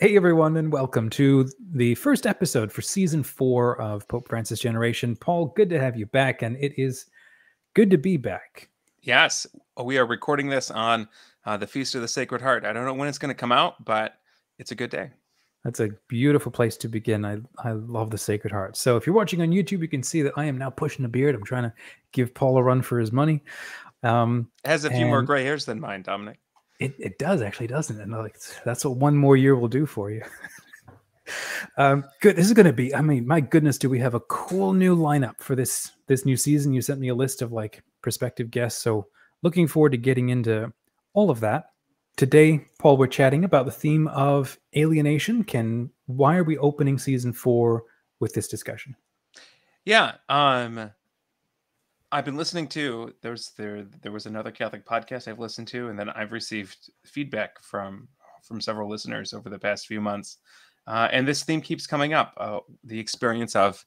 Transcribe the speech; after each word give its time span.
Hey, 0.00 0.16
everyone, 0.16 0.56
and 0.56 0.72
welcome 0.72 1.10
to 1.10 1.46
the 1.74 1.94
first 1.94 2.26
episode 2.26 2.72
for 2.72 2.80
season 2.80 3.22
four 3.22 3.78
of 3.78 4.08
Pope 4.08 4.30
Francis 4.30 4.58
Generation. 4.58 5.14
Paul, 5.14 5.52
good 5.54 5.68
to 5.68 5.78
have 5.78 5.94
you 5.94 6.06
back, 6.06 6.40
and 6.40 6.56
it 6.56 6.72
is 6.78 7.04
good 7.74 7.90
to 7.90 7.98
be 7.98 8.16
back. 8.16 8.70
Yes, 9.02 9.46
we 9.84 9.98
are 9.98 10.06
recording 10.06 10.48
this 10.48 10.70
on 10.70 11.06
uh, 11.44 11.58
the 11.58 11.66
Feast 11.66 11.94
of 11.96 12.00
the 12.00 12.08
Sacred 12.08 12.40
Heart. 12.40 12.64
I 12.64 12.72
don't 12.72 12.86
know 12.86 12.94
when 12.94 13.08
it's 13.08 13.18
going 13.18 13.28
to 13.28 13.38
come 13.38 13.52
out, 13.52 13.84
but 13.84 14.14
it's 14.58 14.70
a 14.70 14.74
good 14.74 14.88
day. 14.88 15.10
That's 15.64 15.80
a 15.80 15.90
beautiful 16.08 16.50
place 16.50 16.78
to 16.78 16.88
begin. 16.88 17.26
I, 17.26 17.36
I 17.62 17.72
love 17.72 18.08
the 18.08 18.16
Sacred 18.16 18.54
Heart. 18.54 18.78
So 18.78 18.96
if 18.96 19.06
you're 19.06 19.14
watching 19.14 19.42
on 19.42 19.50
YouTube, 19.50 19.82
you 19.82 19.88
can 19.88 20.02
see 20.02 20.22
that 20.22 20.32
I 20.34 20.46
am 20.46 20.56
now 20.56 20.70
pushing 20.70 21.04
a 21.04 21.08
beard. 21.08 21.34
I'm 21.34 21.44
trying 21.44 21.64
to 21.64 21.74
give 22.12 22.32
Paul 22.32 22.56
a 22.56 22.62
run 22.62 22.80
for 22.80 22.98
his 22.98 23.12
money. 23.12 23.42
Um, 24.02 24.50
it 24.64 24.68
has 24.68 24.86
a 24.86 24.90
few 24.90 25.04
more 25.04 25.20
gray 25.20 25.44
hairs 25.44 25.66
than 25.66 25.78
mine, 25.78 26.00
Dominic. 26.00 26.38
It, 26.80 26.94
it 26.98 27.18
does 27.18 27.42
actually, 27.42 27.66
doesn't 27.66 28.00
it? 28.00 28.02
And 28.02 28.12
like 28.12 28.38
that's 28.64 28.84
what 28.84 28.96
one 28.96 29.16
more 29.16 29.36
year 29.36 29.54
will 29.54 29.68
do 29.68 29.86
for 29.86 30.10
you. 30.10 30.22
um, 31.76 32.04
good. 32.20 32.36
This 32.36 32.46
is 32.46 32.54
going 32.54 32.66
to 32.66 32.72
be. 32.72 32.94
I 32.94 33.02
mean, 33.02 33.26
my 33.26 33.40
goodness, 33.40 33.78
do 33.78 33.90
we 33.90 33.98
have 34.00 34.14
a 34.14 34.20
cool 34.20 34.72
new 34.72 34.96
lineup 34.96 35.40
for 35.40 35.54
this 35.54 35.92
this 36.06 36.24
new 36.24 36.36
season? 36.36 36.72
You 36.72 36.80
sent 36.80 36.98
me 36.98 37.08
a 37.08 37.14
list 37.14 37.42
of 37.42 37.52
like 37.52 37.82
prospective 38.00 38.50
guests, 38.50 38.82
so 38.82 39.06
looking 39.42 39.68
forward 39.68 39.92
to 39.92 39.98
getting 39.98 40.30
into 40.30 40.72
all 41.12 41.30
of 41.30 41.40
that. 41.40 41.66
Today, 42.16 42.66
Paul, 42.78 42.96
we're 42.96 43.06
chatting 43.06 43.44
about 43.44 43.66
the 43.66 43.72
theme 43.72 44.08
of 44.08 44.58
alienation. 44.76 45.44
Can 45.44 45.90
why 46.06 46.36
are 46.36 46.44
we 46.44 46.58
opening 46.58 46.98
season 46.98 47.32
four 47.32 47.84
with 48.20 48.32
this 48.32 48.48
discussion? 48.48 48.96
Yeah, 49.84 50.14
um, 50.28 50.90
I've 52.12 52.24
been 52.24 52.36
listening 52.36 52.66
to 52.68 53.14
there's 53.22 53.52
there 53.56 53.86
there 54.02 54.12
was 54.12 54.26
another 54.26 54.50
Catholic 54.50 54.84
podcast 54.84 55.28
I've 55.28 55.38
listened 55.38 55.68
to, 55.68 55.88
and 55.88 55.98
then 55.98 56.08
I've 56.10 56.32
received 56.32 56.90
feedback 57.04 57.62
from 57.62 58.08
from 58.42 58.60
several 58.60 58.88
listeners 58.88 59.32
over 59.32 59.48
the 59.48 59.58
past 59.58 59.86
few 59.86 60.00
months, 60.00 60.38
uh, 60.86 61.08
and 61.12 61.26
this 61.26 61.44
theme 61.44 61.60
keeps 61.60 61.86
coming 61.86 62.12
up: 62.12 62.34
uh, 62.36 62.60
the 62.84 62.98
experience 62.98 63.54
of 63.54 63.84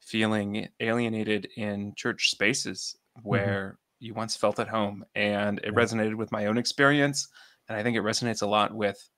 feeling 0.00 0.68
alienated 0.80 1.48
in 1.56 1.94
church 1.96 2.30
spaces 2.30 2.96
mm-hmm. 3.16 3.28
where 3.28 3.68
mm-hmm. 3.68 4.06
you 4.06 4.14
once 4.14 4.36
felt 4.36 4.58
at 4.58 4.68
home, 4.68 5.04
and 5.14 5.58
it 5.60 5.66
yeah. 5.66 5.70
resonated 5.70 6.14
with 6.14 6.30
my 6.30 6.46
own 6.46 6.58
experience, 6.58 7.28
and 7.68 7.78
I 7.78 7.82
think 7.82 7.96
it 7.96 8.02
resonates 8.02 8.42
a 8.42 8.46
lot 8.46 8.74
with 8.74 9.08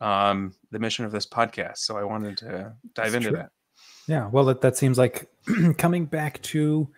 um, 0.00 0.54
the 0.70 0.78
mission 0.78 1.04
of 1.04 1.10
this 1.10 1.26
podcast. 1.26 1.78
So 1.78 1.96
I 1.96 2.04
wanted 2.04 2.38
to 2.38 2.72
dive 2.94 3.12
That's 3.12 3.14
into 3.14 3.28
true. 3.30 3.38
that. 3.38 3.50
Yeah, 4.06 4.28
well, 4.28 4.44
that, 4.44 4.60
that 4.60 4.76
seems 4.76 4.96
like 4.98 5.28
coming 5.78 6.04
back 6.04 6.40
to 6.42 6.88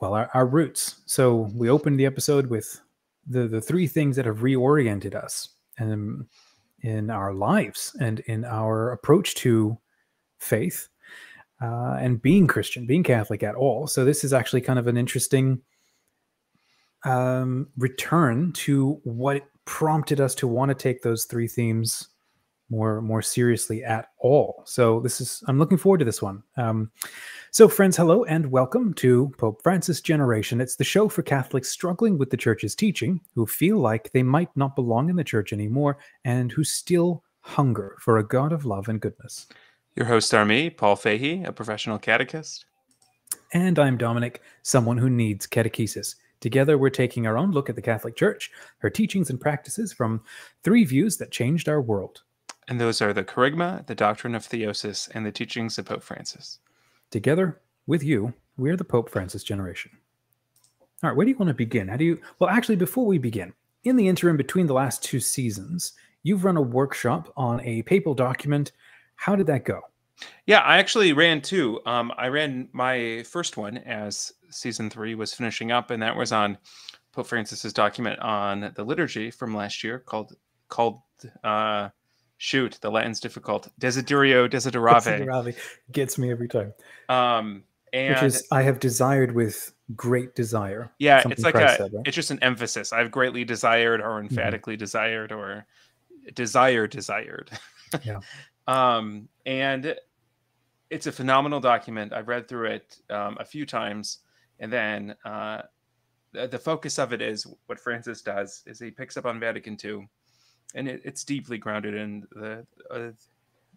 well, 0.00 0.14
our, 0.14 0.30
our 0.34 0.46
roots. 0.46 1.02
So 1.06 1.50
we 1.54 1.70
opened 1.70 1.98
the 1.98 2.06
episode 2.06 2.46
with 2.46 2.80
the 3.26 3.46
the 3.46 3.60
three 3.60 3.86
things 3.86 4.16
that 4.16 4.26
have 4.26 4.38
reoriented 4.38 5.14
us 5.14 5.50
and 5.78 6.26
in 6.82 7.10
our 7.10 7.32
lives 7.34 7.96
and 8.00 8.20
in 8.20 8.44
our 8.44 8.92
approach 8.92 9.34
to 9.34 9.78
faith 10.38 10.88
uh, 11.60 11.96
and 12.00 12.22
being 12.22 12.46
Christian, 12.46 12.86
being 12.86 13.02
Catholic 13.02 13.42
at 13.42 13.56
all. 13.56 13.86
So 13.86 14.04
this 14.04 14.22
is 14.22 14.32
actually 14.32 14.60
kind 14.60 14.78
of 14.78 14.86
an 14.86 14.96
interesting 14.96 15.60
um, 17.04 17.68
return 17.76 18.52
to 18.52 19.00
what 19.04 19.44
prompted 19.64 20.20
us 20.20 20.34
to 20.36 20.48
want 20.48 20.70
to 20.70 20.74
take 20.74 21.02
those 21.02 21.24
three 21.24 21.48
themes 21.48 22.08
more 22.70 23.00
more 23.00 23.22
seriously 23.22 23.82
at 23.84 24.08
all. 24.18 24.62
So 24.66 25.00
this 25.00 25.20
is 25.20 25.42
I'm 25.46 25.58
looking 25.58 25.78
forward 25.78 25.98
to 25.98 26.04
this 26.04 26.22
one. 26.22 26.42
Um, 26.56 26.90
so 27.50 27.68
friends, 27.68 27.96
hello 27.96 28.24
and 28.24 28.50
welcome 28.50 28.92
to 28.94 29.32
Pope 29.38 29.62
Francis 29.62 30.00
Generation. 30.00 30.60
It's 30.60 30.76
the 30.76 30.84
show 30.84 31.08
for 31.08 31.22
Catholics 31.22 31.70
struggling 31.70 32.18
with 32.18 32.30
the 32.30 32.36
Church's 32.36 32.74
teaching, 32.74 33.20
who 33.34 33.46
feel 33.46 33.78
like 33.78 34.12
they 34.12 34.22
might 34.22 34.54
not 34.56 34.76
belong 34.76 35.08
in 35.08 35.16
the 35.16 35.24
Church 35.24 35.52
anymore, 35.52 35.98
and 36.24 36.52
who 36.52 36.62
still 36.64 37.24
hunger 37.40 37.96
for 38.00 38.18
a 38.18 38.26
God 38.26 38.52
of 38.52 38.64
love 38.64 38.88
and 38.88 39.00
goodness. 39.00 39.46
Your 39.96 40.06
hosts 40.06 40.34
are 40.34 40.44
me, 40.44 40.70
Paul 40.70 40.96
Fahey, 40.96 41.42
a 41.44 41.52
professional 41.52 41.98
catechist, 41.98 42.66
and 43.52 43.78
I'm 43.78 43.96
Dominic, 43.96 44.42
someone 44.62 44.98
who 44.98 45.10
needs 45.10 45.46
catechesis. 45.46 46.16
Together, 46.40 46.78
we're 46.78 46.90
taking 46.90 47.26
our 47.26 47.36
own 47.36 47.50
look 47.50 47.68
at 47.68 47.74
the 47.74 47.82
Catholic 47.82 48.14
Church, 48.14 48.50
her 48.78 48.90
teachings 48.90 49.30
and 49.30 49.40
practices 49.40 49.92
from 49.92 50.22
three 50.62 50.84
views 50.84 51.16
that 51.16 51.32
changed 51.32 51.68
our 51.68 51.80
world. 51.80 52.22
And 52.68 52.78
those 52.78 53.00
are 53.00 53.14
the 53.14 53.24
Kerygma, 53.24 53.86
the 53.86 53.94
doctrine 53.94 54.34
of 54.34 54.46
theosis, 54.46 55.08
and 55.14 55.24
the 55.24 55.32
teachings 55.32 55.78
of 55.78 55.86
Pope 55.86 56.02
Francis. 56.02 56.58
Together 57.10 57.60
with 57.86 58.02
you, 58.02 58.34
we're 58.58 58.76
the 58.76 58.84
Pope 58.84 59.08
Francis 59.08 59.42
generation. 59.42 59.90
All 61.02 61.10
right, 61.10 61.16
where 61.16 61.24
do 61.24 61.30
you 61.30 61.38
want 61.38 61.48
to 61.48 61.54
begin? 61.54 61.88
How 61.88 61.96
do 61.96 62.04
you? 62.04 62.20
Well, 62.38 62.50
actually, 62.50 62.76
before 62.76 63.06
we 63.06 63.18
begin, 63.18 63.54
in 63.84 63.96
the 63.96 64.08
interim 64.08 64.36
between 64.36 64.66
the 64.66 64.74
last 64.74 65.02
two 65.02 65.20
seasons, 65.20 65.94
you've 66.22 66.44
run 66.44 66.56
a 66.56 66.62
workshop 66.62 67.32
on 67.36 67.60
a 67.62 67.82
papal 67.82 68.14
document. 68.14 68.72
How 69.16 69.34
did 69.34 69.46
that 69.46 69.64
go? 69.64 69.80
Yeah, 70.46 70.60
I 70.60 70.78
actually 70.78 71.12
ran 71.12 71.40
two. 71.40 71.80
Um, 71.86 72.12
I 72.18 72.28
ran 72.28 72.68
my 72.72 73.22
first 73.22 73.56
one 73.56 73.78
as 73.78 74.32
season 74.50 74.90
three 74.90 75.14
was 75.14 75.32
finishing 75.32 75.72
up, 75.72 75.90
and 75.90 76.02
that 76.02 76.16
was 76.16 76.32
on 76.32 76.58
Pope 77.12 77.28
Francis's 77.28 77.72
document 77.72 78.18
on 78.18 78.72
the 78.74 78.84
liturgy 78.84 79.30
from 79.30 79.56
last 79.56 79.82
year 79.82 80.00
called 80.00 80.34
called 80.68 81.00
uh, 81.44 81.88
shoot, 82.38 82.78
the 82.80 82.90
Latin's 82.90 83.20
difficult. 83.20 83.68
Desiderio 83.80 84.48
desideravi. 84.48 85.26
Desideravi 85.26 85.56
gets 85.92 86.16
me 86.16 86.30
every 86.30 86.48
time. 86.48 86.72
Um, 87.08 87.64
and 87.92 88.14
which 88.14 88.22
is 88.22 88.48
I 88.50 88.62
have 88.62 88.80
desired 88.80 89.32
with 89.32 89.72
great 89.94 90.34
desire. 90.34 90.90
Yeah, 90.98 91.22
it's 91.28 91.42
like 91.42 91.54
Christ 91.54 91.74
a, 91.74 91.82
said, 91.84 91.92
right? 91.94 92.06
it's 92.06 92.14
just 92.14 92.30
an 92.30 92.38
emphasis. 92.42 92.92
I've 92.92 93.10
greatly 93.10 93.44
desired, 93.44 94.00
or 94.00 94.10
mm-hmm. 94.10 94.28
emphatically 94.28 94.74
mm-hmm. 94.74 94.80
desired, 94.80 95.32
or 95.32 95.66
desire 96.34 96.86
desired. 96.86 97.50
yeah. 98.02 98.20
Um, 98.66 99.30
and 99.46 99.96
it's 100.90 101.06
a 101.06 101.12
phenomenal 101.12 101.58
document. 101.58 102.12
I've 102.12 102.28
read 102.28 102.48
through 102.48 102.66
it 102.66 102.98
um, 103.08 103.38
a 103.40 103.44
few 103.46 103.64
times, 103.64 104.18
and 104.60 104.70
then 104.70 105.16
uh, 105.24 105.62
the, 106.32 106.48
the 106.48 106.58
focus 106.58 106.98
of 106.98 107.14
it 107.14 107.22
is 107.22 107.46
what 107.64 107.80
Francis 107.80 108.20
does 108.20 108.62
is 108.66 108.78
he 108.78 108.90
picks 108.90 109.16
up 109.16 109.24
on 109.24 109.40
Vatican 109.40 109.78
II 109.82 110.06
and 110.74 110.88
it, 110.88 111.02
it's 111.04 111.24
deeply 111.24 111.58
grounded 111.58 111.94
in 111.94 112.26
the 112.32 112.66
uh, 112.90 113.10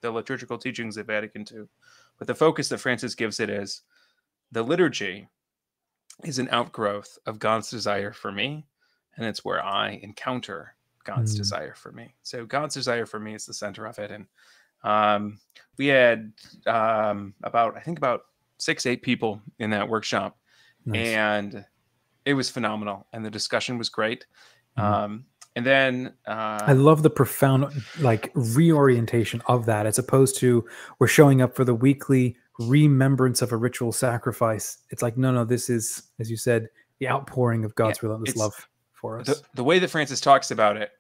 the 0.02 0.12
liturgical 0.12 0.57
teachings 0.57 0.97
of 0.97 1.07
Vatican 1.07 1.46
II. 1.52 1.63
But 2.18 2.28
the 2.28 2.35
focus 2.35 2.69
that 2.69 2.79
Francis 2.79 3.16
gives 3.16 3.40
it 3.40 3.50
is 3.50 3.81
the 4.52 4.63
liturgy 4.63 5.28
is 6.24 6.40
an 6.40 6.50
outgrowth 6.51 7.18
of 7.25 7.40
God's 7.40 7.69
desire 7.69 8.12
for 8.12 8.31
me, 8.31 8.66
and 9.16 9.25
it's 9.25 9.46
where 9.46 9.63
I 9.63 10.00
encounter 10.03 10.75
God's 11.03 11.34
mm. 11.34 11.38
desire 11.38 11.74
for 11.75 11.91
me. 11.91 12.13
So 12.24 12.46
God's 12.46 12.75
desire 12.75 13.06
for 13.06 13.19
me 13.19 13.34
is 13.34 13.46
the 13.46 13.53
center 13.53 13.85
of 13.85 13.97
it, 14.00 14.12
and 14.12 14.25
um, 14.84 15.40
we 15.78 15.88
had 15.88 16.34
um, 16.68 17.34
about 17.44 17.78
I 17.78 17.81
think 17.81 17.97
about 17.97 18.25
six 18.57 18.85
eight 18.85 19.01
people 19.01 19.41
in 19.59 19.69
that 19.72 19.90
workshop, 19.90 20.38
nice. 20.85 21.07
and 21.07 21.66
it 22.25 22.34
was 22.34 22.50
phenomenal, 22.50 23.07
and 23.13 23.25
the 23.25 23.31
discussion 23.31 23.78
was 23.78 23.90
great. 23.90 24.25
Mm. 24.78 24.84
Um, 24.84 25.25
and 25.56 25.66
then 25.66 26.13
uh, 26.28 26.59
I 26.62 26.73
love 26.73 27.03
the 27.03 27.09
profound 27.09 27.72
like 28.00 28.31
reorientation 28.35 29.41
of 29.47 29.66
that, 29.66 29.85
as 29.85 30.00
opposed 30.00 30.38
to 30.38 30.66
we're 31.00 31.07
showing 31.07 31.41
up 31.41 31.56
for 31.56 31.66
the 31.66 31.75
weekly 31.75 32.38
remembrance 32.59 33.41
of 33.41 33.51
a 33.51 33.57
ritual 33.57 33.91
sacrifice. 33.91 34.78
It's 34.89 35.01
like 35.01 35.17
no, 35.17 35.31
no, 35.31 35.44
this 35.44 35.69
is, 35.69 36.03
as 36.19 36.31
you 36.31 36.38
said, 36.38 36.69
the 37.00 37.09
outpouring 37.09 37.66
of 37.66 37.75
God's 37.75 38.00
yeah, 38.01 38.07
relentless 38.07 38.38
love 38.38 38.67
for 38.94 39.19
us. 39.19 39.28
The, 39.28 39.41
the 39.56 39.63
way 39.63 39.79
that 39.79 39.89
Francis 39.89 40.22
talks 40.22 40.51
about 40.51 40.78
it 40.78 40.91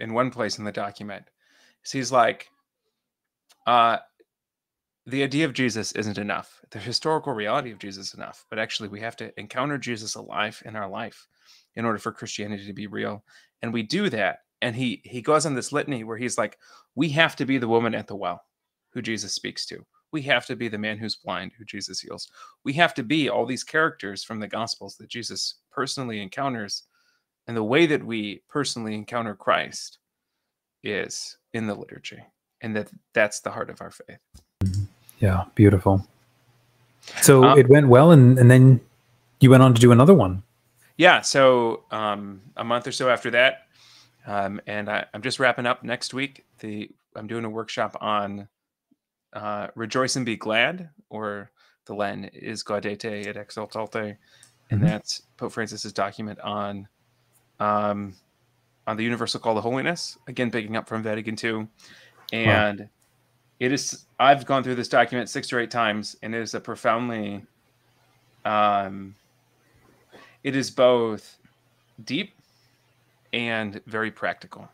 in 0.00 0.14
one 0.14 0.30
place 0.30 0.58
in 0.58 0.64
the 0.64 0.72
document, 0.72 1.24
is 1.84 1.92
he's 1.92 2.10
like, 2.12 2.48
uh, 3.66 3.98
the 5.06 5.22
idea 5.22 5.44
of 5.44 5.52
Jesus 5.52 5.92
isn't 5.92 6.18
enough. 6.18 6.60
The 6.70 6.78
historical 6.78 7.32
reality 7.32 7.70
of 7.70 7.78
Jesus 7.78 8.08
is 8.08 8.14
enough, 8.14 8.46
but 8.48 8.58
actually 8.58 8.88
we 8.88 9.00
have 9.00 9.16
to 9.16 9.38
encounter 9.38 9.78
Jesus 9.78 10.14
alive 10.14 10.62
in 10.64 10.76
our 10.76 10.88
life 10.88 11.26
in 11.76 11.84
order 11.84 11.98
for 11.98 12.12
Christianity 12.12 12.66
to 12.66 12.72
be 12.72 12.86
real. 12.86 13.24
And 13.62 13.72
we 13.72 13.82
do 13.82 14.10
that. 14.10 14.40
And 14.62 14.76
he 14.76 15.00
he 15.04 15.22
goes 15.22 15.46
on 15.46 15.54
this 15.54 15.72
litany 15.72 16.04
where 16.04 16.18
he's 16.18 16.36
like, 16.36 16.58
we 16.94 17.08
have 17.10 17.36
to 17.36 17.46
be 17.46 17.58
the 17.58 17.68
woman 17.68 17.94
at 17.94 18.06
the 18.06 18.16
well 18.16 18.42
who 18.92 19.00
Jesus 19.00 19.32
speaks 19.32 19.64
to. 19.66 19.84
We 20.12 20.22
have 20.22 20.44
to 20.46 20.56
be 20.56 20.68
the 20.68 20.78
man 20.78 20.98
who's 20.98 21.16
blind 21.16 21.52
who 21.56 21.64
Jesus 21.64 22.00
heals. 22.00 22.28
We 22.64 22.72
have 22.74 22.94
to 22.94 23.02
be 23.02 23.28
all 23.28 23.46
these 23.46 23.64
characters 23.64 24.24
from 24.24 24.40
the 24.40 24.48
gospels 24.48 24.96
that 24.96 25.08
Jesus 25.08 25.54
personally 25.70 26.20
encounters. 26.20 26.82
And 27.46 27.56
the 27.56 27.64
way 27.64 27.86
that 27.86 28.04
we 28.04 28.42
personally 28.48 28.94
encounter 28.94 29.34
Christ 29.34 29.98
is 30.82 31.38
in 31.52 31.66
the 31.66 31.74
liturgy. 31.74 32.22
And 32.60 32.76
that 32.76 32.90
that's 33.14 33.40
the 33.40 33.50
heart 33.50 33.70
of 33.70 33.80
our 33.80 33.90
faith. 33.90 34.18
Yeah, 35.20 35.44
beautiful. 35.54 36.06
So 37.22 37.44
um, 37.44 37.58
it 37.58 37.68
went 37.68 37.88
well 37.88 38.10
and, 38.10 38.38
and 38.38 38.50
then 38.50 38.80
you 39.40 39.50
went 39.50 39.62
on 39.62 39.74
to 39.74 39.80
do 39.80 39.90
another 39.90 40.14
one 40.14 40.42
yeah, 41.00 41.22
so 41.22 41.84
um, 41.90 42.42
a 42.58 42.62
month 42.62 42.86
or 42.86 42.92
so 42.92 43.08
after 43.08 43.30
that, 43.30 43.62
um, 44.26 44.60
and 44.66 44.90
I, 44.90 45.06
am 45.14 45.22
just 45.22 45.40
wrapping 45.40 45.64
up 45.64 45.82
next 45.82 46.12
week. 46.12 46.44
The 46.58 46.90
I'm 47.16 47.26
doing 47.26 47.46
a 47.46 47.48
workshop 47.48 47.96
on 48.02 48.46
uh, 49.32 49.68
"Rejoice 49.74 50.16
and 50.16 50.26
Be 50.26 50.36
Glad," 50.36 50.90
or 51.08 51.50
the 51.86 51.94
Latin 51.94 52.24
is 52.34 52.62
"Gaudete 52.62 53.26
et 53.26 53.36
exsultate," 53.36 54.18
and 54.70 54.78
mm-hmm. 54.78 54.90
that's 54.90 55.22
Pope 55.38 55.52
Francis's 55.52 55.94
document 55.94 56.38
on 56.40 56.86
um, 57.60 58.14
on 58.86 58.98
the 58.98 59.02
universal 59.02 59.40
call 59.40 59.54
to 59.54 59.62
holiness. 59.62 60.18
Again, 60.28 60.50
picking 60.50 60.76
up 60.76 60.86
from 60.86 61.02
Vatican 61.02 61.34
II, 61.42 61.66
and 62.30 62.80
wow. 62.80 62.86
it 63.58 63.72
is. 63.72 64.04
I've 64.18 64.44
gone 64.44 64.62
through 64.62 64.74
this 64.74 64.88
document 64.88 65.30
six 65.30 65.50
or 65.50 65.60
eight 65.60 65.70
times, 65.70 66.14
and 66.22 66.34
it 66.34 66.42
is 66.42 66.52
a 66.52 66.60
profoundly, 66.60 67.46
um, 68.44 69.14
it 70.44 70.56
is 70.56 70.70
both 70.70 71.38
deep 72.04 72.34
and 73.32 73.80
very 73.86 74.10
practical. 74.10 74.68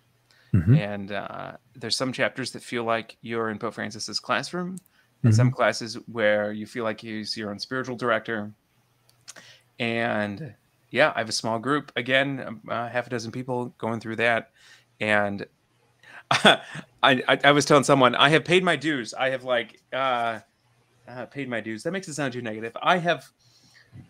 Mm-hmm. 0.54 0.74
And 0.74 1.12
uh, 1.12 1.52
there's 1.74 1.96
some 1.96 2.12
chapters 2.12 2.50
that 2.52 2.62
feel 2.62 2.84
like 2.84 3.16
you're 3.20 3.50
in 3.50 3.58
Pope 3.58 3.74
Francis's 3.74 4.18
classroom, 4.20 4.78
and 5.22 5.32
mm-hmm. 5.32 5.32
some 5.32 5.50
classes 5.50 5.98
where 6.10 6.52
you 6.52 6.66
feel 6.66 6.84
like 6.84 7.00
he's 7.00 7.36
your 7.36 7.50
own 7.50 7.58
spiritual 7.58 7.96
director. 7.96 8.52
And 9.78 10.54
yeah, 10.90 11.12
I 11.14 11.18
have 11.18 11.28
a 11.28 11.32
small 11.32 11.58
group 11.58 11.92
again, 11.96 12.42
um, 12.46 12.60
uh, 12.68 12.88
half 12.88 13.06
a 13.06 13.10
dozen 13.10 13.32
people 13.32 13.74
going 13.78 14.00
through 14.00 14.16
that, 14.16 14.50
and 15.00 15.44
I, 16.30 16.60
I, 17.02 17.38
I 17.44 17.52
was 17.52 17.64
telling 17.64 17.84
someone 17.84 18.14
I 18.14 18.30
have 18.30 18.44
paid 18.44 18.64
my 18.64 18.76
dues. 18.76 19.12
I 19.12 19.30
have 19.30 19.44
like 19.44 19.80
uh, 19.92 20.40
uh, 21.06 21.26
paid 21.26 21.48
my 21.48 21.60
dues. 21.60 21.82
That 21.82 21.92
makes 21.92 22.08
it 22.08 22.14
sound 22.14 22.32
too 22.32 22.42
negative. 22.42 22.76
I 22.82 22.98
have, 22.98 23.28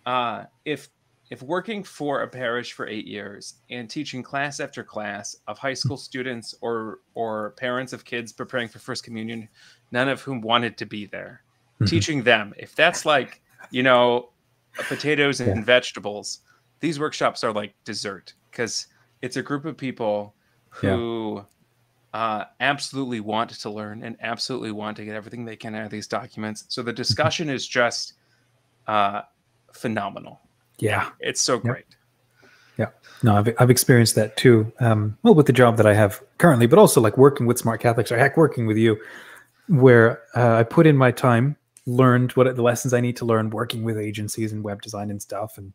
uh, 0.04 0.44
if 0.64 0.88
if 1.30 1.42
working 1.42 1.82
for 1.82 2.22
a 2.22 2.28
parish 2.28 2.72
for 2.72 2.86
eight 2.86 3.06
years 3.06 3.54
and 3.70 3.90
teaching 3.90 4.22
class 4.22 4.60
after 4.60 4.84
class 4.84 5.36
of 5.48 5.58
high 5.58 5.74
school 5.74 5.96
students 5.96 6.54
or 6.60 7.00
or 7.14 7.50
parents 7.52 7.92
of 7.92 8.04
kids 8.04 8.32
preparing 8.32 8.68
for 8.68 8.78
first 8.78 9.02
communion, 9.02 9.48
none 9.90 10.08
of 10.08 10.20
whom 10.20 10.40
wanted 10.40 10.76
to 10.78 10.86
be 10.86 11.06
there, 11.06 11.42
mm-hmm. 11.74 11.86
teaching 11.86 12.22
them, 12.22 12.54
if 12.56 12.74
that's 12.74 13.04
like 13.04 13.42
you 13.70 13.82
know 13.82 14.30
potatoes 14.88 15.40
and 15.40 15.56
yeah. 15.56 15.64
vegetables, 15.64 16.40
these 16.80 17.00
workshops 17.00 17.42
are 17.42 17.52
like 17.52 17.74
dessert 17.84 18.34
because 18.50 18.86
it's 19.22 19.36
a 19.36 19.42
group 19.42 19.64
of 19.64 19.76
people 19.76 20.34
who 20.68 21.42
yeah. 22.14 22.20
uh, 22.20 22.44
absolutely 22.60 23.20
want 23.20 23.50
to 23.50 23.70
learn 23.70 24.02
and 24.04 24.16
absolutely 24.20 24.70
want 24.70 24.96
to 24.96 25.04
get 25.04 25.16
everything 25.16 25.44
they 25.44 25.56
can 25.56 25.74
out 25.74 25.84
of 25.84 25.90
these 25.90 26.06
documents. 26.06 26.66
So 26.68 26.82
the 26.82 26.92
mm-hmm. 26.92 26.96
discussion 26.96 27.50
is 27.50 27.66
just 27.66 28.12
uh, 28.86 29.22
phenomenal. 29.72 30.40
Yeah, 30.78 31.10
it's 31.20 31.40
so 31.40 31.58
great. 31.58 31.84
Yeah, 32.78 32.90
no, 33.22 33.36
I've 33.36 33.54
I've 33.58 33.70
experienced 33.70 34.14
that 34.16 34.36
too. 34.36 34.72
Um, 34.80 35.16
well, 35.22 35.34
with 35.34 35.46
the 35.46 35.52
job 35.52 35.76
that 35.78 35.86
I 35.86 35.94
have 35.94 36.22
currently, 36.38 36.66
but 36.66 36.78
also 36.78 37.00
like 37.00 37.16
working 37.16 37.46
with 37.46 37.58
Smart 37.58 37.80
Catholics 37.80 38.12
or 38.12 38.18
heck, 38.18 38.36
working 38.36 38.66
with 38.66 38.76
you, 38.76 38.98
where 39.68 40.22
uh, 40.34 40.56
I 40.56 40.62
put 40.62 40.86
in 40.86 40.96
my 40.96 41.10
time, 41.10 41.56
learned 41.86 42.32
what 42.32 42.54
the 42.54 42.62
lessons 42.62 42.92
I 42.92 43.00
need 43.00 43.16
to 43.16 43.24
learn, 43.24 43.50
working 43.50 43.82
with 43.82 43.98
agencies 43.98 44.52
and 44.52 44.62
web 44.62 44.82
design 44.82 45.10
and 45.10 45.20
stuff, 45.22 45.56
and 45.56 45.72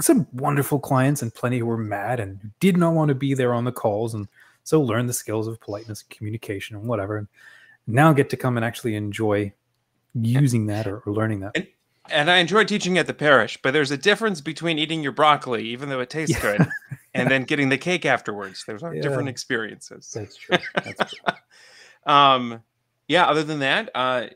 some 0.00 0.26
wonderful 0.32 0.80
clients 0.80 1.22
and 1.22 1.32
plenty 1.32 1.58
who 1.58 1.66
were 1.66 1.78
mad 1.78 2.18
and 2.18 2.50
did 2.60 2.76
not 2.76 2.94
want 2.94 3.08
to 3.08 3.14
be 3.14 3.34
there 3.34 3.54
on 3.54 3.64
the 3.64 3.72
calls 3.72 4.14
and 4.14 4.26
so 4.64 4.80
learn 4.80 5.06
the 5.06 5.12
skills 5.12 5.46
of 5.46 5.60
politeness 5.60 6.02
and 6.02 6.10
communication 6.10 6.76
and 6.76 6.88
whatever 6.88 7.18
and 7.18 7.28
now 7.86 8.12
get 8.12 8.30
to 8.30 8.36
come 8.36 8.56
and 8.56 8.64
actually 8.64 8.96
enjoy 8.96 9.52
using 10.14 10.66
that 10.66 10.86
or, 10.86 10.98
or 11.00 11.12
learning 11.12 11.40
that. 11.40 11.52
And, 11.54 11.66
and, 12.10 12.30
i 12.30 12.38
enjoy 12.38 12.64
teaching 12.64 12.98
at 12.98 13.06
the 13.06 13.14
parish 13.14 13.58
but 13.62 13.72
there's 13.72 13.90
a 13.90 13.96
difference 13.96 14.40
between 14.40 14.78
eating 14.78 15.02
your 15.02 15.12
broccoli 15.12 15.64
even 15.64 15.88
though 15.88 16.00
it 16.00 16.10
tastes 16.10 16.34
yeah. 16.36 16.40
good 16.40 16.68
and 17.14 17.30
then 17.30 17.44
getting 17.50 17.68
the 17.68 17.78
cake 17.78 18.04
afterwards 18.04 18.64
there's 18.66 18.82
yeah. 18.82 19.00
different 19.00 19.28
experiences 19.28 20.10
that's 20.14 20.36
true 20.36 20.58
that's 20.74 21.14
true 21.14 21.34
um 22.12 22.62
yeah 23.08 23.24
other 23.26 23.42
than 23.42 23.60
that 23.60 23.90
uh 23.94 24.26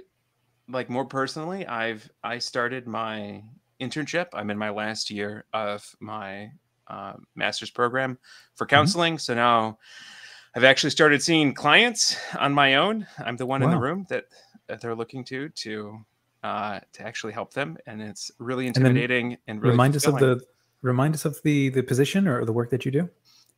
like 0.69 0.89
more 0.89 1.05
personally 1.05 1.67
i've 1.67 2.09
i 2.23 2.39
started 2.39 2.87
my 2.87 3.43
internship. 3.81 4.29
I'm 4.33 4.51
in 4.51 4.59
my 4.59 4.71
last 4.71 5.11
year 5.11 5.45
of 5.53 5.95
my 6.01 6.51
uh, 6.89 7.15
master's 7.35 7.71
program 7.71 8.19
for 8.55 8.65
mm-hmm. 8.65 8.77
counseling. 8.77 9.15
Mm-hmm. 9.15 9.21
So 9.21 9.35
now 9.35 9.79
I've 10.55 10.65
actually 10.65 10.91
started 10.91 11.23
seeing 11.23 11.55
clients 11.55 12.17
on 12.39 12.53
my 12.53 12.77
own. 12.77 13.07
I'm 13.25 13.37
the 13.37 13.47
one 13.47 13.61
wow. 13.61 13.67
in 13.67 13.71
the 13.71 13.81
room 13.81 14.07
that, 14.09 14.25
that 14.67 14.81
they're 14.81 14.95
looking 14.95 15.25
to 15.25 15.49
to 15.51 15.99
uh, 16.43 16.81
to 16.93 17.03
actually 17.03 17.33
help 17.33 17.53
them, 17.53 17.77
and 17.87 18.01
it's 18.01 18.31
really 18.39 18.67
intimidating 18.67 19.33
and, 19.33 19.39
and 19.49 19.63
really 19.63 19.73
remind 19.73 19.95
fulfilling. 19.95 20.17
us 20.17 20.23
of 20.23 20.39
the 20.41 20.47
remind 20.83 21.15
us 21.15 21.25
of 21.25 21.41
the 21.43 21.69
the 21.71 21.83
position 21.83 22.29
or 22.29 22.45
the 22.45 22.53
work 22.53 22.71
that 22.71 22.85
you 22.85 22.91
do. 22.91 23.09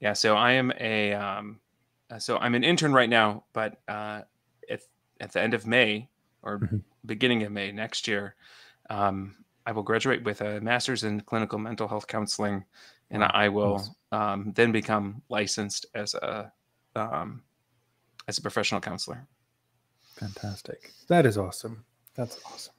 Yeah, 0.00 0.14
so 0.14 0.36
I 0.36 0.52
am 0.52 0.72
a 0.80 1.12
um, 1.14 1.60
uh, 2.10 2.18
so 2.18 2.38
I'm 2.38 2.54
an 2.54 2.64
intern 2.64 2.92
right 2.92 3.08
now, 3.08 3.44
but 3.52 3.80
uh, 3.88 4.22
at 4.68 4.80
at 5.20 5.32
the 5.32 5.40
end 5.40 5.54
of 5.54 5.66
May 5.66 6.08
or 6.42 6.58
mm-hmm. 6.58 6.78
beginning 7.04 7.42
of 7.42 7.52
May 7.52 7.70
next 7.70 8.08
year, 8.08 8.34
um, 8.88 9.36
I 9.66 9.72
will 9.72 9.82
graduate 9.82 10.24
with 10.24 10.40
a 10.40 10.60
master's 10.60 11.04
in 11.04 11.20
clinical 11.20 11.58
mental 11.58 11.86
health 11.86 12.06
counseling, 12.06 12.64
and 13.10 13.22
I 13.22 13.48
will 13.48 13.84
um, 14.10 14.52
then 14.54 14.72
become 14.72 15.22
licensed 15.28 15.86
as 15.94 16.14
a 16.14 16.50
um, 16.96 17.42
as 18.26 18.38
a 18.38 18.42
professional 18.42 18.80
counselor. 18.80 19.26
Fantastic. 20.16 20.92
That 21.08 21.26
is 21.26 21.38
awesome. 21.38 21.84
That's 22.20 22.38
awesome. 22.44 22.74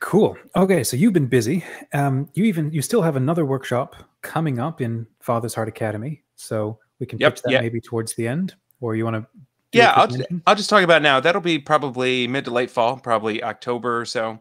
Cool. 0.00 0.36
Okay, 0.56 0.82
so 0.82 0.96
you've 0.96 1.12
been 1.12 1.28
busy. 1.28 1.64
Um, 1.92 2.28
you 2.34 2.42
even 2.44 2.72
you 2.72 2.82
still 2.82 3.00
have 3.00 3.14
another 3.14 3.44
workshop 3.46 3.94
coming 4.22 4.58
up 4.58 4.80
in 4.80 5.06
Father's 5.20 5.54
Heart 5.54 5.68
Academy, 5.68 6.24
so 6.34 6.80
we 6.98 7.06
can 7.06 7.20
yep, 7.20 7.34
pitch 7.34 7.42
that 7.42 7.52
yep. 7.52 7.62
maybe 7.62 7.80
towards 7.80 8.12
the 8.14 8.26
end, 8.26 8.56
or 8.80 8.96
you 8.96 9.04
want 9.04 9.22
to? 9.22 9.26
Yeah, 9.70 9.92
I'll, 9.92 10.08
I'll 10.48 10.56
just 10.56 10.68
talk 10.68 10.82
about 10.82 11.00
now. 11.00 11.20
That'll 11.20 11.40
be 11.40 11.60
probably 11.60 12.26
mid 12.26 12.44
to 12.46 12.50
late 12.50 12.72
fall, 12.72 12.96
probably 12.96 13.40
October 13.42 14.00
or 14.00 14.04
so. 14.04 14.32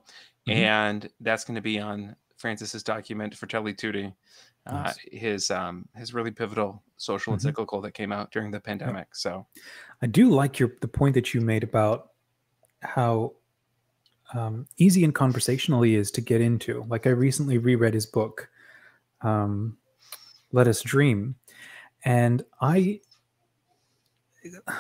Mm-hmm. 0.48 0.52
And 0.52 1.10
that's 1.22 1.44
going 1.44 1.56
to 1.56 1.62
be 1.62 1.80
on 1.80 2.16
Francis's 2.38 2.82
document 2.82 3.36
Fratelli 3.36 3.76
Tutti, 3.76 4.12
uh, 4.66 4.74
nice. 4.74 4.92
uh, 4.92 4.94
his 5.12 5.52
um, 5.52 5.88
his 5.96 6.16
really 6.16 6.32
pivotal 6.32 6.82
social 6.98 7.32
mm-hmm. 7.32 7.48
encyclical 7.48 7.80
that 7.82 7.94
came 7.94 8.12
out 8.12 8.32
during 8.32 8.50
the 8.50 8.60
pandemic. 8.60 9.08
Yeah. 9.12 9.14
So, 9.14 9.48
I 10.02 10.08
do 10.08 10.32
like 10.32 10.58
your 10.58 10.72
the 10.82 10.88
point 10.88 11.14
that 11.14 11.36
you 11.36 11.42
made 11.42 11.64
about 11.64 12.10
how 12.84 13.34
um, 14.34 14.68
easy 14.78 15.04
and 15.04 15.14
conversational 15.14 15.82
he 15.82 15.96
is 15.96 16.12
to 16.12 16.22
get 16.22 16.42
into. 16.42 16.86
Like 16.90 17.08
I 17.08 17.12
recently 17.12 17.58
reread 17.58 17.94
his 17.94 18.06
book, 18.06 18.50
um, 19.22 19.78
"Let 20.52 20.68
Us 20.68 20.82
Dream," 20.82 21.36
and 22.04 22.44
I 22.62 23.02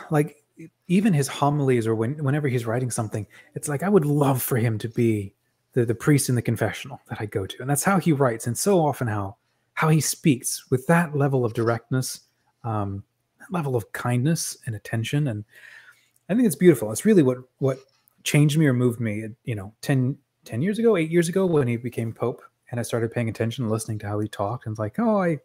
like 0.09 0.43
even 0.87 1.13
his 1.13 1.27
homilies 1.27 1.87
or 1.87 1.95
when, 1.95 2.23
whenever 2.23 2.47
he's 2.47 2.65
writing 2.65 2.91
something, 2.91 3.25
it's 3.55 3.67
like 3.67 3.83
I 3.83 3.89
would 3.89 4.05
love 4.05 4.41
for 4.41 4.57
him 4.57 4.77
to 4.79 4.89
be 4.89 5.33
the, 5.73 5.85
the 5.85 5.95
priest 5.95 6.29
in 6.29 6.35
the 6.35 6.41
confessional 6.41 7.01
that 7.09 7.19
I 7.19 7.25
go 7.25 7.45
to. 7.45 7.57
And 7.59 7.69
that's 7.69 7.83
how 7.83 7.99
he 7.99 8.11
writes. 8.11 8.47
And 8.47 8.57
so 8.57 8.85
often 8.85 9.07
how 9.07 9.37
how 9.75 9.89
he 9.89 9.99
speaks 9.99 10.69
with 10.69 10.85
that 10.85 11.15
level 11.15 11.43
of 11.43 11.53
directness, 11.55 12.21
um, 12.63 13.03
that 13.39 13.51
level 13.51 13.75
of 13.75 13.91
kindness 13.91 14.55
and 14.67 14.75
attention. 14.75 15.27
And 15.27 15.43
I 16.29 16.35
think 16.35 16.45
it's 16.45 16.55
beautiful. 16.55 16.91
It's 16.91 17.05
really 17.05 17.23
what 17.23 17.39
what 17.57 17.79
changed 18.23 18.57
me 18.57 18.65
or 18.65 18.73
moved 18.73 18.99
me, 18.99 19.27
you 19.43 19.55
know, 19.55 19.73
10, 19.81 20.17
10 20.45 20.61
years 20.61 20.79
ago, 20.79 20.97
eight 20.97 21.11
years 21.11 21.29
ago 21.29 21.45
when 21.45 21.67
he 21.67 21.77
became 21.77 22.13
Pope. 22.13 22.41
And 22.71 22.79
I 22.79 22.83
started 22.83 23.11
paying 23.11 23.29
attention 23.29 23.69
listening 23.69 23.99
to 23.99 24.07
how 24.07 24.19
he 24.19 24.27
talked 24.27 24.65
and 24.65 24.77
like, 24.79 24.97
oh, 24.99 25.21
I 25.21 25.39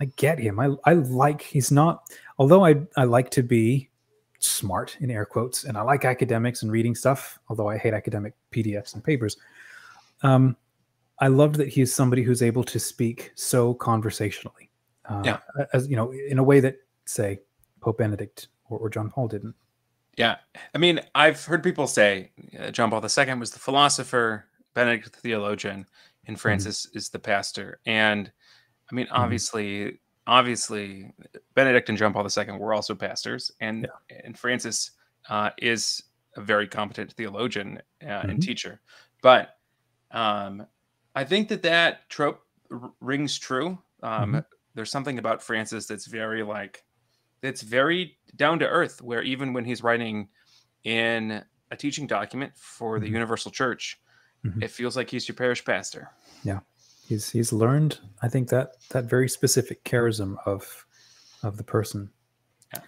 I 0.00 0.06
get 0.16 0.38
him. 0.38 0.60
I 0.60 0.70
I 0.84 0.94
like 0.94 1.40
he's 1.40 1.70
not 1.70 2.02
although 2.38 2.64
I 2.64 2.76
I 2.96 3.04
like 3.04 3.30
to 3.30 3.42
be 3.42 3.88
smart 4.38 4.96
in 5.00 5.10
air 5.10 5.24
quotes, 5.24 5.64
and 5.64 5.76
I 5.76 5.82
like 5.82 6.04
academics 6.04 6.62
and 6.62 6.70
reading 6.70 6.94
stuff, 6.94 7.38
although 7.48 7.68
I 7.68 7.78
hate 7.78 7.94
academic 7.94 8.34
PDFs 8.52 8.94
and 8.94 9.02
papers. 9.02 9.36
Um, 10.22 10.56
I 11.18 11.28
loved 11.28 11.56
that 11.56 11.68
he 11.68 11.80
is 11.80 11.94
somebody 11.94 12.22
who's 12.22 12.42
able 12.42 12.64
to 12.64 12.78
speak 12.78 13.32
so 13.34 13.74
conversationally, 13.74 14.68
uh, 15.08 15.22
yeah, 15.24 15.38
as 15.72 15.88
you 15.88 15.96
know, 15.96 16.12
in 16.12 16.38
a 16.38 16.42
way 16.42 16.60
that 16.60 16.76
say 17.06 17.40
Pope 17.80 17.98
Benedict 17.98 18.48
or, 18.68 18.78
or 18.78 18.90
John 18.90 19.10
Paul 19.10 19.28
didn't. 19.28 19.54
Yeah, 20.16 20.36
I 20.74 20.78
mean, 20.78 21.00
I've 21.14 21.44
heard 21.44 21.62
people 21.62 21.86
say 21.86 22.30
uh, 22.58 22.70
John 22.70 22.90
Paul 22.90 23.02
II 23.02 23.34
was 23.34 23.50
the 23.50 23.58
philosopher, 23.58 24.46
Benedict 24.74 25.12
the 25.12 25.18
theologian, 25.20 25.86
and 26.26 26.36
mm-hmm. 26.36 26.40
Francis 26.40 26.86
mm-hmm. 26.86 26.98
is 26.98 27.08
the 27.08 27.18
pastor. 27.18 27.80
And 27.86 28.30
I 28.90 28.94
mean, 28.94 29.06
mm-hmm. 29.06 29.22
obviously, 29.22 29.78
mm-hmm 29.80 29.94
obviously 30.26 31.12
Benedict 31.54 31.88
and 31.88 31.98
John 31.98 32.12
Paul 32.12 32.26
II 32.26 32.52
were 32.58 32.74
also 32.74 32.94
pastors, 32.94 33.50
and 33.60 33.88
yeah. 34.10 34.20
and 34.24 34.38
Francis 34.38 34.92
uh, 35.28 35.50
is 35.58 36.02
a 36.36 36.40
very 36.40 36.66
competent 36.66 37.12
theologian 37.12 37.80
uh, 38.02 38.06
mm-hmm. 38.06 38.30
and 38.30 38.42
teacher. 38.42 38.80
But 39.22 39.56
um, 40.10 40.66
I 41.14 41.24
think 41.24 41.48
that 41.48 41.62
that 41.62 42.08
trope 42.08 42.42
r- 42.70 42.92
rings 43.00 43.38
true. 43.38 43.78
Um, 44.02 44.32
mm-hmm. 44.32 44.38
There's 44.74 44.90
something 44.90 45.18
about 45.18 45.42
Francis 45.42 45.86
that's 45.86 46.06
very 46.06 46.42
like 46.42 46.84
that's 47.44 47.62
very 47.62 48.16
down 48.34 48.58
to 48.58 48.66
earth. 48.66 49.00
Where 49.02 49.22
even 49.22 49.52
when 49.52 49.64
he's 49.64 49.82
writing 49.82 50.28
in 50.82 51.44
a 51.70 51.76
teaching 51.76 52.06
document 52.06 52.52
for 52.56 52.98
the 52.98 53.06
mm-hmm. 53.06 53.14
Universal 53.14 53.52
Church, 53.52 54.00
mm-hmm. 54.44 54.62
it 54.62 54.70
feels 54.70 54.96
like 54.96 55.10
he's 55.10 55.28
your 55.28 55.36
parish 55.36 55.64
pastor. 55.64 56.10
Yeah 56.42 56.60
he's 57.06 57.30
he's 57.30 57.52
learned 57.52 57.98
i 58.22 58.28
think 58.28 58.48
that 58.48 58.72
that 58.90 59.04
very 59.04 59.28
specific 59.28 59.84
charism 59.84 60.36
of 60.46 60.86
of 61.42 61.56
the 61.56 61.64
person 61.64 62.10
yeah. 62.72 62.80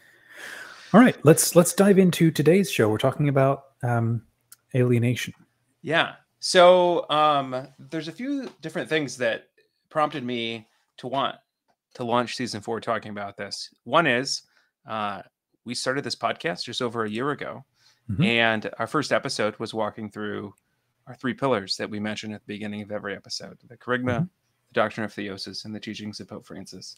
all 0.93 1.01
right 1.01 1.17
let's 1.25 1.55
let's 1.55 1.73
dive 1.73 1.99
into 1.99 2.31
today's 2.31 2.71
show 2.71 2.89
we're 2.89 2.99
talking 2.99 3.29
about 3.29 3.65
um 3.83 4.23
alienation 4.75 5.33
yeah 5.83 6.15
so 6.41 7.09
um 7.11 7.69
there's 7.79 8.09
a 8.09 8.13
few 8.13 8.51
different 8.61 8.89
things 8.89 9.17
that 9.17 9.49
prompted 9.91 10.25
me 10.25 10.67
to 10.97 11.07
want 11.07 11.37
to 11.97 12.05
launch 12.05 12.37
season 12.37 12.61
four 12.61 12.81
talking 12.81 13.11
about 13.11 13.37
this 13.37 13.71
one 13.85 14.07
is 14.07 14.43
uh 14.87 15.21
we 15.67 15.75
started 15.75 16.05
this 16.05 16.17
podcast 16.17 16.65
just 16.65 16.81
over 16.81 17.05
a 17.05 17.11
year 17.11 17.33
ago, 17.33 17.65
mm-hmm. 18.11 18.23
and 18.23 18.71
our 18.79 18.87
first 18.87 19.13
episode 19.13 19.59
was 19.59 19.75
walking 19.75 20.09
through 20.09 20.55
our 21.07 21.15
three 21.15 21.35
pillars 21.35 21.77
that 21.77 21.91
we 21.91 22.01
mentioned 22.01 22.33
at 22.33 22.41
the 22.41 22.55
beginning 22.55 22.81
of 22.81 22.93
every 22.93 23.15
episode: 23.15 23.59
the 23.69 23.77
Kerygma, 23.77 24.05
mm-hmm. 24.05 24.23
the 24.23 24.73
doctrine 24.73 25.05
of 25.05 25.13
theosis, 25.13 25.65
and 25.65 25.75
the 25.75 25.81
teachings 25.81 26.21
of 26.21 26.29
Pope 26.29 26.47
Francis. 26.47 26.97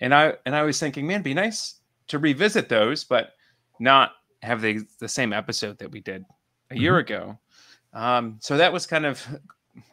And 0.00 0.12
I 0.12 0.34
and 0.44 0.54
I 0.54 0.64
was 0.64 0.78
thinking, 0.78 1.06
man, 1.06 1.22
be 1.22 1.32
nice 1.32 1.80
to 2.08 2.18
revisit 2.18 2.68
those, 2.68 3.04
but 3.04 3.34
not 3.78 4.12
have 4.42 4.60
the 4.60 4.80
the 4.98 5.08
same 5.08 5.32
episode 5.32 5.78
that 5.78 5.90
we 5.90 6.00
did 6.00 6.24
a 6.70 6.76
year 6.76 6.94
mm-hmm. 6.94 7.12
ago. 7.12 7.38
Um, 7.94 8.38
so 8.40 8.56
that 8.56 8.72
was 8.72 8.84
kind 8.84 9.06
of 9.06 9.24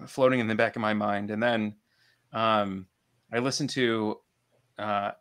floating 0.08 0.40
in 0.40 0.48
the 0.48 0.56
back 0.56 0.76
of 0.76 0.82
my 0.82 0.94
mind, 0.94 1.30
and 1.30 1.42
then 1.42 1.76
um, 2.34 2.88
I 3.32 3.38
listened 3.38 3.70
to 3.72 4.20
uh, 4.78 5.12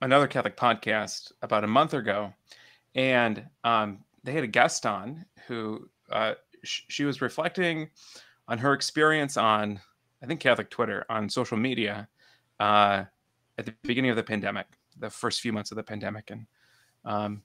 another 0.00 0.26
Catholic 0.26 0.56
podcast 0.56 1.32
about 1.42 1.64
a 1.64 1.68
month 1.68 1.94
ago, 1.94 2.32
and 2.94 3.46
um, 3.64 4.04
they 4.24 4.32
had 4.32 4.44
a 4.44 4.48
guest 4.48 4.86
on 4.86 5.24
who 5.46 5.88
uh, 6.10 6.34
sh- 6.64 6.82
she 6.88 7.04
was 7.04 7.22
reflecting 7.22 7.88
on 8.48 8.58
her 8.58 8.72
experience 8.72 9.36
on, 9.36 9.80
I 10.22 10.26
think 10.26 10.40
Catholic 10.40 10.70
Twitter 10.70 11.04
on 11.08 11.28
social 11.28 11.56
media 11.56 12.08
uh, 12.60 13.04
at 13.58 13.66
the 13.66 13.74
beginning 13.82 14.10
of 14.10 14.16
the 14.16 14.22
pandemic, 14.22 14.66
the 14.98 15.10
first 15.10 15.40
few 15.40 15.52
months 15.52 15.70
of 15.70 15.76
the 15.76 15.82
pandemic, 15.82 16.30
and 16.30 16.46
um, 17.04 17.42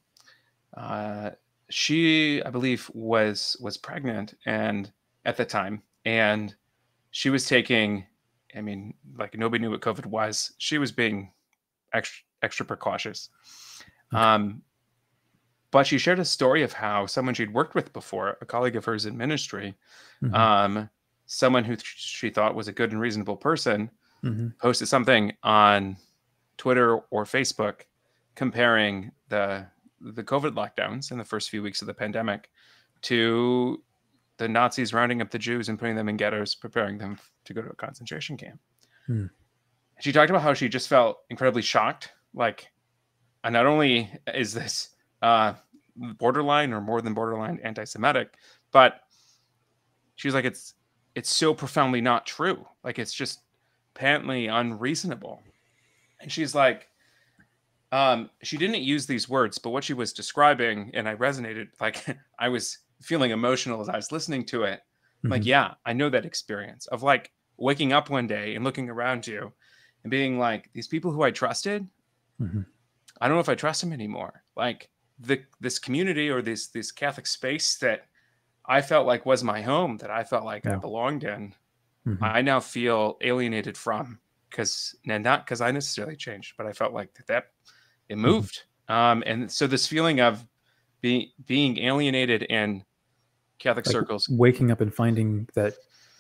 uh, 0.76 1.32
she, 1.70 2.42
I 2.44 2.50
believe, 2.50 2.90
was 2.94 3.58
was 3.60 3.78
pregnant 3.78 4.34
and 4.46 4.92
at 5.26 5.38
the 5.38 5.46
time, 5.46 5.84
and 6.06 6.56
she 7.12 7.30
was 7.30 7.48
taking. 7.48 8.06
I 8.58 8.62
mean, 8.62 8.94
like 9.18 9.38
nobody 9.38 9.62
knew 9.62 9.72
what 9.72 9.82
COVID 9.82 10.06
was. 10.06 10.54
She 10.58 10.78
was 10.78 10.92
being 10.92 11.32
extra 11.94 12.24
extra 12.42 12.66
precautious. 12.66 13.30
Okay. 14.14 14.22
Um, 14.22 14.62
but 15.72 15.86
she 15.86 15.98
shared 15.98 16.20
a 16.20 16.26
story 16.26 16.64
of 16.64 16.74
how 16.74 17.06
someone 17.06 17.34
she'd 17.36 17.54
worked 17.54 17.76
with 17.76 17.92
before, 17.94 18.38
a 18.42 18.46
colleague 18.46 18.76
of 18.76 18.86
hers 18.86 19.06
in 19.06 19.18
ministry, 19.18 19.76
mm-hmm. 20.24 20.34
um, 20.34 20.90
someone 21.26 21.64
who 21.64 21.76
she 21.84 22.30
thought 22.30 22.56
was 22.56 22.68
a 22.68 22.74
good 22.74 22.92
and 22.92 23.02
reasonable 23.02 23.36
person, 23.36 23.92
mm-hmm. 24.24 24.48
posted 24.62 24.88
something 24.88 25.34
on 25.44 25.98
Twitter 26.58 26.98
or 27.12 27.26
Facebook 27.26 27.82
comparing 28.36 29.12
the 29.30 29.66
the 30.00 30.24
COVID 30.24 30.52
lockdowns 30.52 31.12
in 31.12 31.18
the 31.18 31.26
first 31.26 31.50
few 31.50 31.64
weeks 31.64 31.82
of 31.82 31.88
the 31.88 31.94
pandemic 31.94 32.50
to 33.02 33.82
the 34.38 34.48
Nazis 34.48 34.94
rounding 34.94 35.22
up 35.22 35.32
the 35.32 35.40
Jews 35.40 35.70
and 35.70 35.80
putting 35.80 35.96
them 35.96 36.10
in 36.10 36.18
ghettos, 36.18 36.56
preparing 36.56 36.98
them 36.98 37.18
to 37.46 37.54
go 37.54 37.62
to 37.62 37.70
a 37.70 37.76
concentration 37.76 38.38
camp. 38.38 38.60
Hmm. 39.06 39.26
She 40.00 40.12
talked 40.12 40.30
about 40.30 40.44
how 40.44 40.54
she 40.54 40.70
just 40.70 40.88
felt 40.88 41.18
incredibly 41.30 41.62
shocked 41.62 42.12
like 42.38 42.72
not 43.44 43.66
only 43.66 44.12
is 44.34 44.54
this 44.54 44.90
uh 45.22 45.54
borderline 46.18 46.72
or 46.72 46.80
more 46.80 47.02
than 47.02 47.14
borderline 47.14 47.60
anti-semitic 47.64 48.36
but 48.72 49.02
she's 50.16 50.34
like 50.34 50.46
it's 50.46 50.76
it's 51.16 51.30
so 51.30 51.54
profoundly 51.54 52.00
not 52.00 52.26
true 52.26 52.66
like 52.84 53.00
it's 53.00 53.14
just 53.14 53.42
patently 53.96 54.48
unreasonable 54.48 55.42
and 56.22 56.32
she's 56.32 56.54
like 56.54 56.88
um 57.92 58.30
she 58.44 58.58
didn't 58.58 58.82
use 58.82 59.08
these 59.08 59.28
words 59.28 59.58
but 59.58 59.72
what 59.72 59.84
she 59.84 59.94
was 59.94 60.14
describing 60.14 60.92
and 60.94 61.10
i 61.10 61.16
resonated 61.16 61.68
like 61.82 62.06
i 62.40 62.48
was 62.48 62.80
feeling 63.02 63.32
emotional 63.32 63.82
as 63.82 63.90
i 63.90 63.96
was 63.96 64.12
listening 64.12 64.46
to 64.46 64.64
it 64.64 64.80
mm-hmm. 64.80 65.32
like 65.32 65.46
yeah 65.46 65.74
i 65.86 65.94
know 65.94 66.10
that 66.10 66.26
experience 66.26 66.88
of 66.88 67.04
like 67.04 67.32
waking 67.58 67.94
up 67.94 68.10
one 68.10 68.28
day 68.28 68.56
and 68.56 68.64
looking 68.64 68.90
around 68.90 69.26
you 69.26 69.52
and 70.04 70.12
being 70.12 70.38
like 70.38 70.70
these 70.74 70.88
people 70.88 71.12
who 71.12 71.24
i 71.24 71.32
trusted 71.32 71.88
Mm-hmm. 72.42 72.62
I 73.20 73.28
don't 73.28 73.38
know 73.38 73.42
if 73.42 73.50
I 73.50 73.56
trust 73.56 73.82
them 73.82 73.94
anymore. 73.94 74.44
Like 74.56 74.90
the 75.20 75.42
this 75.60 75.80
community 75.80 76.30
or 76.30 76.42
this 76.42 76.68
this 76.68 76.92
Catholic 76.92 77.28
space 77.28 77.78
that 77.78 78.06
I 78.66 78.82
felt 78.82 79.08
like 79.08 79.26
was 79.26 79.44
my 79.44 79.62
home, 79.62 79.98
that 79.98 80.12
I 80.12 80.24
felt 80.24 80.46
like 80.46 80.66
yeah. 80.66 80.74
I 80.74 80.76
belonged 80.76 81.24
in, 81.24 81.54
mm-hmm. 82.06 82.24
I 82.24 82.42
now 82.42 82.60
feel 82.60 83.18
alienated 83.22 83.78
from 83.78 84.20
because 84.50 84.96
and 85.08 85.24
not 85.24 85.46
because 85.46 85.62
I 85.62 85.72
necessarily 85.72 86.16
changed, 86.16 86.54
but 86.58 86.68
I 86.68 86.74
felt 86.74 86.94
like 86.94 87.14
that, 87.16 87.28
that 87.28 87.44
it 88.10 88.14
mm-hmm. 88.14 88.26
moved. 88.26 88.64
Um, 88.88 89.24
and 89.26 89.52
so 89.52 89.68
this 89.68 89.88
feeling 89.88 90.22
of 90.22 90.46
being 91.02 91.32
being 91.46 91.80
alienated 91.80 92.44
in 92.44 92.84
Catholic 93.60 93.86
like 93.86 93.92
circles, 93.92 94.30
waking 94.30 94.72
up 94.72 94.82
and 94.82 94.94
finding 94.94 95.48
that 95.54 95.74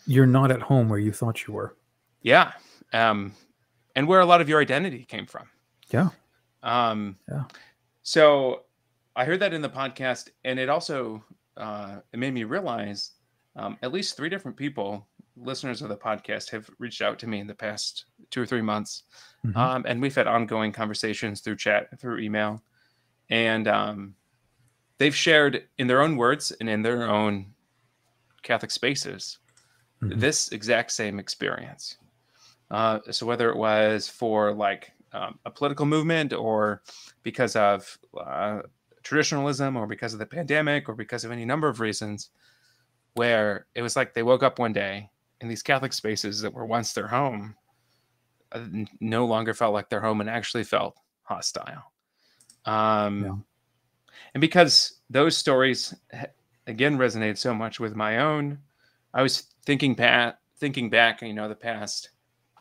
you're 0.05 0.25
not 0.25 0.51
at 0.51 0.61
home 0.61 0.89
where 0.89 0.99
you 0.99 1.11
thought 1.11 1.45
you 1.45 1.53
were. 1.53 1.75
Yeah. 2.21 2.53
Um, 2.93 3.33
and 3.95 4.07
where 4.07 4.21
a 4.21 4.25
lot 4.25 4.41
of 4.41 4.49
your 4.49 4.61
identity 4.61 5.03
came 5.03 5.25
from. 5.25 5.49
Yeah. 5.91 6.09
Um, 6.63 7.17
yeah. 7.29 7.43
So 8.03 8.63
I 9.15 9.25
heard 9.25 9.39
that 9.41 9.53
in 9.53 9.61
the 9.61 9.69
podcast, 9.69 10.29
and 10.45 10.59
it 10.59 10.69
also 10.69 11.23
uh, 11.57 11.97
it 12.13 12.19
made 12.19 12.33
me 12.33 12.43
realize 12.43 13.11
um, 13.55 13.77
at 13.81 13.91
least 13.91 14.15
three 14.15 14.29
different 14.29 14.55
people, 14.55 15.07
listeners 15.35 15.81
of 15.81 15.89
the 15.89 15.97
podcast, 15.97 16.49
have 16.51 16.69
reached 16.79 17.01
out 17.01 17.17
to 17.19 17.27
me 17.27 17.39
in 17.39 17.47
the 17.47 17.55
past 17.55 18.05
two 18.29 18.41
or 18.41 18.45
three 18.45 18.61
months, 18.61 19.03
mm-hmm. 19.45 19.57
um, 19.57 19.85
and 19.87 20.01
we've 20.01 20.15
had 20.15 20.27
ongoing 20.27 20.71
conversations 20.71 21.41
through 21.41 21.55
chat, 21.55 21.87
through 21.99 22.19
email, 22.19 22.61
and 23.29 23.67
um, 23.67 24.13
they've 24.97 25.15
shared 25.15 25.63
in 25.77 25.87
their 25.87 26.01
own 26.01 26.17
words 26.17 26.51
and 26.59 26.69
in 26.69 26.81
their 26.81 27.09
own 27.09 27.53
Catholic 28.43 28.71
spaces 28.71 29.39
mm-hmm. 30.01 30.19
this 30.19 30.49
exact 30.51 30.91
same 30.91 31.19
experience. 31.19 31.97
Uh, 32.69 32.99
so 33.11 33.25
whether 33.25 33.49
it 33.49 33.57
was 33.57 34.07
for 34.07 34.53
like 34.53 34.91
um, 35.13 35.39
a 35.45 35.51
political 35.51 35.85
movement 35.85 36.33
or 36.33 36.81
because 37.23 37.55
of 37.55 37.97
uh, 38.19 38.61
traditionalism 39.03 39.77
or 39.77 39.87
because 39.87 40.13
of 40.13 40.19
the 40.19 40.25
pandemic 40.25 40.89
or 40.89 40.95
because 40.95 41.23
of 41.23 41.31
any 41.31 41.45
number 41.45 41.67
of 41.67 41.79
reasons 41.79 42.29
where 43.13 43.65
it 43.73 43.81
was 43.81 43.95
like 43.95 44.13
they 44.13 44.23
woke 44.23 44.43
up 44.43 44.59
one 44.59 44.73
day 44.73 45.09
in 45.41 45.47
these 45.47 45.63
Catholic 45.63 45.93
spaces 45.93 46.41
that 46.41 46.53
were 46.53 46.65
once 46.65 46.93
their 46.93 47.07
home 47.07 47.55
uh, 48.51 48.65
no 48.99 49.25
longer 49.25 49.53
felt 49.53 49.73
like 49.73 49.89
their 49.89 50.01
home 50.01 50.21
and 50.21 50.29
actually 50.29 50.63
felt 50.63 50.97
hostile. 51.23 51.91
Um, 52.65 53.23
yeah. 53.23 53.35
And 54.33 54.41
because 54.41 54.99
those 55.09 55.37
stories 55.37 55.93
again 56.67 56.97
resonated 56.97 57.37
so 57.37 57.53
much 57.53 57.79
with 57.79 57.95
my 57.95 58.19
own, 58.19 58.59
I 59.13 59.21
was 59.21 59.43
thinking 59.65 59.95
back, 59.95 60.39
thinking 60.57 60.89
back, 60.89 61.21
you 61.21 61.33
know, 61.33 61.47
the 61.47 61.55
past, 61.55 62.09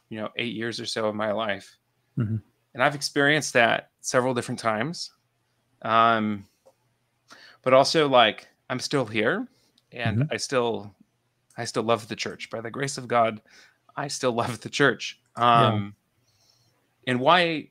you 0.08 0.18
know, 0.20 0.30
eight 0.36 0.54
years 0.54 0.80
or 0.80 0.86
so 0.86 1.06
of 1.06 1.14
my 1.14 1.32
life, 1.32 1.76
Mm-hmm. 2.18 2.36
And 2.74 2.82
I've 2.82 2.94
experienced 2.94 3.52
that 3.54 3.90
several 4.00 4.34
different 4.34 4.58
times. 4.58 5.10
Um, 5.82 6.46
but 7.62 7.72
also 7.72 8.08
like 8.08 8.48
I'm 8.70 8.80
still 8.80 9.06
here 9.06 9.46
and 9.92 10.18
mm-hmm. 10.18 10.32
I 10.32 10.36
still 10.36 10.94
I 11.56 11.64
still 11.64 11.82
love 11.82 12.08
the 12.08 12.16
church. 12.16 12.50
By 12.50 12.60
the 12.60 12.70
grace 12.70 12.98
of 12.98 13.08
God, 13.08 13.40
I 13.96 14.08
still 14.08 14.32
love 14.32 14.60
the 14.60 14.70
church. 14.70 15.20
Um 15.36 15.94
yeah. 17.04 17.12
and 17.12 17.20
why 17.20 17.68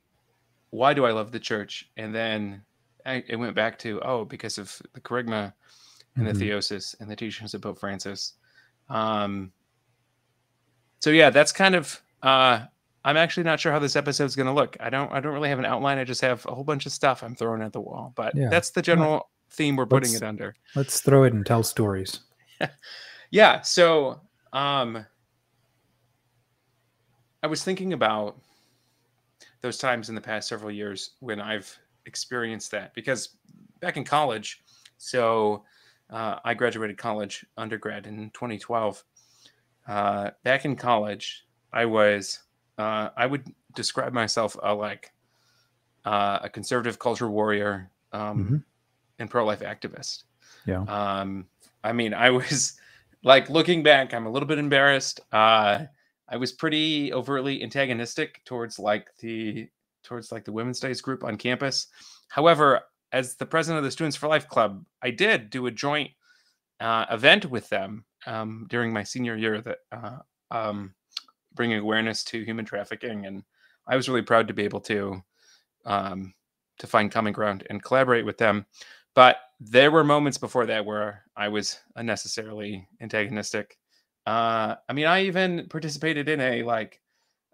why 0.70 0.94
do 0.94 1.06
I 1.06 1.12
love 1.12 1.32
the 1.32 1.40
church? 1.40 1.90
And 1.98 2.14
then 2.14 2.64
it 3.06 3.38
went 3.38 3.56
back 3.56 3.78
to 3.80 4.02
oh, 4.02 4.26
because 4.26 4.58
of 4.58 4.82
the 4.94 5.02
kerygma 5.02 5.54
and 6.16 6.26
mm-hmm. 6.26 6.38
the 6.38 6.46
theosis 6.46 7.00
and 7.00 7.10
the 7.10 7.16
teachings 7.16 7.54
of 7.54 7.62
Pope 7.62 7.80
Francis. 7.80 8.34
Um 8.90 9.52
so 11.00 11.10
yeah, 11.10 11.30
that's 11.30 11.52
kind 11.52 11.76
of 11.76 12.02
uh 12.24 12.66
I'm 13.04 13.18
actually 13.18 13.44
not 13.44 13.60
sure 13.60 13.72
how 13.72 13.78
this 13.78 13.96
episode 13.96 14.26
is 14.26 14.36
going 14.36 14.48
to 14.48 14.54
look. 14.54 14.76
I 14.80 14.90
don't 14.90 15.12
I 15.12 15.20
don't 15.20 15.34
really 15.34 15.50
have 15.50 15.60
an 15.60 15.66
outline. 15.66 16.00
I 16.00 16.04
just 16.04 16.22
have 16.22 16.46
a 16.48 16.56
whole 16.56 16.64
bunch 16.64 16.88
of 16.88 16.92
stuff 16.92 17.24
I'm 17.24 17.36
throwing 17.36 17.62
at 17.62 17.72
the 17.72 17.82
wall. 17.82 18.14
But 18.16 18.36
yeah. 18.36 18.50
that's 18.50 18.72
the 18.72 18.82
general 18.82 19.30
theme 19.52 19.76
we're 19.76 19.86
putting 19.86 20.10
let's, 20.12 20.22
it 20.22 20.26
under. 20.26 20.56
Let's 20.76 21.02
throw 21.02 21.24
it 21.24 21.34
and 21.34 21.46
tell 21.46 21.62
stories. 21.62 22.22
yeah. 23.30 23.62
So 23.62 24.22
um 24.54 25.06
I 27.44 27.48
was 27.48 27.64
thinking 27.64 27.94
about 27.94 28.40
those 29.62 29.78
times 29.78 30.10
in 30.10 30.16
the 30.16 30.22
past 30.22 30.50
several 30.50 30.72
years 30.72 31.12
when 31.20 31.40
I've 31.40 31.78
experienced 32.06 32.72
that 32.72 32.94
because 32.94 33.30
back 33.80 33.98
in 33.98 34.04
college, 34.04 34.62
so 34.98 35.64
uh, 36.10 36.40
I 36.44 36.54
graduated 36.54 36.98
college 36.98 37.46
undergrad 37.58 38.08
in 38.08 38.30
2012. 38.32 39.04
Uh, 39.88 40.32
back 40.44 40.66
in 40.66 40.76
college, 40.76 41.46
I 41.72 41.86
was 41.86 42.40
uh, 42.78 43.10
I 43.16 43.26
would 43.26 43.44
describe 43.76 44.14
myself 44.14 44.58
uh, 44.64 44.76
like 44.76 45.14
uh, 46.06 46.40
a 46.44 46.50
conservative 46.50 47.00
culture 47.00 47.30
warrior 47.30 47.92
um, 48.12 48.44
mm-hmm. 48.44 48.58
and 49.20 49.30
pro 49.30 49.46
life 49.46 49.62
activist. 49.62 50.24
Yeah. 50.66 50.82
Um, 50.84 51.46
I 51.84 51.94
mean, 51.94 52.14
I 52.14 52.30
was 52.30 52.80
like 53.24 53.50
looking 53.50 53.84
back, 53.84 54.14
I'm 54.14 54.26
a 54.26 54.32
little 54.32 54.48
bit 54.48 54.58
embarrassed. 54.58 55.20
Uh, 55.32 55.86
I 56.28 56.38
was 56.38 56.52
pretty 56.52 57.14
overtly 57.14 57.62
antagonistic 57.62 58.42
towards 58.46 58.80
like 58.80 59.10
the 59.20 59.68
towards 60.06 60.32
like 60.32 60.46
the 60.46 60.52
women's 60.52 60.78
studies 60.78 61.02
group 61.02 61.24
on 61.24 61.36
campus. 61.36 61.88
However, 62.30 62.82
as 63.12 63.36
the 63.36 63.46
president 63.46 63.80
of 63.80 63.84
the 63.84 63.92
Students 63.92 64.16
for 64.16 64.28
Life 64.28 64.48
Club, 64.48 64.84
I 65.02 65.12
did 65.12 65.50
do 65.50 65.68
a 65.68 65.72
joint 65.72 66.12
uh, 66.80 67.06
event 67.10 67.46
with 67.46 67.68
them 67.70 68.06
um, 68.26 68.68
during 68.70 68.94
my 68.94 69.04
senior 69.04 69.36
year 69.36 69.62
that 69.62 69.78
uh, 69.92 70.18
um, 70.52 70.94
bringing 71.54 71.80
awareness 71.80 72.24
to 72.26 72.44
human 72.44 72.66
trafficking. 72.66 73.26
And 73.26 73.44
I 73.88 73.96
was 73.96 74.10
really 74.10 74.22
proud 74.22 74.48
to 74.48 74.54
be 74.54 74.64
able 74.64 74.82
to 74.82 75.22
um, 75.86 76.34
to 76.80 76.88
find 76.88 77.12
common 77.12 77.32
ground 77.32 77.66
and 77.70 77.84
collaborate 77.84 78.26
with 78.26 78.38
them. 78.38 78.66
But 79.14 79.38
there 79.60 79.92
were 79.92 80.04
moments 80.04 80.38
before 80.38 80.66
that 80.66 80.86
where 80.86 81.24
I 81.38 81.48
was 81.48 81.80
unnecessarily 81.96 82.88
antagonistic. 83.00 83.78
Uh, 84.26 84.76
I 84.90 84.94
mean, 84.94 85.06
I 85.06 85.24
even 85.24 85.68
participated 85.70 86.28
in 86.28 86.42
a 86.42 86.64
like 86.64 87.02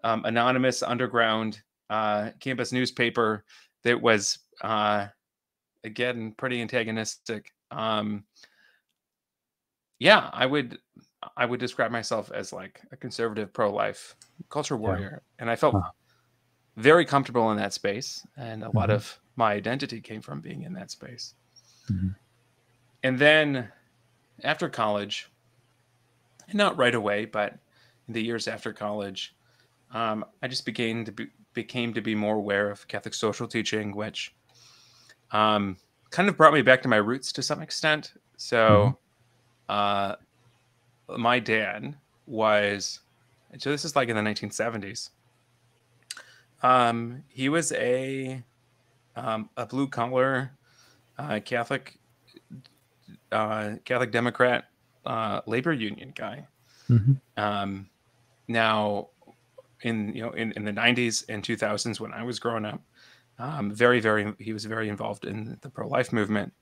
um, 0.02 0.24
anonymous 0.24 0.82
underground 0.82 1.62
uh, 1.92 2.30
campus 2.40 2.72
newspaper 2.72 3.44
that 3.84 4.00
was 4.00 4.38
uh, 4.62 5.06
again 5.84 6.32
pretty 6.38 6.62
antagonistic. 6.62 7.52
Um, 7.70 8.24
yeah, 9.98 10.30
I 10.32 10.46
would 10.46 10.78
I 11.36 11.44
would 11.44 11.60
describe 11.60 11.90
myself 11.90 12.32
as 12.32 12.52
like 12.52 12.80
a 12.92 12.96
conservative 12.96 13.52
pro-life 13.52 14.16
culture 14.48 14.76
warrior, 14.76 15.22
yeah. 15.22 15.42
and 15.42 15.50
I 15.50 15.56
felt 15.56 15.74
huh. 15.74 15.90
very 16.76 17.04
comfortable 17.04 17.50
in 17.50 17.58
that 17.58 17.74
space, 17.74 18.26
and 18.38 18.62
a 18.62 18.66
mm-hmm. 18.66 18.78
lot 18.78 18.90
of 18.90 19.18
my 19.36 19.52
identity 19.52 20.00
came 20.00 20.22
from 20.22 20.40
being 20.40 20.62
in 20.62 20.72
that 20.72 20.90
space. 20.90 21.34
Mm-hmm. 21.90 22.08
And 23.02 23.18
then 23.18 23.68
after 24.42 24.68
college, 24.70 25.28
not 26.54 26.78
right 26.78 26.94
away, 26.94 27.26
but 27.26 27.52
in 28.08 28.14
the 28.14 28.22
years 28.22 28.48
after 28.48 28.72
college, 28.72 29.34
um, 29.92 30.24
I 30.42 30.48
just 30.48 30.64
began 30.64 31.04
to 31.04 31.12
be, 31.12 31.26
became 31.54 31.92
to 31.94 32.00
be 32.00 32.14
more 32.14 32.36
aware 32.36 32.70
of 32.70 32.86
Catholic 32.88 33.14
social 33.14 33.46
teaching, 33.46 33.94
which 33.94 34.34
um, 35.30 35.76
kind 36.10 36.28
of 36.28 36.36
brought 36.36 36.52
me 36.52 36.62
back 36.62 36.82
to 36.82 36.88
my 36.88 36.96
roots 36.96 37.32
to 37.32 37.42
some 37.42 37.60
extent. 37.62 38.12
So, 38.36 38.98
mm-hmm. 39.68 40.14
uh, 41.12 41.16
my 41.18 41.38
dad 41.38 41.94
was, 42.26 43.00
so 43.58 43.70
this 43.70 43.84
is 43.84 43.96
like 43.96 44.08
in 44.08 44.16
the 44.16 44.22
1970s. 44.22 45.10
Um, 46.62 47.24
he 47.28 47.48
was 47.48 47.72
a 47.72 48.42
um, 49.16 49.50
a 49.56 49.66
blue 49.66 49.88
collar 49.88 50.52
uh, 51.18 51.40
Catholic 51.44 51.98
uh, 53.30 53.72
Catholic 53.84 54.12
Democrat 54.12 54.66
uh, 55.04 55.40
labor 55.46 55.72
union 55.72 56.12
guy. 56.14 56.46
Mm-hmm. 56.88 57.12
Um, 57.36 57.88
now, 58.48 59.08
in 59.82 60.14
you 60.14 60.22
know 60.22 60.30
in, 60.30 60.52
in 60.52 60.64
the 60.64 60.72
90s 60.72 61.24
and 61.28 61.42
2000s 61.42 62.00
when 62.00 62.12
I 62.12 62.22
was 62.22 62.38
growing 62.38 62.64
up, 62.64 62.80
um, 63.38 63.70
very 63.70 64.00
very 64.00 64.32
he 64.38 64.52
was 64.52 64.64
very 64.64 64.88
involved 64.88 65.24
in 65.24 65.58
the 65.60 65.68
pro 65.68 65.86
life 65.86 66.12
movement, 66.12 66.52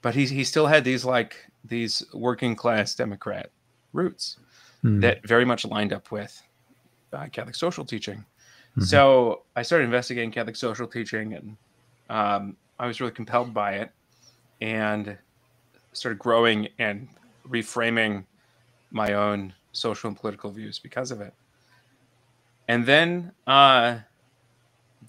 but 0.00 0.14
he 0.14 0.26
he 0.26 0.44
still 0.44 0.66
had 0.66 0.84
these 0.84 1.04
like 1.04 1.36
these 1.64 2.02
working 2.12 2.56
class 2.56 2.94
Democrat 2.94 3.50
roots 3.92 4.38
mm-hmm. 4.84 5.00
that 5.00 5.26
very 5.26 5.44
much 5.44 5.64
lined 5.64 5.92
up 5.92 6.10
with 6.10 6.42
uh, 7.12 7.26
Catholic 7.32 7.54
social 7.54 7.84
teaching. 7.84 8.18
Mm-hmm. 8.72 8.82
So 8.82 9.42
I 9.54 9.62
started 9.62 9.84
investigating 9.84 10.30
Catholic 10.30 10.56
social 10.56 10.86
teaching, 10.86 11.34
and 11.34 11.56
um, 12.08 12.56
I 12.78 12.86
was 12.86 13.00
really 13.00 13.12
compelled 13.12 13.52
by 13.52 13.74
it 13.74 13.90
and 14.60 15.16
started 15.92 16.18
growing 16.18 16.68
and 16.78 17.08
reframing 17.48 18.24
my 18.90 19.14
own 19.14 19.52
social 19.72 20.08
and 20.08 20.16
political 20.16 20.50
views 20.50 20.78
because 20.78 21.10
of 21.10 21.20
it. 21.20 21.34
And 22.68 22.86
then 22.86 23.32
uh, 23.46 23.98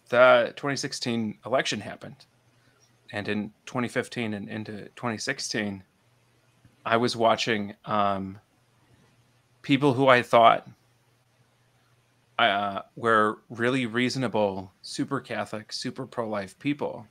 the 0.09 0.53
2016 0.55 1.37
election 1.45 1.79
happened. 1.79 2.25
And 3.11 3.27
in 3.27 3.51
2015 3.65 4.33
and 4.33 4.49
into 4.49 4.89
2016, 4.95 5.83
I 6.85 6.97
was 6.97 7.15
watching 7.15 7.75
um, 7.85 8.39
people 9.61 9.93
who 9.93 10.07
I 10.07 10.21
thought 10.23 10.67
uh, 12.39 12.81
were 12.95 13.39
really 13.49 13.85
reasonable, 13.85 14.71
super 14.81 15.19
Catholic, 15.19 15.71
super 15.71 16.05
pro 16.07 16.27
life 16.27 16.57
people. 16.59 17.07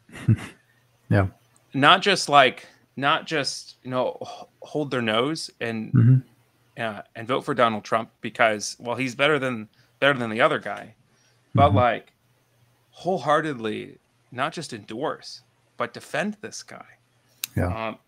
yeah 1.09 1.29
not 1.75 2.03
just 2.03 2.29
like 2.29 2.67
not 2.97 3.27
just 3.27 3.77
you 3.83 3.91
know 3.91 4.19
hold 4.61 4.91
their 4.91 5.03
nose 5.03 5.51
and 5.61 5.93
mm-hmm. 5.93 6.83
uh, 6.83 7.03
and 7.15 7.29
vote 7.29 7.45
for 7.45 7.55
Donald 7.55 7.85
Trump 7.85 8.11
because 8.21 8.77
well 8.79 8.97
he's 8.97 9.15
better 9.15 9.39
than 9.39 9.69
better 10.03 10.19
than 10.19 10.31
the 10.31 10.41
other 10.41 10.59
guy, 10.59 10.95
but 11.55 11.69
mm-hmm. 11.69 11.77
like 11.77 12.13
wholeheartedly 12.91 13.99
not 14.31 14.53
just 14.53 14.73
endorse 14.73 15.43
but 15.77 15.93
defend 15.93 16.37
this 16.41 16.63
guy. 16.63 16.87
Yeah. 17.57 17.89
Um, 17.89 17.99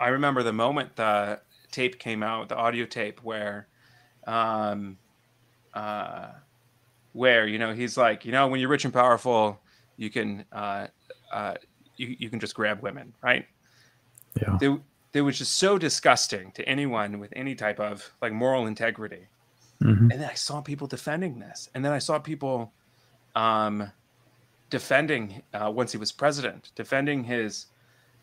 I 0.00 0.08
remember 0.08 0.42
the 0.42 0.52
moment 0.52 0.96
the 0.96 1.40
tape 1.70 1.98
came 1.98 2.22
out, 2.22 2.48
the 2.48 2.56
audio 2.56 2.84
tape 2.84 3.20
where, 3.22 3.68
um, 4.26 4.98
uh, 5.72 6.32
where 7.12 7.46
you 7.46 7.58
know 7.58 7.72
he's 7.72 7.96
like, 7.96 8.24
you 8.24 8.32
know, 8.32 8.48
when 8.48 8.60
you're 8.60 8.68
rich 8.68 8.84
and 8.84 8.92
powerful, 8.92 9.60
you 9.96 10.10
can 10.10 10.44
uh, 10.52 10.88
uh, 11.32 11.54
you, 11.96 12.16
you 12.18 12.28
can 12.28 12.40
just 12.40 12.54
grab 12.54 12.82
women, 12.82 13.14
right? 13.22 13.46
Yeah. 14.40 14.58
They, 14.60 14.76
they 15.12 15.22
was 15.22 15.38
just 15.38 15.54
so 15.58 15.78
disgusting 15.78 16.50
to 16.52 16.68
anyone 16.68 17.18
with 17.18 17.32
any 17.36 17.54
type 17.54 17.78
of 17.78 18.12
like 18.20 18.32
moral 18.32 18.66
integrity. 18.66 19.28
Mm-hmm. 19.82 20.10
And 20.10 20.22
then 20.22 20.30
I 20.30 20.34
saw 20.34 20.60
people 20.60 20.86
defending 20.86 21.38
this, 21.38 21.68
and 21.74 21.84
then 21.84 21.92
I 21.92 21.98
saw 21.98 22.18
people 22.18 22.72
um, 23.34 23.90
defending 24.70 25.42
uh, 25.52 25.70
once 25.70 25.92
he 25.92 25.98
was 25.98 26.12
president, 26.12 26.70
defending 26.74 27.24
his 27.24 27.66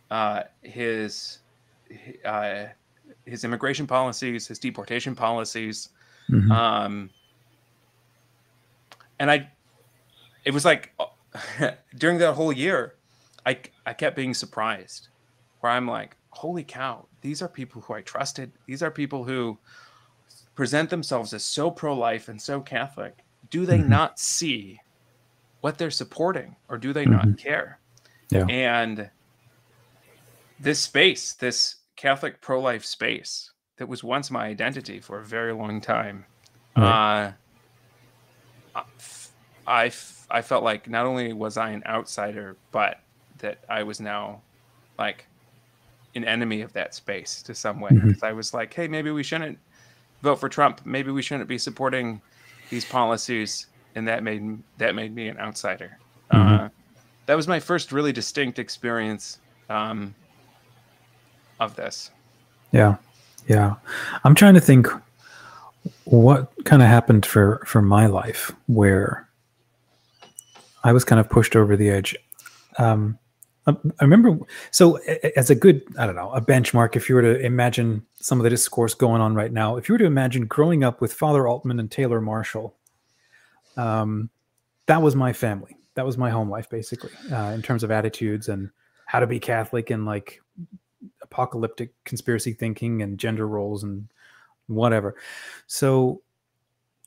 uh, 0.10 0.44
his 0.62 1.40
uh, 2.26 2.66
his 3.26 3.44
immigration 3.44 3.88
policies, 3.88 4.48
his 4.48 4.60
deportation 4.60 5.16
policies. 5.16 5.90
Mm-hmm. 6.30 6.52
Um, 6.52 7.10
and 9.20 9.30
I, 9.30 9.50
it 10.46 10.54
was 10.54 10.66
like 10.66 10.94
during 11.98 12.18
that 12.20 12.34
whole 12.34 12.52
year, 12.52 12.96
I 13.46 13.60
I 13.86 13.94
kept 13.94 14.16
being 14.16 14.34
surprised, 14.34 15.10
where 15.60 15.72
I'm 15.72 15.88
like, 15.88 16.16
holy 16.30 16.64
cow, 16.64 17.06
these 17.22 17.42
are 17.42 17.48
people 17.48 17.82
who 17.82 17.94
I 17.94 18.02
trusted. 18.02 18.52
These 18.66 18.82
are 18.84 18.92
people 18.92 19.24
who 19.24 19.58
present 20.62 20.92
themselves 20.92 21.34
as 21.34 21.44
so 21.44 21.72
pro-life 21.72 22.30
and 22.30 22.40
so 22.40 22.62
Catholic. 22.62 23.18
Do 23.50 23.66
they 23.66 23.80
mm-hmm. 23.80 23.90
not 23.90 24.20
see 24.20 24.80
what 25.62 25.80
they're 25.80 25.90
supporting, 25.90 26.56
or 26.70 26.78
do 26.78 26.94
they 26.94 27.04
mm-hmm. 27.04 27.30
not 27.30 27.38
care? 27.40 27.80
Yeah. 28.30 28.46
And 28.46 29.10
this 30.60 30.80
space, 30.80 31.34
this 31.34 31.78
Catholic 31.96 32.42
pro-life 32.42 32.86
space 32.86 33.54
that 33.78 33.88
was 33.88 34.04
once 34.04 34.30
my 34.30 34.46
identity 34.46 35.00
for 35.00 35.18
a 35.18 35.26
very 35.26 35.52
long 35.52 35.82
time, 35.82 36.26
right. 36.78 37.34
uh, 38.76 38.84
I, 39.66 39.92
I 40.30 40.42
felt 40.44 40.64
like 40.64 40.88
not 40.88 41.08
only 41.08 41.34
was 41.34 41.58
I 41.58 41.72
an 41.72 41.82
outsider, 41.88 42.56
but 42.72 43.00
that 43.40 43.64
I 43.68 43.82
was 43.82 44.00
now 44.00 44.44
like 45.00 45.26
an 46.14 46.24
enemy 46.24 46.62
of 46.62 46.72
that 46.74 46.94
space 46.94 47.42
to 47.42 47.56
some 47.56 47.80
way 47.80 47.90
because 47.92 48.18
mm-hmm. 48.18 48.26
I 48.26 48.34
was 48.34 48.54
like, 48.54 48.72
hey, 48.72 48.88
maybe 48.88 49.10
we 49.10 49.24
shouldn't 49.24 49.58
vote 50.22 50.38
for 50.38 50.50
Trump. 50.50 50.82
Maybe 50.86 51.12
we 51.12 51.22
shouldn't 51.22 51.50
be 51.50 51.58
supporting 51.58 52.22
these 52.70 52.86
policies, 52.86 53.68
and 53.96 54.08
that 54.08 54.24
made 54.24 54.60
that 54.78 54.96
made 54.96 55.14
me 55.14 55.28
an 55.28 55.38
outsider. 55.38 55.98
Mm-hmm. 56.32 56.66
Uh, 56.66 56.70
that 57.26 57.36
was 57.36 57.48
my 57.48 57.60
first 57.60 57.92
really 57.92 58.12
distinct 58.12 58.60
experience 58.60 59.40
um, 59.70 60.16
of 61.60 61.76
this. 61.76 62.12
Yeah, 62.72 62.96
yeah. 63.48 63.76
I'm 64.24 64.36
trying 64.36 64.54
to 64.54 64.62
think 64.62 64.88
what 66.06 66.52
kind 66.66 66.82
of 66.82 66.88
happened 66.88 67.26
for 67.26 67.64
for 67.66 67.82
my 67.82 68.06
life 68.06 68.52
where 68.68 69.28
I 70.84 70.94
was 70.94 71.04
kind 71.06 71.20
of 71.20 71.30
pushed 71.30 71.56
over 71.56 71.76
the 71.76 71.90
edge. 71.90 72.16
Um, 72.78 72.86
um, 72.88 73.20
I 73.68 73.76
remember, 74.02 74.40
so 74.72 74.98
as 75.36 75.52
a 75.52 75.56
good, 75.56 75.84
I 75.98 76.08
don't 76.08 76.16
know, 76.16 76.32
a 76.32 76.42
benchmark, 76.42 76.96
if 76.96 77.08
you 77.08 77.14
were 77.14 77.22
to 77.22 77.40
imagine 77.42 78.04
some 78.16 78.40
of 78.40 78.44
the 78.44 78.50
discourse 78.50 78.96
going 78.96 79.22
on 79.22 79.36
right 79.36 79.52
now, 79.52 79.78
if 79.78 79.88
you 79.88 79.94
were 79.94 80.00
to 80.00 80.06
imagine 80.06 80.48
growing 80.48 80.84
up 80.84 81.00
with 81.00 81.14
Father 81.14 81.48
Altman 81.48 81.80
and 81.80 81.92
Taylor 81.92 82.22
Marshall, 82.22 82.76
um, 83.78 84.30
that 84.88 85.02
was 85.02 85.16
my 85.16 85.32
family. 85.32 85.78
That 85.94 86.06
was 86.06 86.18
my 86.18 86.32
home 86.32 86.50
life, 86.50 86.70
basically, 86.70 87.12
uh, 87.32 87.52
in 87.52 87.62
terms 87.62 87.84
of 87.84 87.92
attitudes 87.92 88.50
and 88.50 88.72
how 89.06 89.20
to 89.20 89.28
be 89.28 89.40
Catholic 89.40 89.92
and 89.92 90.06
like 90.06 90.42
apocalyptic 91.22 91.92
conspiracy 92.04 92.54
thinking 92.54 93.04
and 93.04 93.20
gender 93.20 93.48
roles 93.48 93.84
and 93.84 94.08
whatever. 94.68 95.16
So 95.68 96.24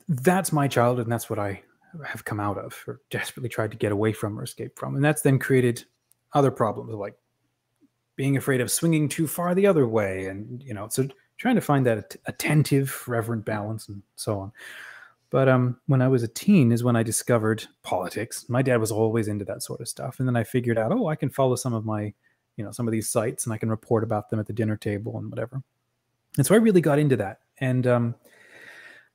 that's 0.09 0.53
my 0.53 0.69
childhood, 0.69 1.07
and 1.07 1.13
that's 1.13 1.29
what 1.29 1.39
I 1.41 1.63
have 2.07 2.25
come 2.25 2.41
out 2.41 2.59
of 2.59 2.83
or 2.87 3.01
desperately 3.11 3.49
tried 3.49 3.71
to 3.71 3.77
get 3.77 3.91
away 3.91 4.13
from 4.13 4.39
or 4.39 4.45
escape 4.45 4.79
from. 4.79 4.95
And 4.95 5.05
that's 5.05 5.23
then 5.23 5.39
created 5.39 5.85
other 6.35 6.51
problems 6.51 6.93
like 6.95 7.15
being 8.17 8.37
afraid 8.37 8.61
of 8.61 8.71
swinging 8.71 9.09
too 9.09 9.27
far 9.27 9.55
the 9.55 9.67
other 9.67 9.89
way 9.89 10.27
and 10.27 10.63
you 10.63 10.75
know 10.75 10.89
so 10.89 11.07
trying 11.37 11.55
to 11.55 11.61
find 11.61 11.85
that 11.87 12.17
attentive 12.27 13.03
reverent 13.09 13.45
balance 13.45 13.89
and 13.89 14.03
so 14.17 14.39
on. 14.39 14.53
But 15.31 15.49
um, 15.49 15.81
when 15.87 16.01
i 16.01 16.07
was 16.07 16.23
a 16.23 16.29
teen 16.29 16.71
is 16.71 16.85
when 16.85 16.97
i 16.97 17.03
discovered 17.03 17.65
politics. 17.83 18.47
My 18.49 18.63
dad 18.63 18.77
was 18.77 18.93
always 18.93 19.29
into 19.29 19.45
that 19.47 19.63
sort 19.63 19.81
of 19.81 19.89
stuff. 19.89 20.19
And 20.19 20.29
then 20.29 20.37
i 20.37 20.45
figured 20.45 20.79
out 20.79 20.93
oh 20.93 21.09
i 21.09 21.17
can 21.17 21.31
follow 21.31 21.57
some 21.57 21.75
of 21.75 21.85
my 21.85 22.13
you 22.57 22.65
know 22.65 22.71
some 22.71 22.87
of 22.87 22.93
these 22.93 23.09
sites 23.09 23.45
and 23.45 23.53
i 23.53 23.59
can 23.59 23.71
report 23.71 24.05
about 24.05 24.31
them 24.31 24.39
at 24.39 24.47
the 24.47 24.53
dinner 24.53 24.77
table 24.77 25.19
and 25.19 25.31
whatever. 25.31 25.63
And 26.37 26.47
so 26.47 26.55
i 26.55 26.59
really 26.59 26.81
got 26.81 26.99
into 26.99 27.17
that. 27.17 27.41
And 27.59 27.87
um 27.87 28.15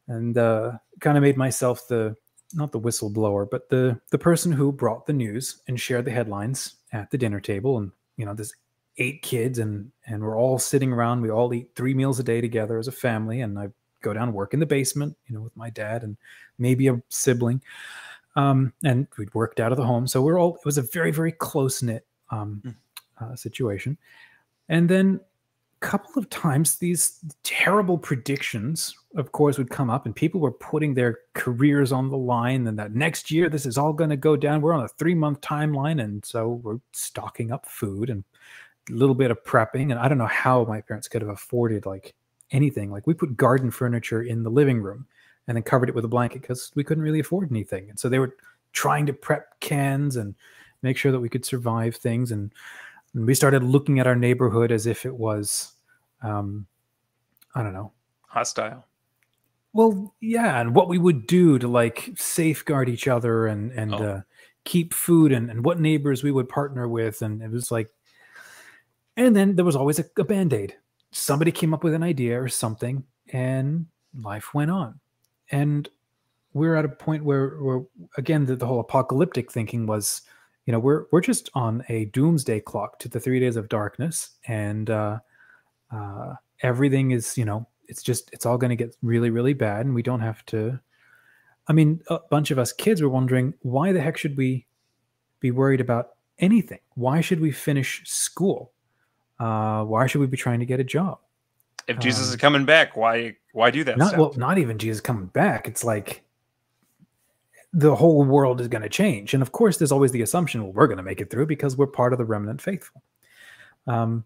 and 0.07 0.37
uh 0.37 0.73
kind 0.99 1.17
of 1.17 1.23
made 1.23 1.37
myself 1.37 1.87
the 1.87 2.15
not 2.53 2.71
the 2.71 2.79
whistleblower, 2.79 3.49
but 3.49 3.69
the 3.69 3.99
the 4.09 4.17
person 4.17 4.51
who 4.51 4.71
brought 4.71 5.05
the 5.05 5.13
news 5.13 5.61
and 5.67 5.79
shared 5.79 6.05
the 6.05 6.11
headlines 6.11 6.75
at 6.91 7.11
the 7.11 7.17
dinner 7.17 7.39
table. 7.39 7.77
And 7.77 7.91
you 8.17 8.25
know, 8.25 8.33
there's 8.33 8.53
eight 8.97 9.21
kids, 9.21 9.59
and 9.59 9.91
and 10.07 10.21
we're 10.23 10.37
all 10.37 10.59
sitting 10.59 10.91
around. 10.91 11.21
We 11.21 11.31
all 11.31 11.53
eat 11.53 11.71
three 11.75 11.93
meals 11.93 12.19
a 12.19 12.23
day 12.23 12.41
together 12.41 12.77
as 12.77 12.87
a 12.87 12.93
family, 12.93 13.41
and 13.41 13.57
I 13.57 13.69
go 14.01 14.13
down 14.13 14.33
work 14.33 14.53
in 14.53 14.59
the 14.59 14.65
basement, 14.65 15.15
you 15.27 15.35
know, 15.35 15.41
with 15.41 15.55
my 15.57 15.69
dad 15.69 16.03
and 16.03 16.17
maybe 16.57 16.87
a 16.87 17.01
sibling. 17.09 17.61
Um, 18.35 18.73
and 18.83 19.07
we'd 19.17 19.33
worked 19.33 19.59
out 19.59 19.71
of 19.71 19.77
the 19.77 19.85
home, 19.85 20.07
so 20.07 20.21
we're 20.21 20.39
all. 20.39 20.55
It 20.55 20.65
was 20.65 20.77
a 20.77 20.83
very 20.83 21.11
very 21.11 21.31
close 21.31 21.81
knit 21.81 22.05
um, 22.31 22.61
mm. 22.65 22.75
uh, 23.21 23.35
situation. 23.35 23.97
And 24.69 24.87
then 24.87 25.19
a 25.81 25.85
couple 25.85 26.19
of 26.19 26.29
times 26.29 26.77
these 26.77 27.19
terrible 27.43 27.97
predictions 27.97 28.95
of 29.15 29.31
course 29.31 29.57
would 29.57 29.69
come 29.69 29.89
up 29.89 30.05
and 30.05 30.15
people 30.15 30.39
were 30.39 30.51
putting 30.51 30.93
their 30.93 31.19
careers 31.33 31.91
on 31.91 32.09
the 32.09 32.17
line 32.17 32.67
and 32.67 32.77
that 32.77 32.93
next 32.93 33.31
year 33.31 33.49
this 33.49 33.65
is 33.65 33.77
all 33.77 33.91
going 33.91 34.09
to 34.09 34.17
go 34.17 34.35
down. 34.35 34.61
We're 34.61 34.73
on 34.73 34.83
a 34.83 34.87
three 34.87 35.15
month 35.15 35.41
timeline 35.41 36.01
and 36.03 36.23
so 36.23 36.61
we're 36.63 36.79
stocking 36.91 37.51
up 37.51 37.65
food 37.65 38.09
and 38.09 38.23
a 38.89 38.93
little 38.93 39.15
bit 39.15 39.31
of 39.31 39.43
prepping. 39.43 39.91
And 39.91 39.99
i 39.99 40.07
don't 40.07 40.17
know 40.17 40.27
how 40.27 40.63
my 40.65 40.81
parents 40.81 41.07
could 41.07 41.21
have 41.21 41.29
afforded 41.29 41.85
like 41.85 42.13
anything. 42.51 42.91
Like 42.91 43.07
we 43.07 43.13
put 43.13 43.35
garden 43.35 43.71
furniture 43.71 44.21
in 44.21 44.43
the 44.43 44.51
living 44.51 44.81
room 44.81 45.07
and 45.47 45.55
then 45.55 45.63
covered 45.63 45.89
it 45.89 45.95
with 45.95 46.05
a 46.05 46.09
blanket 46.09 46.41
because 46.41 46.71
we 46.75 46.83
couldn't 46.83 47.03
really 47.03 47.19
afford 47.19 47.49
anything. 47.51 47.89
And 47.89 47.99
so 47.99 48.09
they 48.09 48.19
were 48.19 48.35
trying 48.73 49.07
to 49.07 49.13
prep 49.13 49.59
cans 49.59 50.15
and 50.17 50.35
make 50.83 50.97
sure 50.97 51.11
that 51.11 51.19
we 51.19 51.29
could 51.29 51.45
survive 51.45 51.95
things. 51.95 52.31
And 52.31 52.53
and 53.15 53.25
we 53.25 53.33
started 53.33 53.63
looking 53.63 53.99
at 53.99 54.05
our 54.05 54.15
neighborhood 54.15 54.71
as 54.71 54.85
if 54.85 55.03
it 55.03 55.15
was, 55.15 55.73
um, 56.21 56.67
I 57.55 57.63
don't 57.63 57.73
know, 57.73 57.91
hostile. 58.27 58.85
Well, 59.73 60.15
yeah, 60.19 60.59
and 60.59 60.75
what 60.75 60.89
we 60.89 60.97
would 60.97 61.27
do 61.27 61.59
to 61.59 61.67
like 61.67 62.11
safeguard 62.15 62.89
each 62.89 63.07
other 63.07 63.47
and 63.47 63.71
and 63.71 63.93
oh. 63.93 63.97
uh, 63.97 64.21
keep 64.63 64.93
food 64.93 65.31
and 65.31 65.49
and 65.49 65.63
what 65.63 65.79
neighbors 65.79 66.23
we 66.23 66.31
would 66.31 66.49
partner 66.49 66.87
with, 66.87 67.21
and 67.21 67.41
it 67.41 67.51
was 67.51 67.71
like, 67.71 67.89
and 69.15 69.35
then 69.35 69.55
there 69.55 69.65
was 69.65 69.75
always 69.75 69.99
a, 69.99 70.05
a 70.17 70.23
band 70.23 70.53
aid. 70.53 70.75
Somebody 71.11 71.51
came 71.51 71.73
up 71.73 71.83
with 71.83 71.93
an 71.93 72.03
idea 72.03 72.41
or 72.41 72.49
something, 72.49 73.03
and 73.29 73.85
life 74.19 74.53
went 74.53 74.71
on. 74.71 74.99
And 75.51 75.89
we're 76.53 76.75
at 76.75 76.85
a 76.85 76.89
point 76.89 77.23
where, 77.23 77.57
where 77.61 77.81
again, 78.17 78.45
the, 78.45 78.55
the 78.55 78.65
whole 78.65 78.79
apocalyptic 78.79 79.51
thinking 79.51 79.85
was 79.85 80.21
you 80.69 80.71
know 80.71 80.79
we're 80.79 81.05
we're 81.11 81.19
just 81.19 81.49
on 81.55 81.83
a 81.89 82.05
doomsday 82.05 82.59
clock 82.59 82.99
to 82.99 83.09
the 83.09 83.19
three 83.19 83.39
days 83.39 83.55
of 83.55 83.69
darkness 83.69 84.37
and 84.47 84.91
uh, 84.91 85.17
uh, 85.91 86.35
everything 86.61 87.09
is 87.09 87.35
you 87.39 87.43
know 87.43 87.67
it's 87.89 88.01
just 88.03 88.29
it's 88.31 88.45
all 88.45 88.57
going 88.57 88.69
to 88.69 88.75
get 88.75 88.95
really 89.01 89.29
really 89.29 89.53
bad 89.53 89.85
and 89.85 89.93
we 89.93 90.01
don't 90.01 90.21
have 90.21 90.45
to 90.45 90.79
i 91.67 91.73
mean 91.73 92.01
a 92.07 92.19
bunch 92.29 92.51
of 92.51 92.59
us 92.59 92.71
kids 92.71 93.01
were 93.01 93.09
wondering 93.09 93.53
why 93.61 93.91
the 93.91 93.99
heck 93.99 94.17
should 94.17 94.37
we 94.37 94.65
be 95.39 95.51
worried 95.51 95.81
about 95.81 96.11
anything 96.39 96.79
why 96.95 97.19
should 97.19 97.39
we 97.39 97.51
finish 97.51 98.01
school 98.05 98.71
uh, 99.39 99.83
why 99.83 100.05
should 100.05 100.19
we 100.19 100.27
be 100.27 100.37
trying 100.37 100.59
to 100.59 100.65
get 100.65 100.79
a 100.79 100.83
job 100.83 101.17
if 101.87 101.99
jesus 101.99 102.27
um, 102.27 102.33
is 102.33 102.35
coming 102.37 102.65
back 102.65 102.95
why 102.95 103.35
why 103.53 103.71
do 103.71 103.83
that 103.83 103.97
not 103.97 104.09
stuff? 104.09 104.19
well 104.19 104.33
not 104.37 104.57
even 104.57 104.77
jesus 104.77 105.01
coming 105.01 105.25
back 105.27 105.67
it's 105.67 105.83
like 105.83 106.23
the 107.73 107.95
whole 107.95 108.23
world 108.23 108.59
is 108.61 108.67
going 108.67 108.81
to 108.81 108.89
change. 108.89 109.33
And 109.33 109.43
of 109.43 109.51
course, 109.51 109.77
there's 109.77 109.91
always 109.91 110.11
the 110.11 110.21
assumption, 110.21 110.63
well, 110.63 110.73
we're 110.73 110.87
going 110.87 110.97
to 110.97 111.03
make 111.03 111.21
it 111.21 111.29
through 111.29 111.45
because 111.45 111.77
we're 111.77 111.87
part 111.87 112.13
of 112.13 112.19
the 112.19 112.25
remnant 112.25 112.61
faithful. 112.61 113.03
Um, 113.85 114.25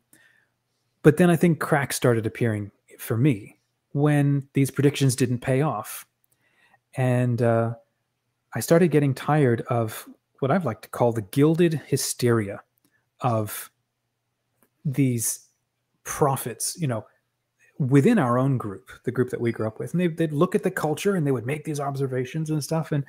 but 1.01 1.17
then 1.17 1.29
I 1.29 1.35
think 1.35 1.59
cracks 1.59 1.95
started 1.95 2.25
appearing 2.25 2.71
for 2.99 3.17
me 3.17 3.59
when 3.91 4.47
these 4.53 4.71
predictions 4.71 5.15
didn't 5.15 5.39
pay 5.39 5.61
off. 5.61 6.05
And 6.95 7.41
uh, 7.41 7.73
I 8.53 8.59
started 8.59 8.91
getting 8.91 9.13
tired 9.13 9.61
of 9.69 10.07
what 10.39 10.51
I've 10.51 10.65
like 10.65 10.81
to 10.81 10.89
call 10.89 11.11
the 11.11 11.21
gilded 11.21 11.81
hysteria 11.85 12.61
of 13.21 13.71
these 14.83 15.47
prophets, 16.03 16.75
you 16.79 16.87
know, 16.87 17.05
within 17.79 18.19
our 18.19 18.37
own 18.37 18.57
group, 18.57 18.89
the 19.05 19.11
group 19.11 19.29
that 19.29 19.41
we 19.41 19.51
grew 19.51 19.67
up 19.67 19.79
with, 19.79 19.93
and 19.93 20.01
they, 20.01 20.07
they'd 20.07 20.33
look 20.33 20.55
at 20.55 20.63
the 20.63 20.71
culture 20.71 21.15
and 21.15 21.25
they 21.25 21.31
would 21.31 21.45
make 21.45 21.63
these 21.63 21.79
observations 21.79 22.49
and 22.49 22.63
stuff. 22.63 22.91
And 22.91 23.05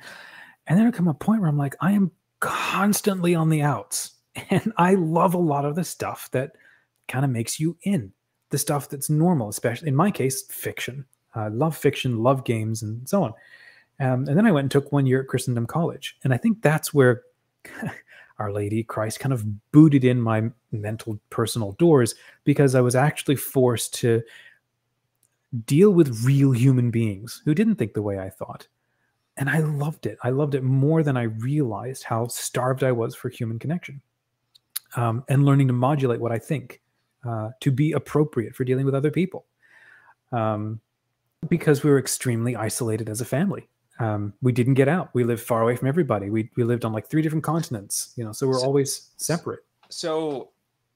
and 0.67 0.79
then 0.79 0.91
come 0.91 1.07
a 1.07 1.13
point 1.13 1.41
where 1.41 1.49
I'm 1.49 1.57
like, 1.57 1.75
I 1.79 1.91
am 1.91 2.11
constantly 2.39 3.35
on 3.35 3.49
the 3.49 3.61
outs, 3.61 4.13
and 4.49 4.73
I 4.77 4.95
love 4.95 5.33
a 5.33 5.39
lot 5.39 5.65
of 5.65 5.75
the 5.75 5.83
stuff 5.83 6.29
that 6.31 6.53
kind 7.07 7.23
of 7.23 7.31
makes 7.31 7.59
you 7.59 7.77
in 7.83 8.13
the 8.49 8.57
stuff 8.57 8.89
that's 8.89 9.09
normal, 9.09 9.49
especially 9.49 9.87
in 9.87 9.95
my 9.95 10.11
case, 10.11 10.43
fiction. 10.43 11.05
I 11.33 11.49
love 11.49 11.75
fiction, 11.75 12.23
love 12.23 12.45
games, 12.45 12.81
and 12.81 13.07
so 13.07 13.23
on. 13.23 13.33
Um, 13.99 14.27
and 14.27 14.37
then 14.37 14.45
I 14.45 14.51
went 14.51 14.65
and 14.65 14.71
took 14.71 14.91
one 14.91 15.05
year 15.05 15.21
at 15.21 15.27
Christendom 15.27 15.65
College, 15.65 16.17
and 16.23 16.33
I 16.33 16.37
think 16.37 16.61
that's 16.61 16.93
where 16.93 17.23
Our 18.39 18.51
Lady 18.51 18.83
Christ 18.83 19.19
kind 19.19 19.33
of 19.33 19.71
booted 19.71 20.03
in 20.03 20.21
my 20.21 20.43
mental 20.71 21.19
personal 21.29 21.73
doors 21.73 22.15
because 22.43 22.75
I 22.75 22.81
was 22.81 22.95
actually 22.95 23.37
forced 23.37 23.93
to 23.95 24.21
deal 25.65 25.91
with 25.91 26.23
real 26.25 26.51
human 26.51 26.91
beings 26.91 27.41
who 27.45 27.53
didn't 27.53 27.75
think 27.75 27.93
the 27.93 28.01
way 28.01 28.19
I 28.19 28.29
thought. 28.29 28.67
And 29.37 29.49
I 29.49 29.59
loved 29.59 30.05
it. 30.05 30.17
I 30.23 30.29
loved 30.29 30.55
it 30.55 30.63
more 30.63 31.03
than 31.03 31.17
I 31.17 31.23
realized 31.23 32.03
how 32.03 32.27
starved 32.27 32.83
I 32.83 32.91
was 32.91 33.15
for 33.15 33.29
human 33.29 33.59
connection 33.59 34.01
um, 34.95 35.23
and 35.27 35.45
learning 35.45 35.67
to 35.67 35.73
modulate 35.73 36.19
what 36.19 36.31
I 36.31 36.39
think 36.39 36.81
uh, 37.25 37.49
to 37.61 37.71
be 37.71 37.91
appropriate 37.91 38.55
for 38.55 38.63
dealing 38.63 38.85
with 38.85 38.95
other 38.95 39.11
people. 39.11 39.45
Um, 40.31 40.81
because 41.47 41.83
we 41.83 41.89
were 41.89 41.99
extremely 41.99 42.55
isolated 42.55 43.09
as 43.09 43.21
a 43.21 43.25
family. 43.25 43.69
Um, 43.99 44.33
we 44.41 44.51
didn't 44.51 44.73
get 44.73 44.87
out. 44.87 45.09
We 45.13 45.23
lived 45.23 45.41
far 45.41 45.61
away 45.61 45.75
from 45.75 45.87
everybody. 45.87 46.29
We, 46.29 46.49
we 46.57 46.63
lived 46.63 46.85
on 46.85 46.91
like 46.91 47.07
three 47.07 47.21
different 47.21 47.43
continents, 47.43 48.13
you 48.15 48.23
know, 48.23 48.31
so 48.31 48.47
we're 48.47 48.59
so, 48.59 48.65
always 48.65 49.11
separate. 49.17 49.61
So 49.89 50.49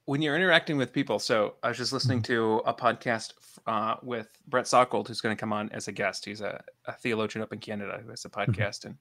when 0.06 0.22
you're 0.22 0.36
interacting 0.36 0.76
with 0.76 0.92
people, 0.92 1.20
so 1.20 1.56
I 1.62 1.70
was 1.70 1.78
just 1.78 1.94
listening 1.94 2.24
mm-hmm. 2.24 2.34
to 2.34 2.62
a 2.66 2.74
podcast 2.74 3.34
uh, 3.68 3.96
with 4.02 4.28
Brett 4.48 4.66
Salkeld, 4.66 5.08
who's 5.08 5.22
going 5.22 5.36
to 5.36 5.40
come 5.40 5.54
on 5.54 5.70
as 5.70 5.88
a 5.88 5.92
guest. 5.92 6.26
He's 6.26 6.42
a, 6.42 6.62
a 6.86 6.94
theologian 6.94 7.44
up 7.44 7.54
in 7.54 7.60
Canada 7.60 8.00
who 8.04 8.10
has 8.10 8.26
a 8.26 8.30
mm-hmm. 8.30 8.52
podcast, 8.52 8.86
and 8.86 8.96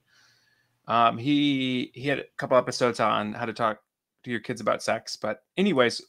um, 0.87 1.17
he 1.17 1.91
he 1.95 2.09
had 2.09 2.19
a 2.19 2.25
couple 2.37 2.59
episodes 2.59 3.01
on 3.01 3.33
how 3.33 3.47
to 3.47 3.55
talk 3.55 3.81
to 4.25 4.31
your 4.31 4.41
kids 4.41 4.61
about 4.61 4.83
sex. 4.83 5.17
But 5.17 5.43
anyways, 5.57 6.03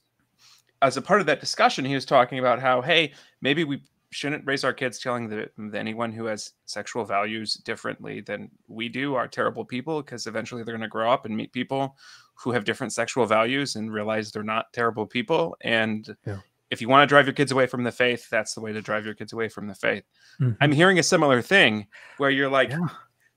as 0.81 0.97
a 0.97 1.01
part 1.01 1.19
of 1.19 1.27
that 1.27 1.39
discussion, 1.39 1.85
he 1.85 1.95
was 1.95 2.05
talking 2.05 2.39
about 2.39 2.59
how 2.59 2.81
hey, 2.81 3.13
maybe 3.41 3.63
we 3.63 3.81
shouldn't 4.11 4.45
raise 4.45 4.63
our 4.63 4.73
kids 4.73 4.99
telling 4.99 5.29
that, 5.29 5.51
anyone 5.75 6.11
who 6.11 6.25
has 6.25 6.53
sexual 6.65 7.05
values 7.05 7.55
differently 7.55 8.21
than 8.21 8.49
we 8.67 8.89
do 8.89 9.15
are 9.15 9.27
terrible 9.27 9.63
people 9.63 10.01
because 10.01 10.25
eventually 10.25 10.63
they're 10.63 10.75
going 10.75 10.81
to 10.81 10.87
grow 10.87 11.11
up 11.11 11.25
and 11.25 11.35
meet 11.35 11.51
people 11.53 11.95
who 12.33 12.51
have 12.51 12.63
different 12.63 12.91
sexual 12.91 13.25
values 13.25 13.75
and 13.75 13.93
realize 13.93 14.31
they're 14.31 14.43
not 14.43 14.71
terrible 14.73 15.05
people 15.05 15.55
and 15.61 16.15
yeah. 16.25 16.37
if 16.71 16.81
you 16.81 16.89
want 16.89 17.07
to 17.07 17.11
drive 17.11 17.27
your 17.27 17.33
kids 17.33 17.51
away 17.51 17.67
from 17.67 17.83
the 17.83 17.91
faith 17.91 18.27
that's 18.29 18.53
the 18.53 18.61
way 18.61 18.73
to 18.73 18.81
drive 18.81 19.05
your 19.05 19.13
kids 19.13 19.33
away 19.33 19.47
from 19.47 19.67
the 19.67 19.75
faith 19.75 20.03
mm-hmm. 20.39 20.53
i'm 20.61 20.71
hearing 20.71 20.97
a 20.97 21.03
similar 21.03 21.41
thing 21.41 21.85
where 22.17 22.31
you're 22.31 22.49
like 22.49 22.71
yeah. 22.71 22.79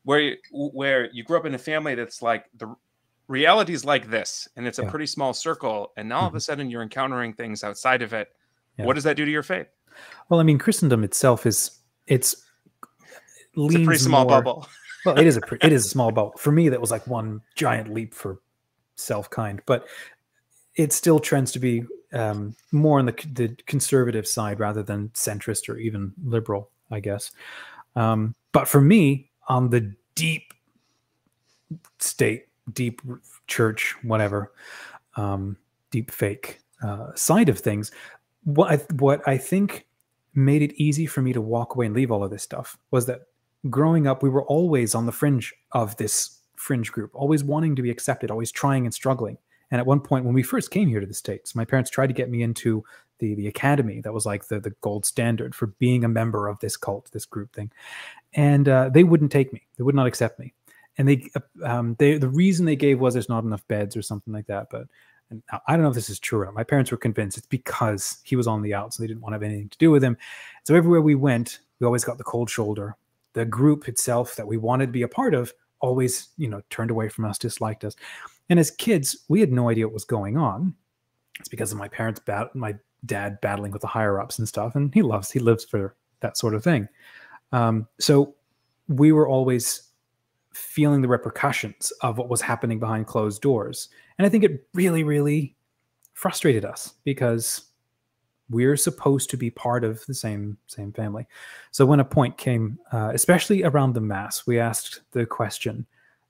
where 0.04 0.20
you, 0.20 0.36
where 0.50 1.10
you 1.12 1.22
grew 1.22 1.36
up 1.36 1.44
in 1.44 1.54
a 1.54 1.58
family 1.58 1.94
that's 1.94 2.22
like 2.22 2.46
the 2.56 2.74
reality 3.28 3.72
is 3.72 3.84
like 3.84 4.10
this 4.10 4.48
and 4.56 4.66
it's 4.66 4.78
a 4.78 4.82
yeah. 4.82 4.90
pretty 4.90 5.06
small 5.06 5.32
circle 5.32 5.92
and 5.96 6.08
now 6.08 6.20
all 6.20 6.26
of 6.26 6.34
a 6.34 6.36
mm-hmm. 6.36 6.40
sudden 6.40 6.70
you're 6.70 6.82
encountering 6.82 7.32
things 7.32 7.64
outside 7.64 8.02
of 8.02 8.12
it 8.12 8.28
what 8.76 8.94
does 8.94 9.04
that 9.04 9.16
do 9.16 9.24
to 9.24 9.30
your 9.30 9.44
faith 9.44 9.68
well, 10.28 10.40
I 10.40 10.42
mean, 10.42 10.58
Christendom 10.58 11.04
itself 11.04 11.46
is 11.46 11.70
it's 12.06 12.34
it's 13.54 13.74
a 13.74 13.84
pretty 13.84 13.98
small 13.98 14.24
more, 14.24 14.40
bubble. 14.40 14.68
well, 15.06 15.18
it 15.18 15.26
is 15.26 15.36
a 15.36 15.40
it 15.64 15.72
is 15.72 15.86
a 15.86 15.88
small 15.88 16.10
bubble. 16.10 16.34
For 16.38 16.52
me, 16.52 16.68
that 16.68 16.80
was 16.80 16.90
like 16.90 17.06
one 17.06 17.40
giant 17.54 17.92
leap 17.92 18.14
for 18.14 18.40
self 18.96 19.30
kind, 19.30 19.60
but 19.66 19.86
it 20.74 20.92
still 20.92 21.18
trends 21.18 21.52
to 21.52 21.58
be 21.58 21.84
um, 22.12 22.54
more 22.72 22.98
on 22.98 23.06
the 23.06 23.14
the 23.32 23.48
conservative 23.66 24.26
side 24.26 24.60
rather 24.60 24.82
than 24.82 25.08
centrist 25.10 25.68
or 25.68 25.76
even 25.78 26.12
liberal, 26.24 26.70
I 26.90 27.00
guess. 27.00 27.30
Um, 27.94 28.34
but 28.52 28.68
for 28.68 28.80
me, 28.80 29.30
on 29.48 29.70
the 29.70 29.94
deep 30.14 30.54
state, 31.98 32.46
deep 32.72 33.02
church, 33.46 33.94
whatever, 34.02 34.52
um, 35.16 35.56
deep 35.90 36.10
fake 36.10 36.60
uh, 36.82 37.14
side 37.14 37.48
of 37.48 37.58
things, 37.58 37.90
what 38.44 38.72
I, 38.72 38.76
what 38.94 39.26
I 39.26 39.36
think 39.36 39.86
made 40.34 40.62
it 40.62 40.72
easy 40.74 41.06
for 41.06 41.22
me 41.22 41.32
to 41.32 41.40
walk 41.40 41.74
away 41.74 41.86
and 41.86 41.94
leave 41.94 42.10
all 42.10 42.24
of 42.24 42.30
this 42.30 42.42
stuff 42.42 42.78
was 42.90 43.06
that 43.06 43.22
growing 43.70 44.06
up, 44.06 44.22
we 44.22 44.28
were 44.28 44.44
always 44.44 44.94
on 44.94 45.06
the 45.06 45.12
fringe 45.12 45.54
of 45.72 45.96
this 45.96 46.40
fringe 46.56 46.90
group, 46.90 47.10
always 47.14 47.44
wanting 47.44 47.76
to 47.76 47.82
be 47.82 47.90
accepted, 47.90 48.30
always 48.30 48.50
trying 48.50 48.84
and 48.84 48.94
struggling. 48.94 49.36
And 49.70 49.78
at 49.78 49.86
one 49.86 50.00
point, 50.00 50.24
when 50.24 50.34
we 50.34 50.42
first 50.42 50.70
came 50.70 50.88
here 50.88 51.00
to 51.00 51.06
the 51.06 51.14
States, 51.14 51.54
my 51.54 51.64
parents 51.64 51.90
tried 51.90 52.08
to 52.08 52.12
get 52.12 52.30
me 52.30 52.42
into 52.42 52.84
the, 53.18 53.34
the 53.34 53.48
academy 53.48 54.00
that 54.00 54.12
was 54.12 54.26
like 54.26 54.46
the, 54.48 54.60
the 54.60 54.74
gold 54.80 55.06
standard 55.06 55.54
for 55.54 55.68
being 55.78 56.04
a 56.04 56.08
member 56.08 56.48
of 56.48 56.58
this 56.60 56.76
cult, 56.76 57.10
this 57.12 57.24
group 57.24 57.52
thing. 57.54 57.70
And 58.34 58.68
uh, 58.68 58.90
they 58.90 59.04
wouldn't 59.04 59.32
take 59.32 59.52
me, 59.52 59.62
they 59.76 59.84
would 59.84 59.94
not 59.94 60.06
accept 60.06 60.38
me. 60.38 60.52
And 60.98 61.08
they, 61.08 61.30
uh, 61.34 61.66
um, 61.66 61.96
they, 61.98 62.18
the 62.18 62.28
reason 62.28 62.66
they 62.66 62.76
gave 62.76 63.00
was 63.00 63.14
there's 63.14 63.28
not 63.28 63.44
enough 63.44 63.66
beds 63.68 63.96
or 63.96 64.02
something 64.02 64.32
like 64.32 64.46
that. 64.46 64.68
But 64.70 64.86
I 65.66 65.72
don't 65.72 65.82
know 65.82 65.88
if 65.88 65.94
this 65.94 66.10
is 66.10 66.18
true. 66.18 66.50
My 66.52 66.64
parents 66.64 66.90
were 66.90 66.96
convinced 66.96 67.38
it's 67.38 67.46
because 67.46 68.18
he 68.24 68.36
was 68.36 68.46
on 68.46 68.62
the 68.62 68.74
outs 68.74 68.98
and 68.98 69.04
they 69.04 69.08
didn't 69.08 69.22
want 69.22 69.32
to 69.32 69.36
have 69.36 69.42
anything 69.42 69.70
to 69.70 69.78
do 69.78 69.90
with 69.90 70.04
him. 70.04 70.16
So 70.64 70.74
everywhere 70.74 71.00
we 71.00 71.14
went, 71.14 71.60
we 71.80 71.86
always 71.86 72.04
got 72.04 72.18
the 72.18 72.24
cold 72.24 72.50
shoulder. 72.50 72.96
The 73.32 73.44
group 73.44 73.88
itself 73.88 74.36
that 74.36 74.46
we 74.46 74.58
wanted 74.58 74.86
to 74.86 74.92
be 74.92 75.02
a 75.02 75.08
part 75.08 75.34
of 75.34 75.52
always, 75.80 76.28
you 76.36 76.48
know, 76.48 76.62
turned 76.70 76.90
away 76.90 77.08
from 77.08 77.24
us, 77.24 77.38
disliked 77.38 77.84
us. 77.84 77.96
And 78.50 78.58
as 78.58 78.70
kids, 78.70 79.24
we 79.28 79.40
had 79.40 79.52
no 79.52 79.70
idea 79.70 79.86
what 79.86 79.94
was 79.94 80.04
going 80.04 80.36
on. 80.36 80.74
It's 81.40 81.48
because 81.48 81.72
of 81.72 81.78
my 81.78 81.88
parents, 81.88 82.20
bat- 82.20 82.54
my 82.54 82.76
dad 83.06 83.40
battling 83.40 83.72
with 83.72 83.80
the 83.80 83.88
higher 83.88 84.20
ups 84.20 84.38
and 84.38 84.46
stuff. 84.46 84.76
And 84.76 84.92
he 84.92 85.02
loves, 85.02 85.30
he 85.30 85.40
lives 85.40 85.64
for 85.64 85.96
that 86.20 86.36
sort 86.36 86.54
of 86.54 86.62
thing. 86.62 86.88
Um, 87.52 87.88
so 87.98 88.34
we 88.88 89.12
were 89.12 89.26
always 89.26 89.91
feeling 90.52 91.02
the 91.02 91.08
repercussions 91.08 91.92
of 92.02 92.18
what 92.18 92.28
was 92.28 92.40
happening 92.40 92.78
behind 92.78 93.06
closed 93.06 93.42
doors. 93.42 93.88
And 94.18 94.26
I 94.26 94.30
think 94.30 94.44
it 94.44 94.66
really, 94.74 95.04
really 95.04 95.56
frustrated 96.14 96.64
us 96.64 96.94
because 97.04 97.66
we're 98.50 98.76
supposed 98.76 99.30
to 99.30 99.36
be 99.36 99.50
part 99.50 99.82
of 99.82 100.04
the 100.06 100.14
same 100.14 100.58
same 100.66 100.92
family. 100.92 101.26
So 101.70 101.86
when 101.86 102.00
a 102.00 102.04
point 102.04 102.36
came, 102.36 102.78
uh, 102.92 103.10
especially 103.14 103.64
around 103.64 103.94
the 103.94 104.00
mass, 104.00 104.46
we 104.46 104.58
asked 104.58 105.00
the 105.12 105.26
question: 105.26 105.86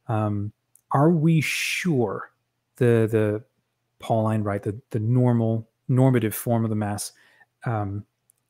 um, 0.09 0.53
Are 0.93 1.11
we 1.11 1.41
sure 1.41 2.33
the 2.77 3.09
the 3.11 3.43
Pauline 3.99 4.43
rite 4.43 4.63
the 4.63 4.81
the 4.91 5.01
normal 5.01 5.69
normative 5.89 6.35
form 6.35 6.65
of 6.65 6.71
the 6.71 6.77
mass, 6.77 7.13
um, 7.67 8.05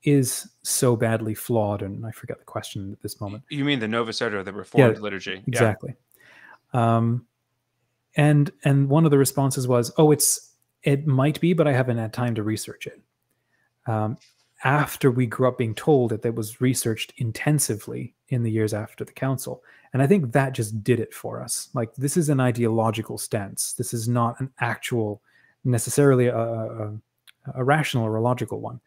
is 0.05 0.49
so 0.63 0.97
badly 0.97 1.35
flawed? 1.35 1.83
And 1.83 2.05
I 2.07 2.11
forget 2.11 2.39
the 2.39 2.45
question 2.45 2.93
at 2.93 3.03
this 3.03 3.21
moment. 3.21 3.45
You 3.51 3.65
mean 3.65 3.79
the 3.79 3.89
Novus 3.89 4.21
Ordo, 4.21 4.43
the 4.43 4.53
Reformed 4.53 4.97
yeah, 4.97 5.01
liturgy? 5.01 5.43
Exactly. 5.47 5.95
Yeah. 6.75 6.97
Um, 6.97 7.27
and 8.17 8.51
and 8.65 8.89
one 8.89 9.05
of 9.05 9.11
the 9.11 9.19
responses 9.19 9.67
was, 9.67 9.93
"Oh, 9.97 10.11
it's 10.11 10.55
it 10.83 11.07
might 11.07 11.41
be, 11.41 11.53
but 11.53 11.67
I 11.67 11.73
haven't 11.73 11.99
had 11.99 12.13
time 12.13 12.35
to 12.35 12.43
research 12.43 12.87
it." 12.87 13.01
Um, 13.87 14.19
after 14.65 15.11
we 15.11 15.27
grew 15.27 15.49
up 15.49 15.59
being 15.59 15.75
told 15.75 16.11
that 16.11 16.25
it 16.25 16.35
was 16.35 16.61
researched 16.61 17.13
intensively 17.17 18.15
in 18.29 18.43
the 18.43 18.51
years 18.51 18.73
after 18.73 19.05
the 19.05 19.13
council, 19.13 19.63
and 19.93 20.03
I 20.03 20.07
think 20.07 20.33
that 20.33 20.53
just 20.53 20.83
did 20.85 21.01
it 21.01 21.13
for 21.13 21.43
us. 21.43 21.69
Like 21.75 21.95
this 21.97 22.17
is 22.17 22.29
an 22.29 22.41
ideological 22.41 23.19
stance. 23.19 23.73
This 23.73 23.93
is 23.93 24.09
not 24.09 24.39
an 24.41 24.51
actual, 24.61 25.23
necessarily 25.65 26.27
a, 26.27 26.37
a, 26.37 26.93
a 27.55 27.65
rational 27.65 28.05
or 28.05 28.17
a 28.17 28.23
logical 28.23 28.61
one. 28.61 28.81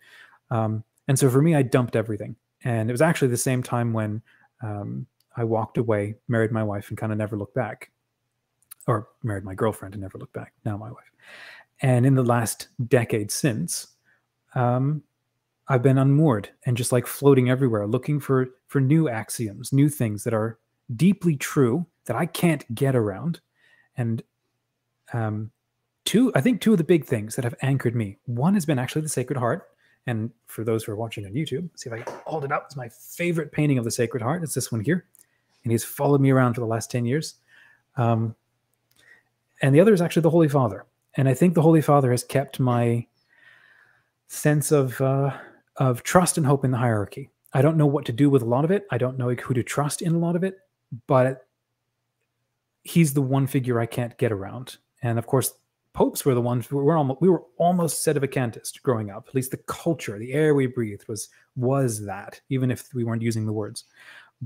Um, 0.50 0.84
and 1.08 1.18
so 1.18 1.30
for 1.30 1.42
me, 1.42 1.56
I 1.56 1.62
dumped 1.62 1.96
everything. 1.96 2.36
And 2.64 2.90
it 2.90 2.94
was 2.94 3.02
actually 3.02 3.28
the 3.28 3.38
same 3.38 3.62
time 3.62 3.94
when 3.94 4.22
um, 4.62 5.06
I 5.38 5.44
walked 5.44 5.78
away, 5.78 6.16
married 6.28 6.52
my 6.52 6.64
wife, 6.64 6.90
and 6.90 6.98
kind 6.98 7.12
of 7.12 7.18
never 7.18 7.38
looked 7.38 7.56
back, 7.56 7.92
or 8.88 9.08
married 9.24 9.44
my 9.44 9.54
girlfriend 9.54 9.94
and 9.94 10.02
never 10.02 10.18
looked 10.18 10.34
back. 10.34 10.54
Now 10.66 10.78
my 10.78 10.90
wife. 10.90 11.12
And 11.82 12.06
in 12.06 12.16
the 12.16 12.24
last 12.24 12.70
decade 12.88 13.32
since, 13.32 13.88
um, 14.56 15.04
I've 15.68 15.82
been 15.82 15.98
unmoored 15.98 16.50
and 16.66 16.78
just 16.78 16.92
like 16.92 17.08
floating 17.08 17.50
everywhere, 17.50 17.88
looking 17.88 18.20
for 18.20 18.50
for 18.68 18.80
new 18.80 19.10
axioms, 19.10 19.74
new 19.74 19.90
things 19.90 20.24
that 20.24 20.34
are 20.34 20.60
deeply 20.96 21.36
true 21.36 21.86
that 22.06 22.16
I 22.16 22.26
can't 22.26 22.74
get 22.74 22.96
around. 22.96 23.42
And 23.98 24.22
um, 25.14 25.52
two, 26.06 26.32
I 26.36 26.42
think 26.42 26.62
two 26.62 26.72
of 26.72 26.78
the 26.78 26.84
big 26.84 27.06
things 27.06 27.36
that 27.36 27.44
have 27.44 27.56
anchored 27.62 27.96
me. 27.96 28.18
One 28.26 28.54
has 28.54 28.66
been 28.66 28.80
actually 28.80 29.02
the 29.02 29.10
Sacred 29.10 29.38
Heart, 29.38 29.68
and 30.08 30.30
for 30.46 30.64
those 30.64 30.84
who 30.84 30.92
are 30.92 30.96
watching 30.96 31.26
on 31.26 31.34
YouTube, 31.34 31.70
see 31.76 31.90
if 31.90 31.94
I 31.94 32.02
can 32.02 32.14
hold 32.26 32.46
it 32.46 32.52
up. 32.52 32.66
It's 32.66 32.76
my 32.76 32.90
favorite 32.90 33.52
painting 33.52 33.78
of 33.78 33.84
the 33.84 33.92
Sacred 33.92 34.22
Heart. 34.22 34.44
It's 34.44 34.54
this 34.54 34.72
one 34.72 34.82
here. 34.82 35.06
And 35.64 35.72
he's 35.72 35.84
followed 35.84 36.22
me 36.22 36.30
around 36.30 36.54
for 36.54 36.62
the 36.62 36.68
last 36.68 36.92
10 36.92 37.06
years. 37.06 37.36
Um, 37.98 38.36
and 39.62 39.74
the 39.74 39.80
other 39.80 39.94
is 39.94 40.02
actually 40.02 40.22
the 40.22 40.30
Holy 40.30 40.50
Father. 40.50 40.86
And 41.16 41.28
I 41.28 41.34
think 41.34 41.54
the 41.54 41.62
Holy 41.62 41.82
Father 41.82 42.12
has 42.12 42.24
kept 42.24 42.60
my 42.60 43.08
sense 44.28 44.72
of 44.72 45.00
uh, 45.02 45.32
of 45.78 46.04
trust 46.04 46.38
and 46.38 46.46
hope 46.46 46.64
in 46.66 46.72
the 46.72 46.78
hierarchy. 46.78 47.30
I 47.54 47.62
don't 47.62 47.78
know 47.78 47.86
what 47.86 48.06
to 48.06 48.12
do 48.12 48.30
with 48.30 48.42
a 48.42 48.46
lot 48.46 48.66
of 48.66 48.72
it. 48.72 48.86
I 48.92 48.98
don't 48.98 49.18
know 49.18 49.34
who 49.34 49.54
to 49.54 49.64
trust 49.64 50.02
in 50.02 50.14
a 50.14 50.18
lot 50.18 50.36
of 50.36 50.44
it, 50.44 50.58
but 51.08 51.48
he's 52.84 53.14
the 53.14 53.22
one 53.22 53.48
figure 53.48 53.80
I 53.80 53.86
can't 53.86 54.18
get 54.18 54.32
around. 54.32 54.78
And 55.02 55.18
of 55.18 55.26
course, 55.26 55.54
popes 55.96 56.26
were 56.26 56.36
the 56.36 56.42
ones 56.42 56.70
we 56.70 56.78
were 56.78 56.98
almost 56.98 57.22
we 57.22 57.30
were 57.30 57.44
almost 57.58 58.06
cantist 58.06 58.84
growing 58.84 59.10
up. 59.10 59.26
At 59.28 59.34
least 59.34 59.52
the 59.52 59.58
culture, 59.58 60.20
the 60.20 60.34
air 60.34 60.54
we 60.54 60.68
breathed 60.68 61.08
was 61.08 61.30
was 61.56 62.06
that, 62.06 62.40
even 62.50 62.70
if 62.70 62.94
we 62.94 63.04
weren't 63.04 63.22
using 63.22 63.46
the 63.46 63.54
words. 63.54 63.86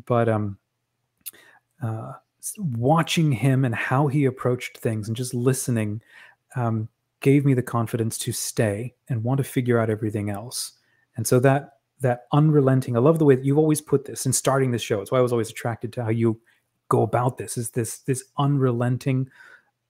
But 0.06 0.30
um, 0.30 0.58
uh, 1.82 2.14
watching 2.58 3.32
him 3.32 3.66
and 3.66 3.76
how 3.76 4.08
he 4.08 4.26
approached 4.26 4.78
things 4.78 5.08
and 5.08 5.18
just 5.18 5.34
listening 5.34 6.02
um, 6.56 6.88
gave 7.20 7.46
me 7.46 7.54
the 7.54 7.64
confidence 7.64 8.18
to 8.20 8.32
stay 8.32 8.94
and 9.10 9.24
want 9.24 9.40
to 9.40 9.44
figure 9.44 9.80
out 9.80 9.90
everything 9.90 10.30
else. 10.30 10.74
And 11.18 11.28
so 11.28 11.40
that 11.42 11.80
that 12.02 12.28
unrelenting, 12.32 12.96
I 12.96 13.00
love 13.00 13.20
the 13.20 13.26
way 13.26 13.36
that 13.36 13.44
you've 13.44 13.58
always 13.58 13.82
put 13.82 14.06
this 14.06 14.26
in 14.26 14.32
starting 14.32 14.72
the 14.72 14.80
show. 14.80 15.02
It's 15.02 15.12
why 15.12 15.18
I 15.18 15.22
was 15.22 15.34
always 15.34 15.50
attracted 15.50 15.92
to 15.94 16.04
how 16.04 16.12
you 16.12 16.40
go 16.90 17.02
about 17.02 17.38
this. 17.38 17.58
Is 17.58 17.72
this 17.72 18.00
this 18.00 18.24
unrelenting 18.38 19.30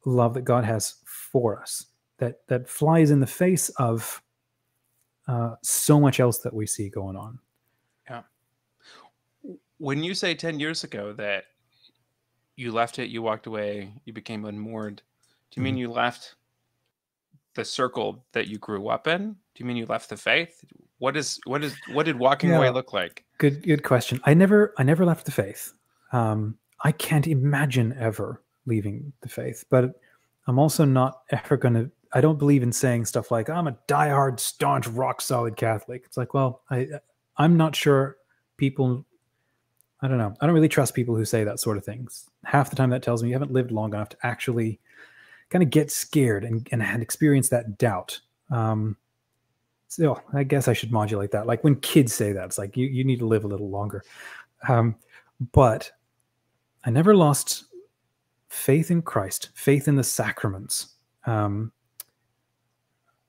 love 0.05 0.33
that 0.33 0.45
God 0.45 0.63
has 0.63 0.95
for 1.31 1.61
us 1.61 1.85
that 2.17 2.47
that 2.47 2.67
flies 2.69 3.11
in 3.11 3.19
the 3.19 3.27
face 3.27 3.69
of 3.77 4.21
uh, 5.27 5.55
so 5.61 5.99
much 5.99 6.19
else 6.19 6.39
that 6.39 6.53
we 6.53 6.65
see 6.65 6.89
going 6.89 7.15
on. 7.15 7.39
Yeah. 8.09 8.21
When 9.77 10.03
you 10.03 10.13
say 10.13 10.35
ten 10.35 10.59
years 10.59 10.83
ago 10.83 11.13
that 11.13 11.45
you 12.55 12.71
left 12.71 12.99
it, 12.99 13.09
you 13.09 13.21
walked 13.21 13.47
away, 13.47 13.93
you 14.05 14.13
became 14.13 14.45
unmoored. 14.45 14.97
Do 14.97 15.01
you 15.01 15.59
mm-hmm. 15.59 15.63
mean 15.63 15.77
you 15.77 15.91
left 15.91 16.35
the 17.55 17.65
circle 17.65 18.23
that 18.33 18.47
you 18.47 18.57
grew 18.57 18.89
up 18.89 19.07
in? 19.07 19.31
Do 19.31 19.37
you 19.57 19.65
mean 19.65 19.77
you 19.77 19.85
left 19.85 20.09
the 20.09 20.17
faith? 20.17 20.63
What 20.99 21.15
is 21.15 21.39
what 21.45 21.63
is 21.63 21.75
what 21.93 22.05
did 22.05 22.19
walking 22.19 22.49
yeah. 22.49 22.57
away 22.57 22.69
look 22.69 22.93
like? 22.93 23.23
Good 23.37 23.63
good 23.63 23.83
question. 23.83 24.19
I 24.25 24.33
never 24.33 24.73
I 24.77 24.83
never 24.83 25.05
left 25.05 25.25
the 25.25 25.31
faith. 25.31 25.73
Um, 26.11 26.57
I 26.83 26.91
can't 26.91 27.27
imagine 27.27 27.95
ever 27.99 28.41
leaving 28.65 29.13
the 29.21 29.29
faith, 29.29 29.63
but 29.69 29.99
I'm 30.49 30.57
also 30.57 30.83
not 30.83 31.21
ever 31.29 31.57
going 31.57 31.75
to. 31.75 31.91
I 32.11 32.21
don't 32.21 32.39
believe 32.39 32.63
in 32.63 32.71
saying 32.71 33.05
stuff 33.05 33.29
like 33.29 33.51
I'm 33.51 33.67
a 33.67 33.77
diehard, 33.87 34.39
staunch, 34.39 34.87
rock 34.87 35.21
solid 35.21 35.55
Catholic. 35.55 36.01
It's 36.05 36.17
like, 36.17 36.33
well, 36.33 36.63
I 36.71 36.87
I'm 37.37 37.55
not 37.55 37.75
sure 37.75 38.17
people. 38.57 39.05
I 40.01 40.07
don't 40.07 40.17
know. 40.17 40.33
I 40.41 40.45
don't 40.47 40.55
really 40.55 40.67
trust 40.67 40.95
people 40.95 41.15
who 41.15 41.23
say 41.23 41.43
that 41.43 41.59
sort 41.59 41.77
of 41.77 41.85
things. 41.85 42.27
Half 42.45 42.71
the 42.71 42.75
time, 42.75 42.89
that 42.89 43.03
tells 43.03 43.21
me 43.21 43.29
you 43.29 43.35
haven't 43.35 43.51
lived 43.51 43.69
long 43.69 43.93
enough 43.93 44.09
to 44.09 44.17
actually 44.23 44.79
kind 45.51 45.61
of 45.61 45.69
get 45.69 45.91
scared 45.91 46.43
and 46.43 46.67
and 46.71 46.81
experience 46.99 47.49
that 47.49 47.77
doubt. 47.77 48.19
Um, 48.49 48.97
so 49.87 50.19
I 50.33 50.43
guess 50.43 50.67
I 50.67 50.73
should 50.73 50.91
modulate 50.91 51.29
that. 51.31 51.45
Like 51.45 51.63
when 51.63 51.75
kids 51.75 52.11
say 52.11 52.31
that, 52.31 52.45
it's 52.45 52.57
like 52.57 52.75
you 52.75 52.87
you 52.87 53.03
need 53.03 53.19
to 53.19 53.27
live 53.27 53.43
a 53.43 53.47
little 53.47 53.69
longer. 53.69 54.03
Um, 54.67 54.95
but 55.51 55.91
I 56.85 56.89
never 56.89 57.15
lost 57.15 57.65
faith 58.49 58.91
in 58.91 59.01
Christ, 59.01 59.49
faith 59.53 59.87
in 59.87 59.95
the 59.95 60.03
sacraments. 60.03 60.95
Um, 61.25 61.71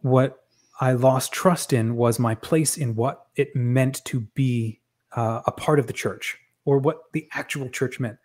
what 0.00 0.44
I 0.80 0.92
lost 0.92 1.32
trust 1.32 1.72
in 1.72 1.96
was 1.96 2.18
my 2.18 2.34
place 2.34 2.78
in 2.78 2.94
what 2.96 3.26
it 3.36 3.54
meant 3.54 4.02
to 4.06 4.20
be 4.20 4.80
uh, 5.12 5.42
a 5.46 5.52
part 5.52 5.78
of 5.78 5.86
the 5.86 5.92
church 5.92 6.38
or 6.64 6.78
what 6.78 7.12
the 7.12 7.28
actual 7.32 7.68
church 7.68 8.00
meant. 8.00 8.18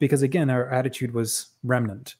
Because 0.00 0.22
again, 0.22 0.50
our 0.50 0.68
attitude 0.70 1.14
was 1.14 1.48
remnant. 1.62 2.16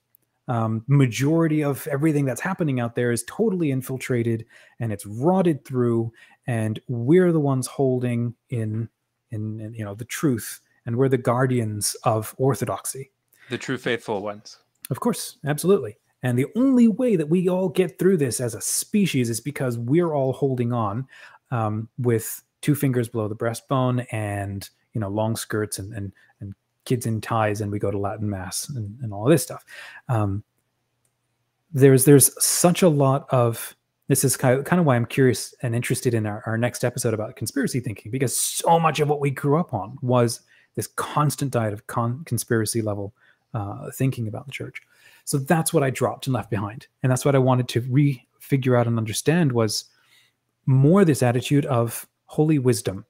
Um, 0.46 0.84
majority 0.86 1.62
of 1.62 1.86
everything 1.88 2.24
that's 2.24 2.40
happening 2.40 2.80
out 2.80 2.94
there 2.94 3.10
is 3.10 3.24
totally 3.24 3.70
infiltrated 3.70 4.46
and 4.78 4.92
it's 4.92 5.06
rotted 5.06 5.64
through, 5.64 6.12
and 6.46 6.80
we're 6.88 7.32
the 7.32 7.40
ones 7.40 7.66
holding 7.66 8.34
in, 8.48 8.88
in, 9.30 9.60
in 9.60 9.74
you 9.74 9.84
know 9.84 9.94
the 9.94 10.04
truth, 10.04 10.60
and 10.86 10.96
we're 10.96 11.08
the 11.08 11.18
guardians 11.18 11.94
of 12.02 12.34
orthodoxy. 12.36 13.12
The 13.50 13.58
true 13.58 13.78
faithful 13.78 14.22
ones. 14.22 14.58
Of 14.90 15.00
course, 15.00 15.36
absolutely. 15.44 15.96
And 16.22 16.38
the 16.38 16.46
only 16.56 16.88
way 16.88 17.16
that 17.16 17.28
we 17.28 17.48
all 17.48 17.68
get 17.68 17.98
through 17.98 18.18
this 18.18 18.40
as 18.40 18.54
a 18.54 18.60
species 18.60 19.30
is 19.30 19.40
because 19.40 19.78
we're 19.78 20.12
all 20.12 20.32
holding 20.32 20.72
on 20.72 21.06
um, 21.50 21.88
with 21.98 22.42
two 22.62 22.74
fingers 22.74 23.08
below 23.08 23.28
the 23.28 23.36
breastbone 23.36 24.06
and 24.12 24.68
you 24.92 25.00
know 25.00 25.08
long 25.08 25.36
skirts 25.36 25.78
and 25.78 25.92
and, 25.94 26.12
and 26.40 26.54
kids 26.84 27.06
in 27.06 27.20
ties 27.20 27.60
and 27.60 27.70
we 27.70 27.78
go 27.78 27.90
to 27.90 27.98
Latin 27.98 28.28
mass 28.28 28.68
and, 28.68 28.98
and 29.02 29.12
all 29.12 29.24
this 29.24 29.42
stuff. 29.42 29.64
Um, 30.08 30.44
there's 31.72 32.04
there's 32.04 32.30
such 32.44 32.82
a 32.82 32.88
lot 32.88 33.26
of 33.30 33.76
this 34.08 34.24
is 34.24 34.36
kind 34.36 34.58
of, 34.58 34.64
kind 34.64 34.80
of 34.80 34.86
why 34.86 34.96
I'm 34.96 35.06
curious 35.06 35.54
and 35.62 35.74
interested 35.74 36.14
in 36.14 36.26
our, 36.26 36.42
our 36.44 36.58
next 36.58 36.84
episode 36.84 37.14
about 37.14 37.36
conspiracy 37.36 37.78
thinking 37.78 38.10
because 38.10 38.36
so 38.36 38.80
much 38.80 38.98
of 38.98 39.08
what 39.08 39.20
we 39.20 39.30
grew 39.30 39.58
up 39.58 39.72
on 39.72 39.96
was 40.02 40.40
this 40.74 40.88
constant 40.88 41.52
diet 41.52 41.72
of 41.72 41.86
con- 41.86 42.24
conspiracy 42.24 42.82
level 42.82 43.14
uh, 43.54 43.90
thinking 43.92 44.28
about 44.28 44.46
the 44.46 44.52
church. 44.52 44.82
So 45.24 45.38
that's 45.38 45.72
what 45.72 45.82
I 45.82 45.90
dropped 45.90 46.26
and 46.26 46.34
left 46.34 46.50
behind, 46.50 46.86
and 47.02 47.10
that's 47.10 47.24
what 47.24 47.34
I 47.34 47.38
wanted 47.38 47.68
to 47.68 47.80
re-figure 47.82 48.76
out 48.76 48.86
and 48.86 48.98
understand 48.98 49.52
was 49.52 49.84
more 50.66 51.04
this 51.04 51.22
attitude 51.22 51.66
of 51.66 52.06
holy 52.26 52.58
wisdom. 52.58 53.04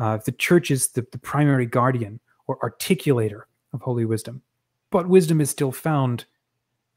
Uh, 0.00 0.18
the 0.24 0.32
church 0.32 0.70
is 0.70 0.88
the, 0.88 1.06
the 1.12 1.18
primary 1.18 1.66
guardian 1.66 2.20
or 2.46 2.58
articulator 2.60 3.42
of 3.72 3.82
holy 3.82 4.04
wisdom, 4.04 4.42
but 4.90 5.08
wisdom 5.08 5.40
is 5.40 5.50
still 5.50 5.72
found 5.72 6.24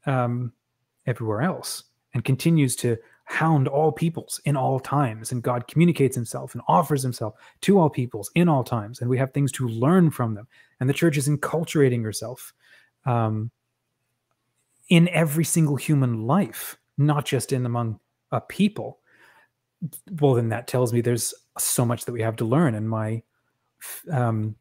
um, 0.06 0.52
everywhere 1.06 1.42
else 1.42 1.84
and 2.14 2.24
continues 2.24 2.76
to 2.76 2.96
hound 3.24 3.68
all 3.68 3.92
peoples 3.92 4.40
in 4.44 4.56
all 4.56 4.80
times. 4.80 5.32
And 5.32 5.42
God 5.42 5.66
communicates 5.66 6.14
himself 6.14 6.54
and 6.54 6.62
offers 6.68 7.02
himself 7.02 7.34
to 7.62 7.78
all 7.78 7.88
peoples 7.88 8.30
in 8.34 8.48
all 8.48 8.64
times. 8.64 9.00
And 9.00 9.08
we 9.08 9.18
have 9.18 9.32
things 9.32 9.52
to 9.52 9.68
learn 9.68 10.10
from 10.10 10.34
them. 10.34 10.46
And 10.80 10.88
the 10.88 10.94
church 10.94 11.16
is 11.16 11.28
enculturating 11.28 12.02
herself 12.02 12.52
um, 13.04 13.50
in 14.88 15.08
every 15.08 15.44
single 15.44 15.76
human 15.76 16.26
life, 16.26 16.76
not 16.98 17.24
just 17.24 17.52
in 17.52 17.66
among 17.66 17.98
a 18.30 18.40
people, 18.40 18.98
well, 20.20 20.34
then 20.34 20.48
that 20.50 20.66
tells 20.66 20.92
me 20.92 21.00
there's 21.00 21.34
so 21.58 21.84
much 21.84 22.04
that 22.04 22.12
we 22.12 22.22
have 22.22 22.36
to 22.36 22.44
learn. 22.44 22.74
And 22.74 22.88
my 22.88 23.22
um, 24.10 24.56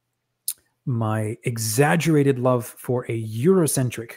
my 0.85 1.37
exaggerated 1.43 2.39
love 2.39 2.65
for 2.65 3.05
a 3.05 3.23
Eurocentric 3.23 4.13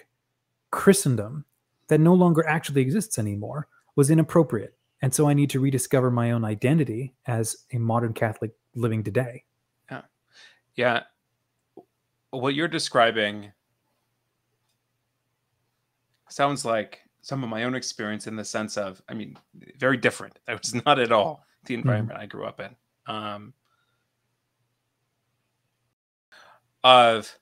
Christendom 0.70 1.44
that 1.88 2.00
no 2.00 2.14
longer 2.14 2.46
actually 2.46 2.80
exists 2.80 3.18
anymore 3.18 3.68
was 3.96 4.10
inappropriate. 4.10 4.76
And 5.02 5.14
so 5.14 5.28
I 5.28 5.34
need 5.34 5.50
to 5.50 5.60
rediscover 5.60 6.10
my 6.10 6.30
own 6.30 6.44
identity 6.44 7.14
as 7.26 7.56
a 7.72 7.78
modern 7.78 8.14
Catholic 8.14 8.52
living 8.74 9.04
today. 9.04 9.44
Yeah. 9.90 10.00
Yeah. 10.76 11.02
What 12.30 12.54
you're 12.54 12.68
describing 12.68 13.52
sounds 16.34 16.64
like 16.64 17.00
some 17.22 17.44
of 17.44 17.48
my 17.48 17.64
own 17.64 17.74
experience 17.74 18.26
in 18.26 18.36
the 18.36 18.44
sense 18.44 18.76
of, 18.76 19.00
I 19.08 19.14
mean, 19.14 19.38
very 19.78 19.96
different. 19.96 20.38
That 20.46 20.60
was 20.60 20.74
not 20.74 20.98
at 20.98 21.12
all 21.12 21.44
the 21.64 21.74
mm-hmm. 21.74 21.82
environment 21.82 22.18
mm-hmm. 22.18 22.24
I 22.24 22.26
grew 22.26 22.44
up 22.44 22.60
in. 22.60 22.76
Um, 23.06 23.54
of 26.82 27.38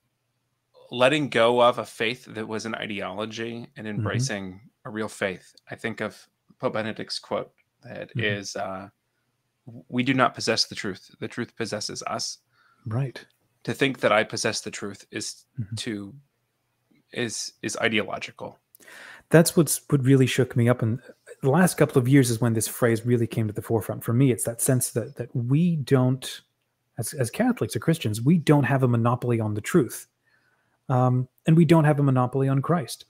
letting 0.90 1.30
go 1.30 1.60
of 1.60 1.78
a 1.78 1.84
faith 1.84 2.26
that 2.26 2.46
was 2.46 2.66
an 2.66 2.74
ideology 2.74 3.66
and 3.76 3.86
mm-hmm. 3.86 3.96
embracing 3.96 4.44
mm-hmm. 4.52 4.88
a 4.88 4.90
real 4.90 5.08
faith. 5.08 5.52
I 5.70 5.74
think 5.74 6.00
of 6.00 6.28
Pope 6.60 6.74
Benedict's 6.74 7.18
quote 7.18 7.50
that 7.82 8.10
mm-hmm. 8.10 8.20
is, 8.20 8.54
uh, 8.54 8.88
"We 9.88 10.02
do 10.04 10.14
not 10.14 10.34
possess 10.34 10.66
the 10.66 10.76
truth; 10.76 11.10
the 11.18 11.28
truth 11.28 11.56
possesses 11.56 12.02
us." 12.06 12.38
Right. 12.86 13.24
To 13.64 13.72
think 13.72 14.00
that 14.00 14.12
I 14.12 14.22
possess 14.22 14.60
the 14.60 14.70
truth 14.70 15.06
is 15.10 15.44
mm-hmm. 15.58 15.74
to 15.76 16.14
is 17.12 17.54
is 17.62 17.76
ideological. 17.78 18.60
That's 19.32 19.56
what's 19.56 19.80
what 19.90 20.04
really 20.04 20.26
shook 20.26 20.54
me 20.54 20.68
up, 20.68 20.82
and 20.82 21.00
the 21.42 21.50
last 21.50 21.76
couple 21.76 21.98
of 21.98 22.06
years 22.06 22.30
is 22.30 22.40
when 22.40 22.52
this 22.52 22.68
phrase 22.68 23.04
really 23.04 23.26
came 23.26 23.48
to 23.48 23.52
the 23.52 23.62
forefront 23.62 24.04
for 24.04 24.12
me. 24.12 24.30
It's 24.30 24.44
that 24.44 24.60
sense 24.60 24.90
that 24.90 25.16
that 25.16 25.34
we 25.34 25.74
don't, 25.76 26.42
as 26.98 27.12
as 27.14 27.30
Catholics 27.30 27.74
or 27.74 27.80
Christians, 27.80 28.22
we 28.22 28.38
don't 28.38 28.62
have 28.64 28.84
a 28.84 28.88
monopoly 28.88 29.40
on 29.40 29.54
the 29.54 29.60
truth 29.60 30.06
um, 30.88 31.28
and 31.46 31.56
we 31.56 31.64
don't 31.64 31.84
have 31.84 31.98
a 31.98 32.02
monopoly 32.02 32.48
on 32.48 32.60
Christ. 32.60 33.06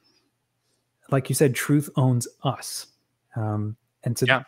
Like 1.11 1.29
you 1.29 1.35
said, 1.35 1.55
truth 1.55 1.91
owns 1.97 2.29
us. 2.45 2.87
Um, 3.37 3.77
and 4.05 4.17
so 4.17 4.27
yeah. 4.27 4.43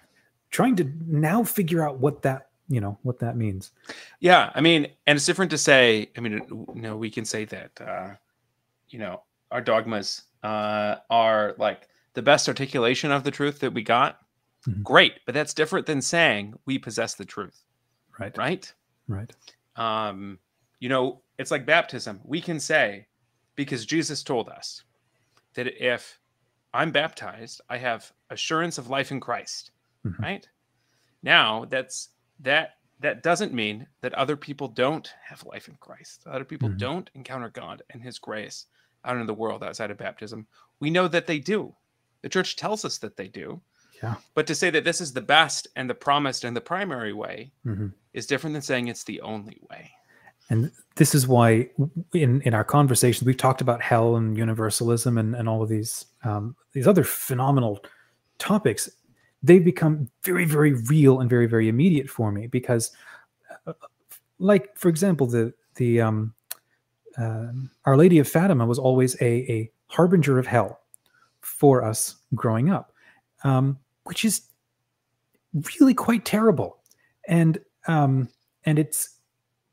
trying 0.50 0.76
to 0.76 0.90
now 1.06 1.42
figure 1.42 1.86
out 1.86 1.98
what 1.98 2.22
that, 2.22 2.48
you 2.68 2.80
know, 2.80 2.98
what 3.02 3.18
that 3.18 3.36
means. 3.36 3.72
Yeah. 4.20 4.50
I 4.54 4.60
mean, 4.60 4.86
and 5.06 5.16
it's 5.16 5.26
different 5.26 5.50
to 5.50 5.58
say, 5.58 6.10
I 6.16 6.20
mean, 6.20 6.32
you 6.74 6.80
know, 6.80 6.96
we 6.96 7.10
can 7.10 7.24
say 7.24 7.44
that, 7.46 7.80
uh, 7.80 8.14
you 8.88 8.98
know, 8.98 9.22
our 9.50 9.60
dogmas 9.60 10.22
uh, 10.44 10.96
are 11.10 11.54
like 11.58 11.88
the 12.12 12.22
best 12.22 12.48
articulation 12.48 13.10
of 13.10 13.24
the 13.24 13.30
truth 13.30 13.58
that 13.60 13.72
we 13.72 13.82
got. 13.82 14.20
Mm-hmm. 14.68 14.82
Great. 14.82 15.14
But 15.26 15.34
that's 15.34 15.54
different 15.54 15.86
than 15.86 16.00
saying 16.00 16.54
we 16.66 16.78
possess 16.78 17.14
the 17.14 17.24
truth. 17.24 17.64
Right. 18.20 18.36
Right. 18.36 18.72
Right. 19.08 19.32
Um, 19.76 20.38
you 20.78 20.88
know, 20.88 21.22
it's 21.38 21.50
like 21.50 21.66
baptism. 21.66 22.20
We 22.24 22.40
can 22.40 22.60
say, 22.60 23.06
because 23.56 23.86
Jesus 23.86 24.22
told 24.22 24.48
us 24.48 24.82
that 25.54 25.66
if 25.84 26.20
I'm 26.72 26.92
baptized, 26.92 27.60
I 27.68 27.78
have 27.78 28.12
assurance 28.30 28.78
of 28.78 28.90
life 28.90 29.10
in 29.10 29.20
Christ. 29.20 29.70
Mm-hmm. 30.06 30.22
Right? 30.22 30.48
Now, 31.22 31.64
that's 31.64 32.10
that 32.40 32.76
that 33.00 33.22
doesn't 33.22 33.52
mean 33.52 33.86
that 34.02 34.14
other 34.14 34.36
people 34.36 34.68
don't 34.68 35.12
have 35.26 35.44
life 35.44 35.68
in 35.68 35.76
Christ. 35.80 36.24
Other 36.26 36.44
people 36.44 36.68
mm-hmm. 36.68 36.78
don't 36.78 37.10
encounter 37.14 37.48
God 37.48 37.82
and 37.90 38.02
his 38.02 38.18
grace 38.18 38.66
out 39.04 39.16
in 39.16 39.26
the 39.26 39.34
world 39.34 39.62
outside 39.62 39.90
of 39.90 39.98
baptism. 39.98 40.46
We 40.80 40.90
know 40.90 41.08
that 41.08 41.26
they 41.26 41.38
do. 41.38 41.74
The 42.22 42.28
church 42.28 42.56
tells 42.56 42.84
us 42.84 42.98
that 42.98 43.16
they 43.16 43.28
do. 43.28 43.60
Yeah. 44.02 44.16
But 44.34 44.46
to 44.48 44.54
say 44.54 44.70
that 44.70 44.84
this 44.84 45.00
is 45.00 45.12
the 45.12 45.20
best 45.20 45.68
and 45.76 45.88
the 45.88 45.94
promised 45.94 46.44
and 46.44 46.56
the 46.56 46.60
primary 46.60 47.12
way 47.12 47.52
mm-hmm. 47.64 47.88
is 48.12 48.26
different 48.26 48.54
than 48.54 48.62
saying 48.62 48.88
it's 48.88 49.04
the 49.04 49.20
only 49.20 49.58
way. 49.70 49.90
And 50.50 50.70
this 50.96 51.14
is 51.14 51.26
why 51.26 51.70
in, 52.12 52.42
in 52.42 52.54
our 52.54 52.64
conversations, 52.64 53.26
we've 53.26 53.36
talked 53.36 53.60
about 53.60 53.80
hell 53.80 54.16
and 54.16 54.36
universalism 54.36 55.16
and, 55.18 55.34
and 55.34 55.48
all 55.48 55.62
of 55.62 55.68
these, 55.68 56.06
um, 56.22 56.54
these 56.72 56.86
other 56.86 57.04
phenomenal 57.04 57.82
topics. 58.38 58.90
They've 59.42 59.64
become 59.64 60.10
very, 60.22 60.44
very 60.44 60.74
real 60.74 61.20
and 61.20 61.30
very, 61.30 61.46
very 61.46 61.68
immediate 61.68 62.10
for 62.10 62.30
me 62.30 62.46
because 62.46 62.90
uh, 63.66 63.72
like, 64.38 64.76
for 64.76 64.88
example, 64.88 65.26
the, 65.26 65.54
the, 65.76 66.00
um, 66.02 66.34
uh, 67.18 67.46
Our 67.84 67.96
Lady 67.96 68.18
of 68.18 68.28
Fatima 68.28 68.66
was 68.66 68.78
always 68.78 69.14
a, 69.20 69.50
a 69.50 69.70
harbinger 69.86 70.38
of 70.38 70.46
hell 70.46 70.80
for 71.40 71.84
us 71.84 72.16
growing 72.34 72.70
up, 72.70 72.92
um, 73.44 73.78
which 74.04 74.24
is 74.24 74.42
really 75.78 75.94
quite 75.94 76.24
terrible. 76.24 76.78
And, 77.28 77.58
um, 77.86 78.28
and 78.64 78.78
it's, 78.78 79.14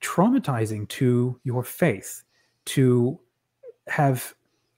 traumatizing 0.01 0.87
to 0.89 1.39
your 1.43 1.63
faith 1.63 2.23
to 2.65 3.19
have 3.87 4.33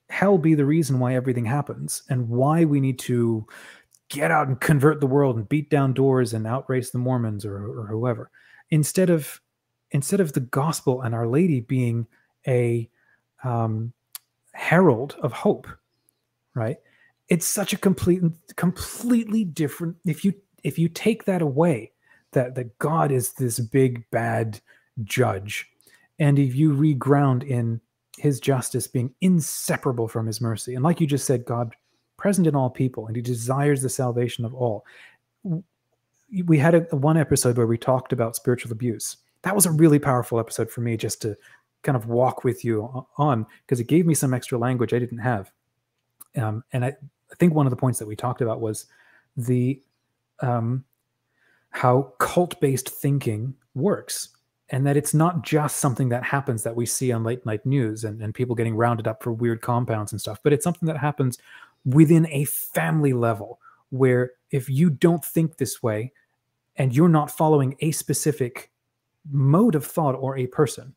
hell 0.09 0.37
be 0.37 0.53
the 0.53 0.65
reason 0.65 0.99
why 0.99 1.15
everything 1.15 1.45
happens 1.45 2.03
and 2.09 2.29
why 2.29 2.65
we 2.65 2.79
need 2.79 2.99
to 2.99 3.45
get 4.09 4.29
out 4.29 4.47
and 4.47 4.59
convert 4.61 4.99
the 4.99 5.07
world 5.07 5.37
and 5.37 5.49
beat 5.49 5.69
down 5.69 5.93
doors 5.93 6.33
and 6.33 6.45
outrace 6.45 6.91
the 6.91 6.97
Mormons 6.97 7.45
or, 7.45 7.55
or 7.55 7.87
whoever 7.87 8.29
instead 8.69 9.09
of 9.09 9.41
instead 9.91 10.19
of 10.19 10.33
the 10.33 10.39
gospel 10.39 11.01
and 11.01 11.15
our 11.15 11.27
lady 11.27 11.61
being 11.61 12.05
a 12.47 12.89
um, 13.43 13.93
herald 14.53 15.15
of 15.21 15.31
hope 15.31 15.67
right 16.55 16.77
it's 17.29 17.45
such 17.45 17.73
a 17.73 17.77
complete 17.77 18.21
completely 18.55 19.43
different 19.43 19.95
if 20.05 20.23
you 20.23 20.33
if 20.63 20.77
you 20.77 20.87
take 20.87 21.25
that 21.25 21.41
away 21.41 21.91
that 22.31 22.55
that 22.55 22.77
god 22.79 23.11
is 23.11 23.33
this 23.33 23.59
big 23.59 24.03
bad 24.11 24.59
judge. 25.03 25.69
And 26.19 26.37
if 26.37 26.55
you 26.55 26.73
reground 26.73 27.43
in 27.43 27.81
his 28.17 28.39
justice 28.39 28.87
being 28.87 29.13
inseparable 29.21 30.07
from 30.07 30.27
his 30.27 30.41
mercy, 30.41 30.75
and 30.75 30.83
like 30.83 31.01
you 31.01 31.07
just 31.07 31.25
said, 31.25 31.45
God 31.45 31.75
present 32.17 32.47
in 32.47 32.55
all 32.55 32.69
people, 32.69 33.07
and 33.07 33.15
he 33.15 33.21
desires 33.21 33.81
the 33.81 33.89
salvation 33.89 34.45
of 34.45 34.53
all. 34.53 34.85
We 36.45 36.57
had 36.57 36.75
a, 36.75 36.95
one 36.95 37.17
episode 37.17 37.57
where 37.57 37.67
we 37.67 37.77
talked 37.77 38.13
about 38.13 38.35
spiritual 38.35 38.71
abuse. 38.71 39.17
That 39.41 39.55
was 39.55 39.65
a 39.65 39.71
really 39.71 39.99
powerful 39.99 40.39
episode 40.39 40.71
for 40.71 40.81
me 40.81 40.95
just 40.95 41.21
to 41.23 41.35
kind 41.83 41.95
of 41.95 42.07
walk 42.07 42.43
with 42.43 42.65
you 42.65 43.05
on 43.17 43.45
because 43.65 43.79
it 43.79 43.87
gave 43.87 44.05
me 44.05 44.13
some 44.13 44.33
extra 44.33 44.57
language 44.57 44.93
I 44.93 44.99
didn't 44.99 45.19
have. 45.19 45.51
Um, 46.35 46.63
and 46.73 46.85
I, 46.85 46.87
I, 46.87 47.35
think 47.35 47.53
one 47.53 47.67
of 47.67 47.69
the 47.69 47.77
points 47.77 47.99
that 47.99 48.07
we 48.07 48.15
talked 48.15 48.41
about 48.41 48.59
was 48.59 48.87
the 49.37 49.79
um, 50.39 50.83
how 51.69 52.13
cult-based 52.17 52.89
thinking 52.89 53.53
works 53.75 54.29
and 54.69 54.87
that 54.87 54.97
it's 54.97 55.13
not 55.13 55.43
just 55.43 55.77
something 55.77 56.09
that 56.09 56.23
happens 56.23 56.63
that 56.63 56.75
we 56.75 56.85
see 56.85 57.11
on 57.11 57.23
late 57.23 57.45
night 57.45 57.65
news 57.65 58.03
and, 58.03 58.21
and 58.21 58.33
people 58.33 58.55
getting 58.55 58.75
rounded 58.75 59.07
up 59.07 59.21
for 59.21 59.31
weird 59.31 59.61
compounds 59.61 60.11
and 60.11 60.19
stuff, 60.19 60.39
but 60.41 60.53
it's 60.53 60.63
something 60.63 60.87
that 60.87 60.97
happens 60.97 61.37
within 61.85 62.25
a 62.27 62.45
family 62.45 63.13
level 63.13 63.59
where 63.89 64.31
if 64.49 64.69
you 64.69 64.89
don't 64.89 65.23
think 65.23 65.57
this 65.57 65.83
way 65.83 66.11
and 66.77 66.95
you're 66.95 67.09
not 67.09 67.29
following 67.29 67.75
a 67.81 67.91
specific 67.91 68.71
mode 69.31 69.75
of 69.75 69.85
thought 69.85 70.13
or 70.13 70.37
a 70.37 70.47
person, 70.47 70.95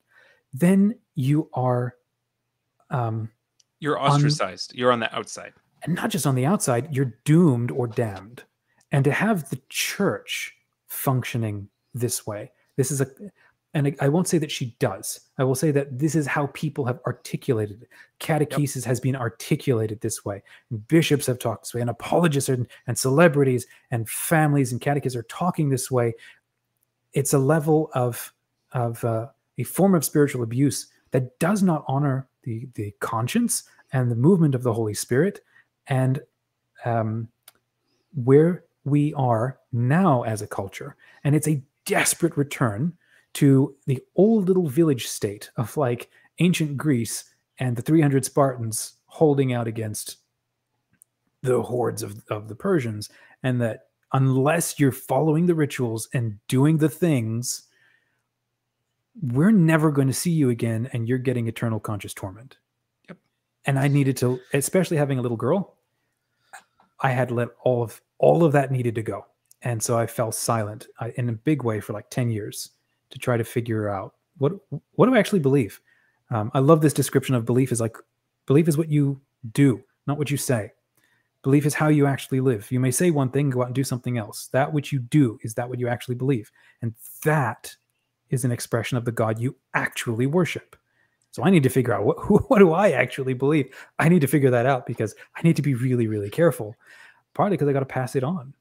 then 0.53 0.99
you 1.15 1.49
are 1.55 1.95
um, 2.91 3.31
you're 3.81 4.01
ostracized. 4.01 4.75
you're 4.75 4.93
on 4.93 5.01
the 5.01 5.15
outside. 5.15 5.53
And 5.83 5.95
not 5.95 6.11
just 6.11 6.27
on 6.27 6.35
the 6.35 6.47
outside, 6.47 6.95
you're 6.95 7.15
doomed 7.25 7.71
or 7.71 7.87
damned. 7.87 8.45
And 8.93 9.05
to 9.05 9.13
have 9.13 9.51
the 9.51 9.61
church 9.69 10.55
functioning 10.87 11.69
this 11.95 12.27
way, 12.27 12.51
this 12.77 12.91
is 12.91 13.01
a 13.01 13.09
and 13.75 13.89
I, 13.89 14.07
I, 14.07 14.09
won't 14.09 14.27
say 14.27 14.39
that 14.39 14.51
she 14.51 14.75
does. 14.79 15.21
I 15.37 15.45
will 15.45 15.55
say 15.55 15.71
that 15.71 15.99
this 15.99 16.15
is 16.15 16.27
how 16.27 16.47
people 16.55 16.87
have 16.87 16.99
articulated 17.07 17.83
it. 17.83 17.89
Catechesis 18.21 18.77
yep. 18.77 18.85
has 18.87 19.01
been 19.01 19.15
articulated 19.15 20.01
this 20.01 20.25
way. 20.25 20.43
Bishops 20.89 21.27
have 21.27 21.39
talked 21.39 21.65
this 21.65 21.75
way, 21.75 21.83
and 21.83 21.91
apologists 21.91 22.49
and, 22.49 22.67
and 22.87 22.99
celebrities 22.99 23.67
and 23.91 24.09
families 24.09 24.73
and 24.73 24.81
catechists 24.81 25.15
are 25.17 25.25
talking 25.25 25.69
this 25.69 25.91
way. 25.91 26.15
It's 27.13 27.35
a 27.35 27.39
level 27.39 27.91
of 27.93 28.33
of 28.73 29.05
uh, 29.05 29.27
a 29.59 29.65
form 29.65 29.95
of 29.95 30.05
spiritual 30.05 30.43
abuse 30.43 30.89
that 31.11 31.39
does 31.39 31.63
not 31.63 31.85
honor 31.89 32.29
the 32.43 32.69
the 32.75 32.93
conscience 33.01 33.65
and 33.93 34.11
the 34.11 34.17
movement 34.17 34.55
of 34.55 34.63
the 34.63 34.73
Holy 34.73 34.95
Spirit, 34.95 35.41
and 35.87 36.21
um, 36.85 37.29
where 38.15 38.65
we 38.85 39.13
are 39.15 39.59
now 39.73 40.23
as 40.23 40.43
a 40.43 40.47
culture. 40.47 40.97
And 41.25 41.35
it's 41.35 41.49
a 41.49 41.63
desperate 41.85 42.37
return 42.37 42.93
to 43.35 43.75
the 43.87 44.03
old 44.15 44.49
little 44.49 44.69
village 44.69 45.07
state 45.07 45.51
of 45.57 45.77
like 45.77 46.11
ancient 46.39 46.77
Greece 46.77 47.25
and 47.59 47.77
the 47.77 47.83
300 47.83 48.25
Spartans 48.25 48.95
holding 49.07 49.53
out 49.53 49.67
against 49.67 50.17
the 51.43 51.63
hordes 51.63 52.03
of, 52.03 52.23
of 52.31 52.49
the 52.49 52.55
Persians. 52.55 53.11
And 53.43 53.61
that 53.61 53.89
unless 54.13 54.79
you're 54.79 54.93
following 54.93 55.47
the 55.47 55.55
rituals 55.55 56.09
and 56.15 56.39
doing 56.49 56.79
the 56.79 56.89
things, 56.89 57.65
we're 59.23 59.53
never 59.53 59.91
going 59.91 60.09
to 60.09 60.15
see 60.15 60.31
you 60.31 60.51
again 60.51 60.89
and 60.93 61.09
you're 61.09 61.19
getting 61.19 61.49
eternal 61.49 61.81
conscious 61.81 62.13
torment. 62.13 62.59
Yep. 63.09 63.19
and 63.65 63.79
I 63.79 63.89
needed 63.89 64.17
to, 64.19 64.41
especially 64.53 64.97
having 64.97 65.19
a 65.19 65.23
little 65.23 65.37
girl, 65.37 65.77
I 67.01 67.11
had 67.11 67.31
let 67.31 67.49
all 67.63 67.83
of 67.83 68.01
all 68.19 68.45
of 68.45 68.53
that 68.53 68.71
needed 68.71 68.95
to 68.95 69.03
go, 69.03 69.27
and 69.63 69.83
so 69.83 69.99
I 69.99 70.07
fell 70.07 70.33
silent 70.33 70.87
I, 70.99 71.13
in 71.17 71.29
a 71.29 71.33
big 71.33 71.63
way 71.63 71.81
for 71.81 71.93
like 71.93 72.09
ten 72.11 72.31
years 72.31 72.71
to 73.11 73.19
try 73.19 73.37
to 73.37 73.45
figure 73.45 73.89
out 73.89 74.15
what 74.39 74.53
what 74.93 75.07
do 75.07 75.15
I 75.15 75.19
actually 75.19 75.41
believe. 75.41 75.81
Um, 76.31 76.51
I 76.55 76.61
love 76.61 76.81
this 76.81 76.95
description 76.95 77.35
of 77.35 77.45
belief 77.45 77.71
is 77.71 77.81
like 77.81 77.97
belief 78.47 78.69
is 78.69 78.79
what 78.79 78.89
you 78.89 79.21
do, 79.53 79.83
not 80.07 80.19
what 80.19 80.31
you 80.31 80.37
say. 80.37 80.73
Belief 81.43 81.67
is 81.67 81.75
how 81.75 81.89
you 81.89 82.07
actually 82.07 82.41
live. 82.41 82.73
You 82.73 82.81
may 82.81 82.91
say 82.91 83.11
one 83.11 83.31
thing, 83.31 83.51
go 83.51 83.61
out 83.61 83.67
and 83.67 83.75
do 83.75 83.85
something 83.85 84.19
else. 84.19 84.49
That 84.49 84.73
which 84.73 84.91
you 84.91 84.99
do 84.99 85.39
is 85.43 85.55
that 85.55 85.69
what 85.69 85.79
you 85.79 85.87
actually 85.87 86.17
believe, 86.17 86.51
and 86.83 86.95
that 87.25 87.77
is 88.31 88.45
an 88.45 88.53
expression 88.53 88.99
of 88.99 89.05
the 89.05 89.13
God 89.13 89.39
you 89.39 89.57
actually 89.75 90.27
worship. 90.27 90.77
So 91.31 91.45
I 91.45 91.51
need 91.51 91.65
to 91.65 91.69
figure 91.69 91.93
out 91.93 92.05
what 92.05 92.17
what 92.51 92.59
do 92.59 92.73
I 92.73 92.91
actually 92.91 93.35
believe. 93.35 93.75
I 93.99 94.09
need 94.09 94.23
to 94.23 94.27
figure 94.27 94.51
that 94.51 94.67
out 94.67 94.87
because 94.87 95.15
I 95.35 95.43
need 95.43 95.57
to 95.57 95.63
be 95.63 95.75
really 95.75 96.07
really 96.07 96.31
careful. 96.31 96.75
Partly 97.35 97.57
because 97.57 97.69
I 97.69 97.75
got 97.75 97.81
to 97.81 97.87
pass 97.87 98.17
it 98.17 98.25
on. 98.25 98.55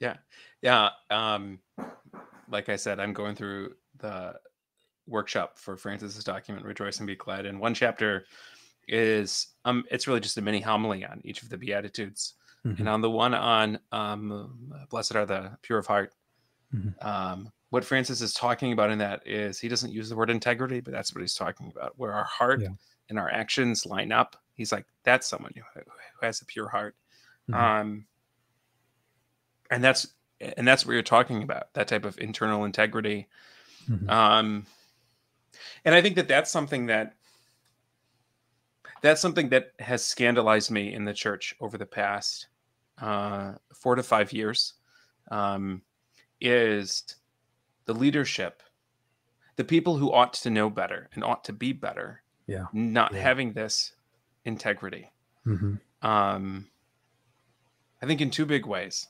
Yeah, 0.00 0.16
yeah. 0.60 0.90
Um, 1.10 1.60
like 2.50 2.68
I 2.68 2.74
said, 2.74 2.98
I'm 2.98 3.12
going 3.12 3.36
through 3.36 3.74
the 3.98 4.34
workshop 5.06 5.58
for 5.58 5.76
Francis's 5.76 6.24
document, 6.24 6.66
"Rejoice 6.66 6.98
and 6.98 7.06
Be 7.06 7.14
Glad," 7.14 7.46
and 7.46 7.60
one 7.60 7.74
chapter 7.74 8.24
is 8.88 9.48
um, 9.64 9.84
it's 9.90 10.08
really 10.08 10.20
just 10.20 10.38
a 10.38 10.42
mini 10.42 10.60
homily 10.60 11.04
on 11.04 11.20
each 11.22 11.42
of 11.42 11.50
the 11.50 11.58
beatitudes, 11.58 12.34
mm-hmm. 12.66 12.80
and 12.80 12.88
on 12.88 13.00
the 13.00 13.10
one 13.10 13.34
on 13.34 13.78
um, 13.92 14.72
"Blessed 14.90 15.14
are 15.14 15.26
the 15.26 15.56
pure 15.62 15.78
of 15.78 15.86
heart." 15.86 16.12
Mm-hmm. 16.74 17.06
Um, 17.06 17.52
what 17.70 17.84
Francis 17.84 18.20
is 18.20 18.32
talking 18.32 18.72
about 18.72 18.90
in 18.90 18.98
that 18.98 19.26
is 19.26 19.58
he 19.58 19.68
doesn't 19.68 19.92
use 19.92 20.08
the 20.08 20.16
word 20.16 20.30
integrity, 20.30 20.80
but 20.80 20.92
that's 20.92 21.14
what 21.14 21.20
he's 21.20 21.34
talking 21.34 21.70
about, 21.74 21.92
where 21.96 22.12
our 22.12 22.24
heart 22.24 22.62
yeah. 22.62 22.68
and 23.10 23.18
our 23.18 23.30
actions 23.30 23.84
line 23.84 24.12
up. 24.12 24.36
He's 24.54 24.72
like, 24.72 24.86
that's 25.04 25.28
someone 25.28 25.52
who, 25.54 25.62
who 25.74 26.26
has 26.26 26.40
a 26.40 26.46
pure 26.46 26.68
heart. 26.68 26.96
Mm-hmm. 27.50 27.60
Um, 27.60 28.06
and 29.70 29.82
that's 29.82 30.08
and 30.40 30.66
that's 30.66 30.86
what 30.86 30.92
you're 30.92 31.02
talking 31.02 31.42
about 31.42 31.72
that 31.74 31.88
type 31.88 32.04
of 32.04 32.18
internal 32.18 32.64
integrity 32.64 33.26
mm-hmm. 33.90 34.08
um 34.08 34.66
and 35.84 35.94
i 35.94 36.02
think 36.02 36.16
that 36.16 36.28
that's 36.28 36.50
something 36.50 36.86
that 36.86 37.14
that's 39.00 39.20
something 39.20 39.48
that 39.48 39.72
has 39.78 40.04
scandalized 40.04 40.70
me 40.70 40.92
in 40.92 41.04
the 41.04 41.14
church 41.14 41.54
over 41.60 41.78
the 41.78 41.86
past 41.86 42.48
uh 43.00 43.52
four 43.74 43.94
to 43.94 44.02
five 44.02 44.32
years 44.32 44.74
um 45.30 45.82
is 46.40 47.16
the 47.88 47.94
leadership, 47.94 48.62
the 49.56 49.64
people 49.64 49.96
who 49.96 50.12
ought 50.12 50.34
to 50.34 50.50
know 50.50 50.68
better 50.68 51.08
and 51.14 51.24
ought 51.24 51.42
to 51.44 51.54
be 51.54 51.72
better, 51.72 52.22
yeah, 52.46 52.66
not 52.74 53.14
yeah. 53.14 53.20
having 53.20 53.54
this 53.54 53.92
integrity. 54.44 55.10
Mm-hmm. 55.46 56.06
Um, 56.06 56.66
I 58.02 58.06
think 58.06 58.20
in 58.20 58.30
two 58.30 58.44
big 58.44 58.66
ways. 58.66 59.08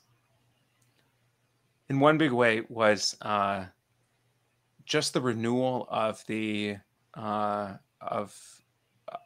In 1.89 1.99
one 1.99 2.17
big 2.17 2.31
way 2.31 2.61
was 2.69 3.17
uh, 3.21 3.65
just 4.85 5.13
the 5.13 5.21
renewal 5.21 5.85
of 5.91 6.23
the 6.27 6.77
uh, 7.15 7.73
of 7.99 8.33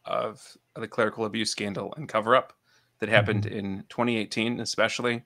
of 0.04 0.58
the 0.76 0.88
clerical 0.88 1.26
abuse 1.26 1.51
scandal 1.51 1.93
and 1.95 2.10
cover 2.10 2.36
up 2.36 2.54
that 2.99 3.10
happened 3.10 3.43
mm-hmm. 3.43 3.58
in 3.60 3.84
2018, 3.89 4.60
especially. 4.62 5.24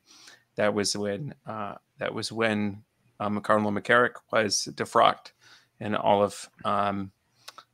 That 0.57 0.73
was 0.73 0.97
when 0.97 1.33
uh, 1.45 1.75
that 1.99 2.13
was 2.13 2.29
when 2.29 2.83
um, 3.19 3.39
Cardinal 3.41 3.71
McCarrick 3.71 4.15
was 4.31 4.67
defrocked, 4.73 5.31
and 5.79 5.95
all 5.95 6.23
of 6.23 6.49
um, 6.65 7.11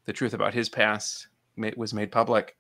the 0.06 0.14
truth 0.14 0.34
about 0.34 0.54
his 0.54 0.70
past 0.70 1.28
was 1.76 1.94
made 1.94 2.12
public. 2.12 2.56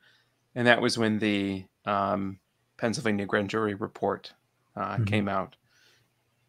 And 0.56 0.68
that 0.68 0.82
was 0.82 0.98
when 0.98 1.20
the 1.20 1.66
um, 1.86 2.40
Pennsylvania 2.78 3.26
grand 3.26 3.50
jury 3.50 3.74
report 3.74 4.34
uh, 4.76 4.96
mm-hmm. 4.96 5.06
came 5.06 5.28
out. 5.28 5.56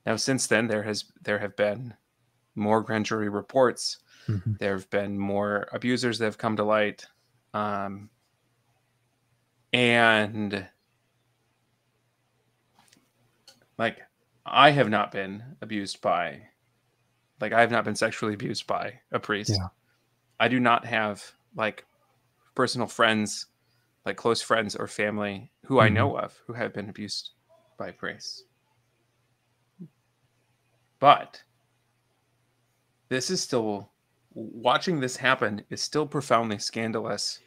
Now, 0.07 0.17
since 0.17 0.47
then, 0.47 0.67
there 0.67 0.83
has 0.83 1.05
there 1.23 1.39
have 1.39 1.57
been 1.57 1.95
more 2.55 2.83
grand 2.83 3.07
jury 3.07 3.29
reports. 3.29 3.99
Mm-hmm. 4.29 4.55
There 4.59 4.73
have 4.75 4.91
been 4.91 5.19
more 5.19 5.69
abusers 5.73 6.19
that 6.19 6.27
have 6.27 6.39
come 6.39 6.57
to 6.57 6.65
light, 6.65 7.07
um, 7.55 8.11
and 9.73 10.67
like 13.79 14.03
I 14.47 14.71
have 14.71 14.91
not 14.91 15.11
been 15.11 15.43
abused 15.63 16.01
by, 16.01 16.43
like, 17.41 17.53
I 17.53 17.61
have 17.61 17.71
not 17.71 17.85
been 17.85 17.97
sexually 17.97 18.35
abused 18.35 18.67
by 18.67 19.01
a 19.13 19.19
priest. 19.19 19.51
Yeah. 19.51 19.69
I 20.39 20.49
do 20.49 20.61
not 20.61 20.85
have 20.85 21.25
like 21.57 21.85
personal 22.55 22.87
friends, 22.87 23.47
like 24.05 24.17
close 24.17 24.43
friends 24.43 24.77
or 24.77 24.87
family 24.87 25.51
who 25.65 25.77
mm-hmm. 25.77 25.85
I 25.85 25.89
know 25.89 26.19
of 26.19 26.39
who 26.47 26.53
have 26.53 26.75
been 26.75 26.89
abused 26.89 27.31
by 27.79 27.91
priests. 27.91 28.45
But 30.99 31.43
this 33.09 33.31
is 33.31 33.41
still 33.41 33.91
watching 34.35 35.01
this 35.01 35.17
happen 35.17 35.63
is 35.71 35.81
still 35.81 36.07
profoundly 36.07 36.59
scandalous 36.59 37.39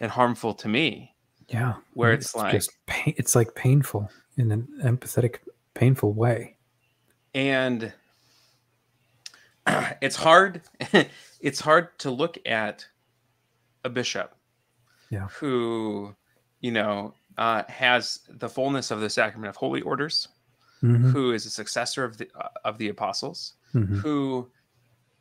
and 0.00 0.10
harmful 0.10 0.52
to 0.54 0.68
me. 0.68 1.14
Yeah. 1.48 1.74
Where 1.94 2.12
it's, 2.12 2.26
it's 2.26 2.36
like 2.36 2.52
just 2.52 2.70
pain, 2.86 3.14
it's 3.16 3.34
like 3.34 3.54
painful 3.54 4.10
in 4.36 4.52
an 4.52 4.68
empathetic 4.84 5.38
painful 5.76 6.12
way. 6.12 6.56
And 7.34 7.92
it's 10.00 10.16
hard 10.16 10.62
it's 11.40 11.60
hard 11.60 11.98
to 11.98 12.10
look 12.10 12.38
at 12.46 12.86
a 13.84 13.90
bishop 13.90 14.34
yeah. 15.10 15.28
who 15.28 16.14
you 16.60 16.72
know 16.72 17.14
uh, 17.38 17.62
has 17.68 18.20
the 18.28 18.48
fullness 18.48 18.90
of 18.90 19.00
the 19.00 19.10
sacrament 19.10 19.50
of 19.50 19.56
holy 19.56 19.82
orders 19.82 20.28
mm-hmm. 20.82 21.10
who 21.10 21.32
is 21.32 21.44
a 21.46 21.50
successor 21.50 22.04
of 22.04 22.16
the 22.16 22.28
uh, 22.40 22.48
of 22.64 22.78
the 22.78 22.88
apostles 22.88 23.54
mm-hmm. 23.74 23.98
who 23.98 24.50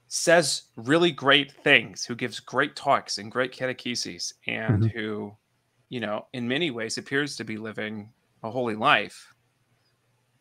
says 0.08 0.64
really 0.78 1.12
great 1.12 1.52
things 1.52 2.06
who 2.06 2.16
gives 2.16 2.40
great 2.40 2.76
talks 2.76 3.18
and 3.18 3.32
great 3.32 3.52
catecheses 3.52 4.34
and 4.48 4.84
mm-hmm. 4.84 4.98
who 4.98 5.36
you 5.90 6.00
know 6.00 6.26
in 6.34 6.48
many 6.48 6.72
ways 6.72 6.98
appears 6.98 7.36
to 7.36 7.44
be 7.44 7.58
living 7.58 8.10
a 8.44 8.50
holy 8.50 8.76
life 8.76 9.35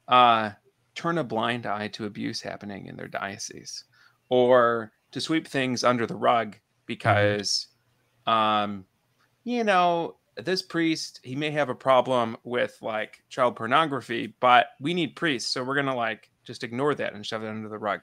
uh, 0.09 0.51
turn 0.95 1.19
a 1.19 1.25
blind 1.25 1.67
eye 1.67 1.89
to 1.89 2.07
abuse 2.07 2.41
happening 2.41 2.87
in 2.87 2.97
their 2.97 3.09
diocese 3.09 3.85
or 4.29 4.93
to 5.13 5.21
sweep 5.21 5.47
things 5.47 5.85
under 5.85 6.07
the 6.07 6.17
rug 6.17 6.53
mm-hmm. 6.53 6.61
because, 6.87 7.69
um, 8.27 8.85
you 9.45 9.65
know, 9.65 10.17
this 10.37 10.63
priest, 10.63 11.21
he 11.23 11.37
may 11.37 11.51
have 11.51 11.69
a 11.69 11.75
problem 11.75 12.37
with 12.45 12.77
like 12.83 13.23
child 13.29 13.57
pornography, 13.57 14.35
but 14.41 14.69
we 14.81 14.95
need 14.95 15.15
priests. 15.15 15.53
So 15.53 15.63
we're 15.63 15.75
going 15.75 15.87
to 15.87 15.95
like 15.95 16.31
just 16.45 16.65
ignore 16.65 16.95
that 16.97 17.15
and 17.15 17.25
shove 17.25 17.45
it 17.45 17.49
under 17.49 17.69
the 17.69 17.79
rug. 17.79 18.01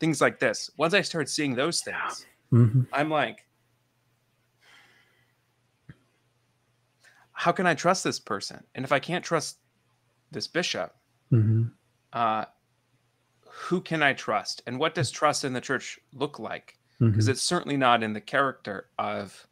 Things 0.00 0.20
like 0.20 0.38
this. 0.38 0.70
Once 0.76 0.94
I 0.94 1.02
start 1.02 1.28
seeing 1.28 1.54
those 1.54 1.82
things, 1.82 2.26
mm-hmm. 2.52 2.82
I'm 2.92 3.10
like, 3.10 3.46
how 7.32 7.52
can 7.52 7.66
I 7.66 7.74
trust 7.74 8.04
this 8.04 8.18
person? 8.18 8.64
And 8.74 8.84
if 8.84 8.92
I 8.92 8.98
can't 8.98 9.24
trust 9.24 9.58
this 10.30 10.46
bishop, 10.46 10.94
Mm-hmm. 11.34 11.62
Uh, 12.12 12.44
who 13.48 13.80
can 13.80 14.02
I 14.02 14.12
trust? 14.12 14.62
And 14.66 14.78
what 14.78 14.94
does 14.94 15.10
trust 15.10 15.44
in 15.44 15.52
the 15.52 15.60
church 15.60 15.98
look 16.12 16.38
like? 16.38 16.78
Because 16.98 17.24
mm-hmm. 17.24 17.30
it's 17.30 17.42
certainly 17.42 17.76
not 17.76 18.02
in 18.02 18.12
the 18.12 18.20
character 18.20 18.88
of 18.98 19.46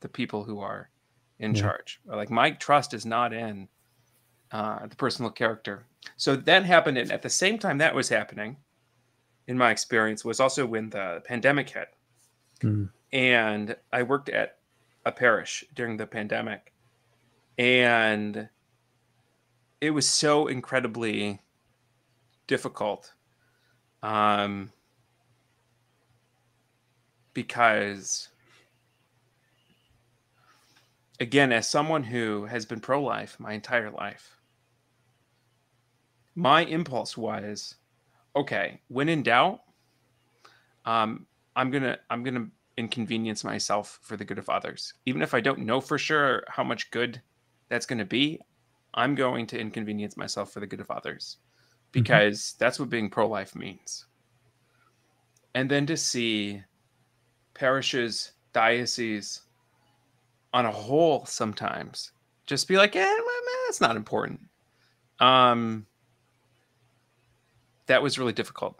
the 0.00 0.08
people 0.08 0.44
who 0.44 0.60
are 0.60 0.90
in 1.38 1.54
yeah. 1.54 1.62
charge. 1.62 2.00
Like 2.06 2.30
my 2.30 2.50
trust 2.52 2.94
is 2.94 3.06
not 3.06 3.32
in 3.32 3.68
uh, 4.52 4.86
the 4.86 4.96
personal 4.96 5.30
character. 5.30 5.84
So 6.16 6.36
that 6.36 6.64
happened, 6.64 6.98
and 6.98 7.12
at 7.12 7.22
the 7.22 7.30
same 7.30 7.58
time 7.58 7.78
that 7.78 7.94
was 7.94 8.08
happening, 8.08 8.56
in 9.46 9.58
my 9.58 9.70
experience, 9.70 10.24
was 10.24 10.40
also 10.40 10.64
when 10.66 10.90
the 10.90 11.22
pandemic 11.24 11.70
hit, 11.70 11.88
mm. 12.60 12.88
and 13.12 13.76
I 13.92 14.02
worked 14.02 14.28
at 14.28 14.58
a 15.04 15.12
parish 15.12 15.64
during 15.74 15.96
the 15.96 16.06
pandemic, 16.06 16.72
and 17.58 18.48
it 19.80 19.90
was 19.90 20.08
so 20.08 20.46
incredibly 20.46 21.40
difficult 22.46 23.12
um, 24.02 24.72
because 27.34 28.28
again 31.20 31.52
as 31.52 31.68
someone 31.68 32.02
who 32.04 32.44
has 32.46 32.64
been 32.64 32.80
pro-life 32.80 33.36
my 33.38 33.52
entire 33.52 33.90
life 33.90 34.36
my 36.34 36.64
impulse 36.64 37.16
was 37.16 37.74
okay 38.36 38.80
when 38.88 39.08
in 39.08 39.22
doubt 39.22 39.60
um, 40.84 41.26
i'm 41.56 41.70
gonna 41.70 41.98
i'm 42.10 42.22
gonna 42.22 42.46
inconvenience 42.76 43.42
myself 43.42 43.98
for 44.02 44.16
the 44.16 44.24
good 44.24 44.38
of 44.38 44.48
others. 44.48 44.94
Even 45.04 45.20
if 45.20 45.34
i 45.34 45.40
don't 45.40 45.58
know 45.58 45.80
for 45.80 45.98
sure 45.98 46.44
how 46.48 46.62
much 46.62 46.90
good 46.92 47.20
that's 47.68 47.86
to 47.86 48.04
be 48.04 48.40
I'm 48.98 49.14
going 49.14 49.46
to 49.46 49.58
inconvenience 49.58 50.16
myself 50.16 50.52
for 50.52 50.60
the 50.60 50.66
good 50.66 50.80
of 50.80 50.90
others 50.90 51.36
mm-hmm. 51.38 52.02
because 52.02 52.40
mm-hmm. 52.40 52.64
that's 52.64 52.80
what 52.80 52.90
being 52.90 53.08
pro 53.08 53.28
life 53.28 53.54
means. 53.54 54.06
And 55.54 55.70
then 55.70 55.86
to 55.86 55.96
see 55.96 56.62
parishes, 57.54 58.32
dioceses 58.52 59.42
on 60.52 60.66
a 60.66 60.70
whole 60.70 61.24
sometimes 61.26 62.12
just 62.46 62.66
be 62.66 62.76
like, 62.76 62.94
"Yeah, 62.94 63.16
that's 63.66 63.80
not 63.80 63.96
important." 63.96 64.40
Um, 65.20 65.86
that 67.86 68.02
was 68.02 68.18
really 68.18 68.32
difficult. 68.32 68.78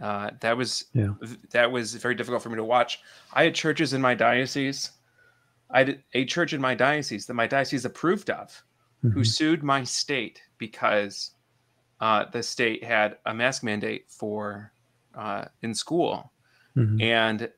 Uh, 0.00 0.30
that 0.40 0.56
was 0.56 0.86
yeah. 0.92 1.14
that 1.50 1.70
was 1.70 1.94
very 1.94 2.14
difficult 2.14 2.42
for 2.42 2.50
me 2.50 2.56
to 2.56 2.64
watch. 2.64 3.00
I 3.32 3.44
had 3.44 3.54
churches 3.54 3.92
in 3.92 4.00
my 4.00 4.14
diocese. 4.14 4.90
I 5.70 5.78
had 5.78 6.02
a 6.12 6.24
church 6.24 6.52
in 6.52 6.60
my 6.60 6.74
diocese 6.74 7.26
that 7.26 7.34
my 7.34 7.46
diocese 7.46 7.84
approved 7.84 8.30
of, 8.30 8.62
mm-hmm. 9.04 9.10
who 9.10 9.24
sued 9.24 9.62
my 9.62 9.84
state 9.84 10.42
because 10.58 11.32
uh, 12.00 12.24
the 12.32 12.42
state 12.42 12.82
had 12.82 13.18
a 13.26 13.34
mask 13.34 13.62
mandate 13.62 14.06
for 14.08 14.72
uh, 15.14 15.44
in 15.62 15.74
school, 15.74 16.32
mm-hmm. 16.76 17.00
and 17.00 17.50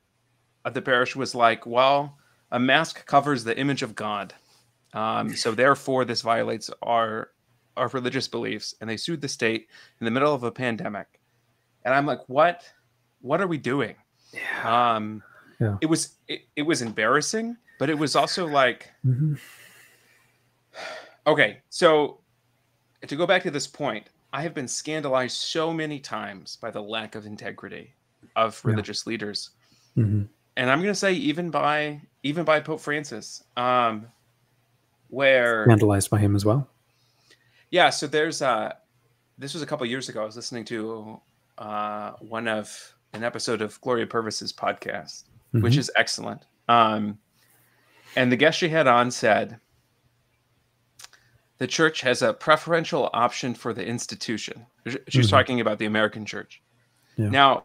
the 0.71 0.81
parish 0.81 1.15
was 1.15 1.33
like, 1.33 1.65
"Well, 1.65 2.17
a 2.51 2.59
mask 2.59 3.05
covers 3.05 3.43
the 3.43 3.57
image 3.57 3.81
of 3.81 3.95
God, 3.95 4.33
um, 4.93 5.35
so 5.35 5.51
therefore 5.51 6.05
this 6.05 6.21
violates 6.21 6.69
our 6.81 7.31
our 7.75 7.87
religious 7.89 8.27
beliefs," 8.27 8.75
and 8.81 8.89
they 8.89 8.97
sued 8.97 9.21
the 9.21 9.27
state 9.27 9.67
in 9.99 10.05
the 10.05 10.11
middle 10.11 10.33
of 10.33 10.43
a 10.43 10.51
pandemic 10.51 11.17
and 11.87 11.95
I'm 11.95 12.05
like, 12.05 12.27
what? 12.27 12.69
What 13.21 13.39
are 13.39 13.47
we 13.47 13.57
doing? 13.57 13.95
Yeah. 14.33 14.95
Um, 14.95 15.23
yeah. 15.57 15.77
It 15.79 15.85
was 15.85 16.15
it, 16.27 16.41
it 16.57 16.63
was 16.63 16.81
embarrassing, 16.81 17.55
but 17.79 17.89
it 17.89 17.97
was 17.97 18.13
also 18.13 18.45
like, 18.45 18.91
mm-hmm. 19.05 19.35
Okay. 21.27 21.59
So 21.69 22.19
to 23.05 23.15
go 23.15 23.27
back 23.27 23.43
to 23.43 23.51
this 23.51 23.67
point, 23.67 24.07
I 24.33 24.41
have 24.41 24.53
been 24.53 24.67
scandalized 24.67 25.37
so 25.37 25.71
many 25.73 25.99
times 25.99 26.57
by 26.57 26.71
the 26.71 26.81
lack 26.81 27.15
of 27.15 27.25
integrity 27.25 27.93
of 28.35 28.59
religious 28.63 29.03
yeah. 29.05 29.09
leaders, 29.11 29.51
mm-hmm. 29.95 30.23
and 30.55 30.69
I'm 30.69 30.79
going 30.79 30.91
to 30.91 30.95
say 30.95 31.13
even 31.13 31.49
by 31.49 32.01
even 32.23 32.43
by 32.43 32.59
Pope 32.59 32.81
Francis, 32.81 33.43
um, 33.55 34.07
where 35.09 35.65
scandalized 35.65 36.09
by 36.09 36.19
him 36.19 36.35
as 36.35 36.45
well. 36.45 36.67
Yeah. 37.69 37.89
So 37.89 38.07
there's 38.07 38.41
uh 38.41 38.73
this 39.37 39.53
was 39.53 39.63
a 39.63 39.65
couple 39.65 39.85
years 39.85 40.09
ago. 40.09 40.23
I 40.23 40.25
was 40.25 40.35
listening 40.35 40.65
to 40.65 41.21
uh, 41.57 42.11
one 42.19 42.47
of 42.47 42.93
an 43.13 43.23
episode 43.23 43.61
of 43.61 43.79
Gloria 43.81 44.07
Purvis's 44.07 44.51
podcast, 44.51 45.23
mm-hmm. 45.53 45.61
which 45.61 45.77
is 45.77 45.91
excellent. 45.95 46.45
Um, 46.67 47.17
and 48.15 48.31
the 48.31 48.35
guest 48.35 48.57
she 48.57 48.69
had 48.69 48.87
on 48.87 49.11
said, 49.11 49.59
the 51.57 51.67
church 51.67 52.01
has 52.01 52.21
a 52.21 52.33
preferential 52.33 53.09
option 53.13 53.53
for 53.53 53.73
the 53.73 53.85
institution. 53.85 54.65
She's 54.85 54.97
mm-hmm. 55.25 55.29
talking 55.29 55.61
about 55.61 55.79
the 55.79 55.85
American 55.85 56.25
church. 56.25 56.61
Yeah. 57.17 57.29
Now, 57.29 57.63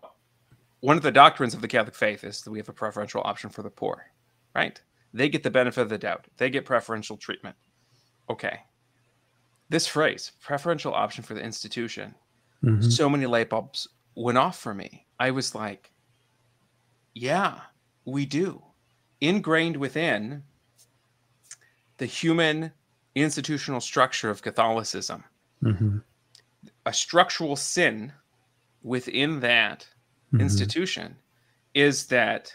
one 0.80 0.97
of 0.97 1.03
the 1.03 1.12
doctrines 1.12 1.55
of 1.55 1.61
the 1.61 1.68
Catholic 1.68 1.95
faith 1.95 2.24
is 2.24 2.43
that 2.43 2.51
we 2.51 2.59
have 2.59 2.68
a 2.68 2.72
preferential 2.72 3.22
option 3.24 3.51
for 3.51 3.62
the 3.62 3.70
poor, 3.70 4.07
right? 4.55 4.80
They 5.14 5.28
get 5.28 5.43
the 5.43 5.51
benefit 5.51 5.82
of 5.82 5.88
the 5.88 5.99
doubt, 5.99 6.26
they 6.38 6.51
get 6.51 6.64
preferential 6.64 7.16
treatment. 7.16 7.57
Okay. 8.30 8.61
This 9.68 9.86
phrase, 9.86 10.32
preferential 10.40 10.93
option 10.93 11.24
for 11.24 11.34
the 11.34 11.43
institution, 11.43 12.14
mm-hmm. 12.62 12.82
so 12.90 13.09
many 13.09 13.26
light 13.26 13.51
bulbs 13.51 13.88
went 14.14 14.38
off 14.38 14.59
for 14.59 14.74
me. 14.74 15.07
I 15.18 15.30
was 15.30 15.55
like, 15.55 15.93
yeah, 17.14 17.61
we 18.05 18.26
do. 18.26 18.62
Ingrained 19.20 19.76
within 19.76 20.43
the 21.99 22.07
human 22.07 22.72
institutional 23.14 23.80
structure 23.80 24.30
of 24.30 24.42
Catholicism, 24.42 25.24
mm-hmm. 25.62 25.98
a 26.86 26.92
structural 26.92 27.56
sin 27.56 28.12
within 28.82 29.40
that 29.40 29.86
mm-hmm. 30.32 30.40
institution 30.40 31.16
is 31.74 32.06
that 32.06 32.54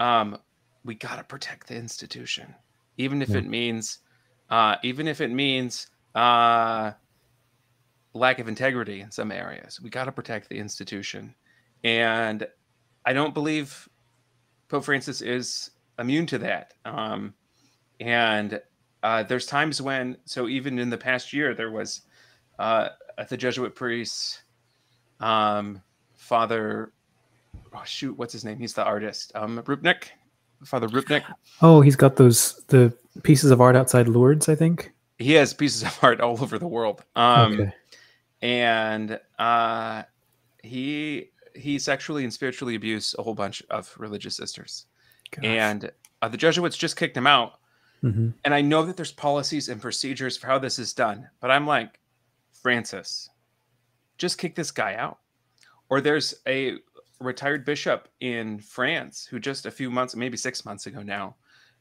um, 0.00 0.38
we 0.84 0.94
got 0.94 1.16
to 1.16 1.24
protect 1.24 1.68
the 1.68 1.76
institution, 1.76 2.54
even 2.96 3.22
if 3.22 3.30
yeah. 3.30 3.38
it 3.38 3.46
means, 3.46 3.98
uh, 4.50 4.76
even 4.82 5.08
if 5.08 5.20
it 5.20 5.30
means 5.30 5.88
uh, 6.14 6.92
lack 8.16 8.38
of 8.38 8.48
integrity 8.48 9.00
in 9.00 9.10
some 9.10 9.30
areas. 9.30 9.80
We 9.80 9.90
got 9.90 10.04
to 10.04 10.12
protect 10.12 10.48
the 10.48 10.58
institution. 10.58 11.34
And 11.84 12.46
I 13.04 13.12
don't 13.12 13.34
believe 13.34 13.88
Pope 14.68 14.84
Francis 14.84 15.20
is 15.20 15.70
immune 15.98 16.26
to 16.26 16.38
that. 16.38 16.74
Um, 16.84 17.34
and 18.00 18.60
uh, 19.02 19.22
there's 19.22 19.46
times 19.46 19.80
when, 19.80 20.16
so 20.24 20.48
even 20.48 20.78
in 20.78 20.90
the 20.90 20.98
past 20.98 21.32
year, 21.32 21.54
there 21.54 21.70
was 21.70 22.02
uh, 22.58 22.88
at 23.18 23.28
the 23.28 23.36
Jesuit 23.36 23.74
priest, 23.74 24.42
um, 25.20 25.80
Father, 26.14 26.92
oh, 27.74 27.82
shoot, 27.84 28.16
what's 28.16 28.32
his 28.32 28.44
name? 28.44 28.58
He's 28.58 28.74
the 28.74 28.84
artist, 28.84 29.32
um, 29.34 29.62
Rupnik, 29.62 30.08
Father 30.64 30.88
Rupnik. 30.88 31.24
Oh, 31.62 31.80
he's 31.80 31.96
got 31.96 32.16
those 32.16 32.62
the 32.68 32.92
pieces 33.22 33.50
of 33.50 33.60
art 33.60 33.76
outside 33.76 34.08
Lourdes, 34.08 34.48
I 34.48 34.54
think. 34.54 34.92
He 35.18 35.32
has 35.32 35.54
pieces 35.54 35.82
of 35.82 35.98
art 36.02 36.20
all 36.20 36.42
over 36.42 36.58
the 36.58 36.68
world. 36.68 37.04
Um, 37.14 37.52
okay 37.52 37.72
and 38.42 39.18
uh, 39.38 40.02
he 40.62 41.30
he 41.54 41.78
sexually 41.78 42.22
and 42.24 42.32
spiritually 42.32 42.74
abused 42.74 43.16
a 43.18 43.22
whole 43.22 43.34
bunch 43.34 43.62
of 43.70 43.92
religious 43.98 44.36
sisters, 44.36 44.86
Gosh. 45.30 45.44
and 45.44 45.90
uh, 46.22 46.28
the 46.28 46.36
Jesuits 46.36 46.76
just 46.76 46.96
kicked 46.96 47.16
him 47.16 47.26
out. 47.26 47.58
Mm-hmm. 48.02 48.30
And 48.44 48.54
I 48.54 48.60
know 48.60 48.84
that 48.84 48.96
there's 48.96 49.12
policies 49.12 49.68
and 49.68 49.80
procedures 49.80 50.36
for 50.36 50.46
how 50.46 50.58
this 50.58 50.78
is 50.78 50.92
done, 50.92 51.28
but 51.40 51.50
I'm 51.50 51.66
like, 51.66 51.98
Francis, 52.52 53.28
just 54.18 54.38
kick 54.38 54.54
this 54.54 54.70
guy 54.70 54.94
out. 54.94 55.18
Or 55.88 56.00
there's 56.00 56.34
a 56.46 56.78
retired 57.20 57.64
bishop 57.64 58.08
in 58.20 58.58
France 58.58 59.26
who 59.26 59.38
just 59.38 59.66
a 59.66 59.70
few 59.70 59.90
months, 59.90 60.16
maybe 60.16 60.36
six 60.36 60.64
months 60.64 60.86
ago 60.86 61.02
now, 61.02 61.36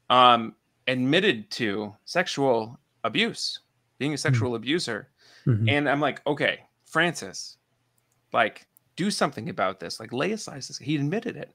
um, 0.09 0.55
admitted 0.87 1.49
to 1.51 1.95
sexual 2.05 2.79
abuse, 3.03 3.59
being 3.97 4.13
a 4.13 4.17
sexual 4.17 4.49
mm-hmm. 4.49 4.57
abuser. 4.57 5.09
Mm-hmm. 5.45 5.69
And 5.69 5.89
I'm 5.89 5.99
like, 5.99 6.25
okay, 6.25 6.61
Francis, 6.85 7.57
like, 8.31 8.67
do 8.95 9.11
something 9.11 9.49
about 9.49 9.79
this. 9.79 9.99
Like, 9.99 10.13
lay 10.13 10.31
aside 10.31 10.57
this. 10.57 10.77
He 10.77 10.95
admitted 10.95 11.35
it. 11.35 11.51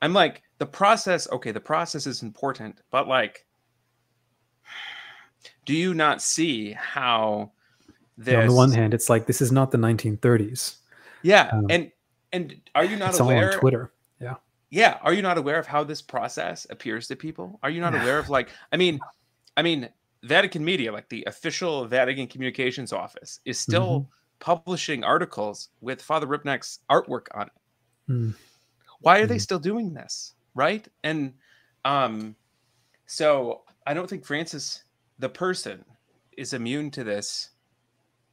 I'm 0.00 0.12
like, 0.12 0.42
the 0.58 0.66
process, 0.66 1.30
okay, 1.30 1.52
the 1.52 1.60
process 1.60 2.06
is 2.06 2.22
important, 2.22 2.80
but 2.90 3.08
like, 3.08 3.46
do 5.64 5.74
you 5.74 5.94
not 5.94 6.22
see 6.22 6.72
how 6.72 7.52
this 8.18 8.34
on 8.34 8.46
the 8.48 8.52
one 8.52 8.72
hand, 8.72 8.94
it's 8.94 9.08
like 9.08 9.26
this 9.26 9.40
is 9.40 9.52
not 9.52 9.70
the 9.70 9.78
1930s. 9.78 10.76
Yeah. 11.22 11.50
Um, 11.52 11.66
and 11.70 11.90
and 12.32 12.56
are 12.74 12.84
you 12.84 12.96
not 12.96 13.18
aware 13.18 13.52
on 13.52 13.58
Twitter? 13.58 13.92
Yeah. 14.20 14.34
Yeah. 14.70 14.98
Are 15.02 15.12
you 15.12 15.22
not 15.22 15.38
aware 15.38 15.58
of 15.58 15.66
how 15.66 15.84
this 15.84 16.02
process 16.02 16.66
appears 16.68 17.06
to 17.08 17.16
people? 17.16 17.58
Are 17.62 17.70
you 17.70 17.80
not 17.80 17.94
aware 17.94 18.18
of 18.18 18.28
like, 18.28 18.50
I 18.72 18.76
mean, 18.76 18.98
I 19.56 19.62
mean, 19.62 19.88
Vatican 20.24 20.64
Media, 20.64 20.92
like 20.92 21.08
the 21.08 21.24
official 21.26 21.86
Vatican 21.86 22.26
Communications 22.26 22.92
Office, 22.92 23.40
is 23.44 23.58
still 23.58 24.00
mm-hmm. 24.00 24.10
publishing 24.40 25.04
articles 25.04 25.68
with 25.80 26.02
Father 26.02 26.26
Rupnik's 26.26 26.80
artwork 26.90 27.26
on 27.34 27.42
it. 27.46 28.12
Mm. 28.12 28.34
Why 29.00 29.20
are 29.20 29.26
mm. 29.26 29.28
they 29.28 29.38
still 29.38 29.60
doing 29.60 29.94
this? 29.94 30.34
Right. 30.54 30.86
And 31.04 31.34
um, 31.84 32.34
so 33.06 33.62
I 33.88 33.94
don't 33.94 34.08
think 34.08 34.26
Francis, 34.26 34.84
the 35.18 35.30
person, 35.30 35.82
is 36.36 36.52
immune 36.52 36.90
to 36.90 37.04
this 37.04 37.48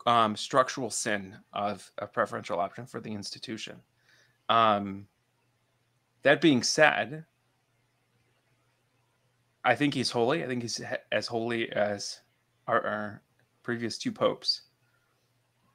um, 0.05 0.35
structural 0.35 0.89
sin 0.89 1.37
of 1.53 1.89
a 1.97 2.05
preferential 2.05 2.59
option 2.59 2.85
for 2.85 2.99
the 2.99 3.13
institution. 3.13 3.77
Um, 4.49 5.07
that 6.23 6.41
being 6.41 6.61
said, 6.61 7.23
I 9.63 9.75
think 9.75 9.93
he's 9.93 10.11
holy. 10.11 10.43
I 10.43 10.47
think 10.47 10.61
he's 10.61 10.81
as 11.13 11.25
holy 11.25 11.71
as 11.71 12.19
our, 12.67 12.85
our 12.85 13.21
previous 13.63 13.97
two 13.97 14.11
popes. 14.11 14.63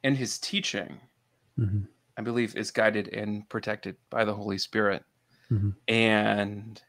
And 0.04 0.14
his 0.14 0.38
teaching, 0.38 1.00
mm-hmm. 1.58 1.84
I 2.18 2.20
believe, 2.20 2.54
is 2.54 2.70
guided 2.70 3.08
and 3.14 3.48
protected 3.48 3.96
by 4.10 4.26
the 4.26 4.34
Holy 4.34 4.58
Spirit. 4.58 5.04
Mm-hmm. 5.50 5.70
And 5.88 6.82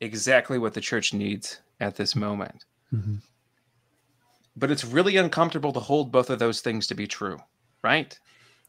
exactly 0.00 0.58
what 0.58 0.74
the 0.74 0.80
church 0.80 1.12
needs 1.12 1.60
at 1.80 1.96
this 1.96 2.14
moment. 2.14 2.64
Mm-hmm. 2.92 3.16
But 4.56 4.70
it's 4.70 4.84
really 4.84 5.16
uncomfortable 5.16 5.72
to 5.72 5.80
hold 5.80 6.10
both 6.10 6.30
of 6.30 6.38
those 6.38 6.60
things 6.60 6.86
to 6.88 6.94
be 6.94 7.06
true, 7.06 7.38
right? 7.82 8.18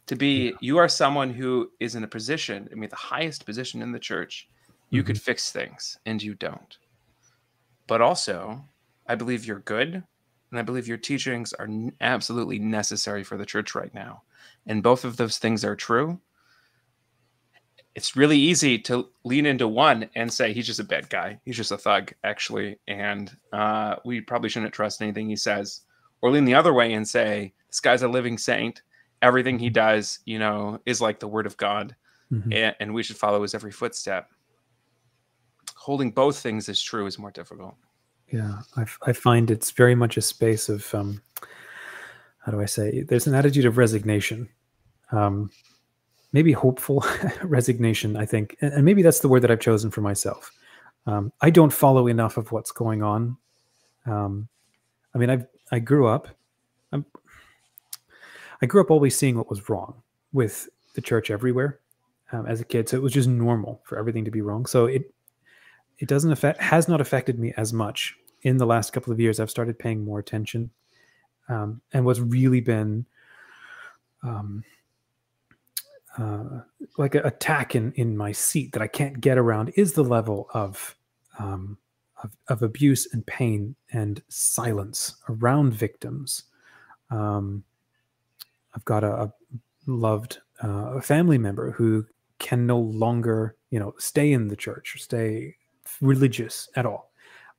To 0.08 0.16
be, 0.16 0.50
yeah. 0.50 0.52
you 0.60 0.78
are 0.78 0.90
someone 0.90 1.32
who 1.32 1.72
is 1.80 1.96
in 1.96 2.04
a 2.04 2.08
position, 2.08 2.70
I 2.72 2.76
mean, 2.76 2.90
the 2.90 2.96
highest 2.96 3.46
position 3.46 3.82
in 3.82 3.92
the 3.92 4.00
church 4.00 4.48
you 4.90 5.02
mm-hmm. 5.02 5.08
could 5.08 5.22
fix 5.22 5.52
things 5.52 5.98
and 6.06 6.22
you 6.22 6.36
don't. 6.36 6.78
But 7.88 8.02
also, 8.02 8.64
I 9.08 9.16
believe 9.16 9.46
you're 9.46 9.60
good 9.60 10.04
and 10.52 10.60
I 10.60 10.64
believe 10.64 10.88
your 10.88 10.98
teachings 10.98 11.54
are 11.54 11.68
absolutely 12.02 12.60
necessary 12.60 13.24
for 13.24 13.38
the 13.38 13.46
church 13.46 13.76
right 13.76 13.94
now. 13.94 14.24
And 14.68 14.84
both 14.84 15.06
of 15.06 15.18
those 15.18 15.38
things 15.38 15.64
are 15.64 15.76
true. 15.76 16.20
It's 17.96 18.16
really 18.16 18.38
easy 18.38 18.78
to 18.80 19.10
lean 19.24 19.46
into 19.46 19.68
one 19.68 20.10
and 20.16 20.32
say 20.32 20.54
he's 20.54 20.68
just 20.68 20.80
a 20.80 20.84
bad 20.84 21.10
guy. 21.10 21.40
He's 21.44 21.58
just 21.58 21.72
a 21.72 21.78
thug, 21.78 22.14
actually, 22.24 22.80
and 22.88 23.36
uh, 23.52 23.96
we 24.06 24.22
probably 24.22 24.50
shouldn't 24.50 24.74
trust 24.74 25.02
anything 25.02 25.28
he 25.28 25.36
says. 25.36 25.82
Or 26.22 26.32
lean 26.32 26.46
the 26.46 26.56
other 26.56 26.74
way 26.74 26.94
and 26.94 27.08
say 27.08 27.54
this 27.68 27.80
guy's 27.80 28.04
a 28.04 28.08
living 28.08 28.38
saint. 28.38 28.82
Everything 29.22 29.60
he 29.60 29.70
does, 29.70 30.20
you 30.26 30.40
know, 30.40 30.80
is 30.86 31.02
like 31.02 31.20
the 31.20 31.28
word 31.28 31.46
of 31.46 31.58
God, 31.58 31.96
mm-hmm. 32.32 32.54
and, 32.54 32.76
and 32.80 32.94
we 32.94 33.04
should 33.04 33.18
follow 33.18 33.42
his 33.42 33.54
every 33.56 33.72
footstep 33.72 34.30
holding 35.80 36.12
both 36.12 36.38
things 36.38 36.68
as 36.68 36.82
true 36.82 37.08
is 37.08 37.18
more 37.18 37.32
difficult. 37.32 37.74
Yeah, 38.32 38.60
I, 38.76 38.86
I 39.08 39.14
find 39.14 39.50
it's 39.50 39.72
very 39.72 39.96
much 39.96 40.18
a 40.18 40.22
space 40.22 40.68
of 40.68 40.94
um, 40.94 41.22
how 42.46 42.52
do 42.52 42.62
I 42.62 42.66
say? 42.66 43.02
There's 43.02 43.28
an 43.28 43.34
attitude 43.34 43.66
of 43.66 43.78
resignation, 43.78 44.50
um, 45.12 45.50
maybe 46.32 46.52
hopeful 46.52 47.04
resignation. 47.44 48.16
I 48.16 48.26
think, 48.26 48.56
and, 48.62 48.74
and, 48.74 48.86
maybe 48.86 49.02
that's 49.02 49.20
the 49.20 49.30
word 49.30 49.42
that 49.42 49.52
I've 49.52 49.60
chosen 49.60 49.92
for 49.92 50.02
myself. 50.02 50.52
Um, 51.06 51.32
I 51.42 51.50
don't 51.50 51.74
follow 51.74 52.08
enough 52.08 52.38
of 52.38 52.52
what's 52.52 52.72
going 52.72 53.02
on. 53.04 53.38
Um, 54.06 54.48
I 55.14 55.18
mean, 55.18 55.30
I 55.30 55.46
I 55.72 55.80
grew 55.80 56.08
up. 56.08 56.28
I'm, 56.92 57.06
I 58.62 58.66
grew 58.66 58.82
up 58.82 58.92
always 58.92 59.18
seeing 59.18 59.38
what 59.38 59.50
was 59.50 59.70
wrong 59.70 60.02
with 60.34 60.70
the 60.96 61.02
church 61.02 61.32
everywhere 61.32 61.80
um, 62.32 62.46
as 62.46 62.62
a 62.62 62.66
kid, 62.66 62.90
so 62.90 62.98
it 62.98 63.04
was 63.04 63.14
just 63.14 63.30
normal 63.30 63.82
for 63.86 63.98
everything 63.98 64.26
to 64.26 64.32
be 64.32 64.42
wrong. 64.42 64.66
So 64.66 64.86
it 64.86 65.14
it 66.00 66.08
doesn't 66.08 66.32
affect 66.32 66.62
has 66.62 66.88
not 66.88 67.02
affected 67.02 67.40
me 67.40 67.54
as 67.58 67.74
much 67.74 68.16
in 68.44 68.58
the 68.58 68.66
last 68.66 68.94
couple 68.94 69.12
of 69.12 69.20
years. 69.20 69.40
I've 69.40 69.50
started 69.50 69.80
paying 69.80 70.04
more 70.04 70.20
attention, 70.20 70.70
um, 71.48 71.82
and 71.94 72.06
what's 72.06 72.20
really 72.20 72.62
been 72.62 73.06
um, 74.24 74.64
uh, 76.18 76.62
like 76.98 77.16
an 77.16 77.26
attack 77.26 77.76
in 77.76 77.92
in 77.94 78.18
my 78.18 78.32
seat 78.32 78.72
that 78.74 78.82
I 78.82 78.88
can't 78.88 79.22
get 79.22 79.38
around 79.38 79.72
is 79.76 79.94
the 79.94 80.04
level 80.04 80.50
of 80.54 80.96
um, 81.38 81.78
of, 82.24 82.36
of, 82.50 82.64
abuse 82.64 83.08
and 83.14 83.26
pain 83.26 83.76
and 83.94 84.22
silence 84.28 85.16
around 85.30 85.74
victims. 85.74 86.44
Um, 87.10 87.64
I've 88.76 88.84
got 88.84 89.06
a, 89.06 89.14
a 89.14 89.34
loved 89.86 90.40
uh, 90.62 91.00
family 91.00 91.38
member 91.38 91.72
who 91.72 92.06
can 92.40 92.66
no 92.66 92.78
longer, 92.78 93.56
you 93.70 93.80
know, 93.80 93.94
stay 94.00 94.34
in 94.34 94.50
the 94.50 94.56
church 94.56 94.96
or 94.96 94.98
stay 94.98 95.56
religious 96.02 96.70
at 96.76 96.86
all 96.86 97.12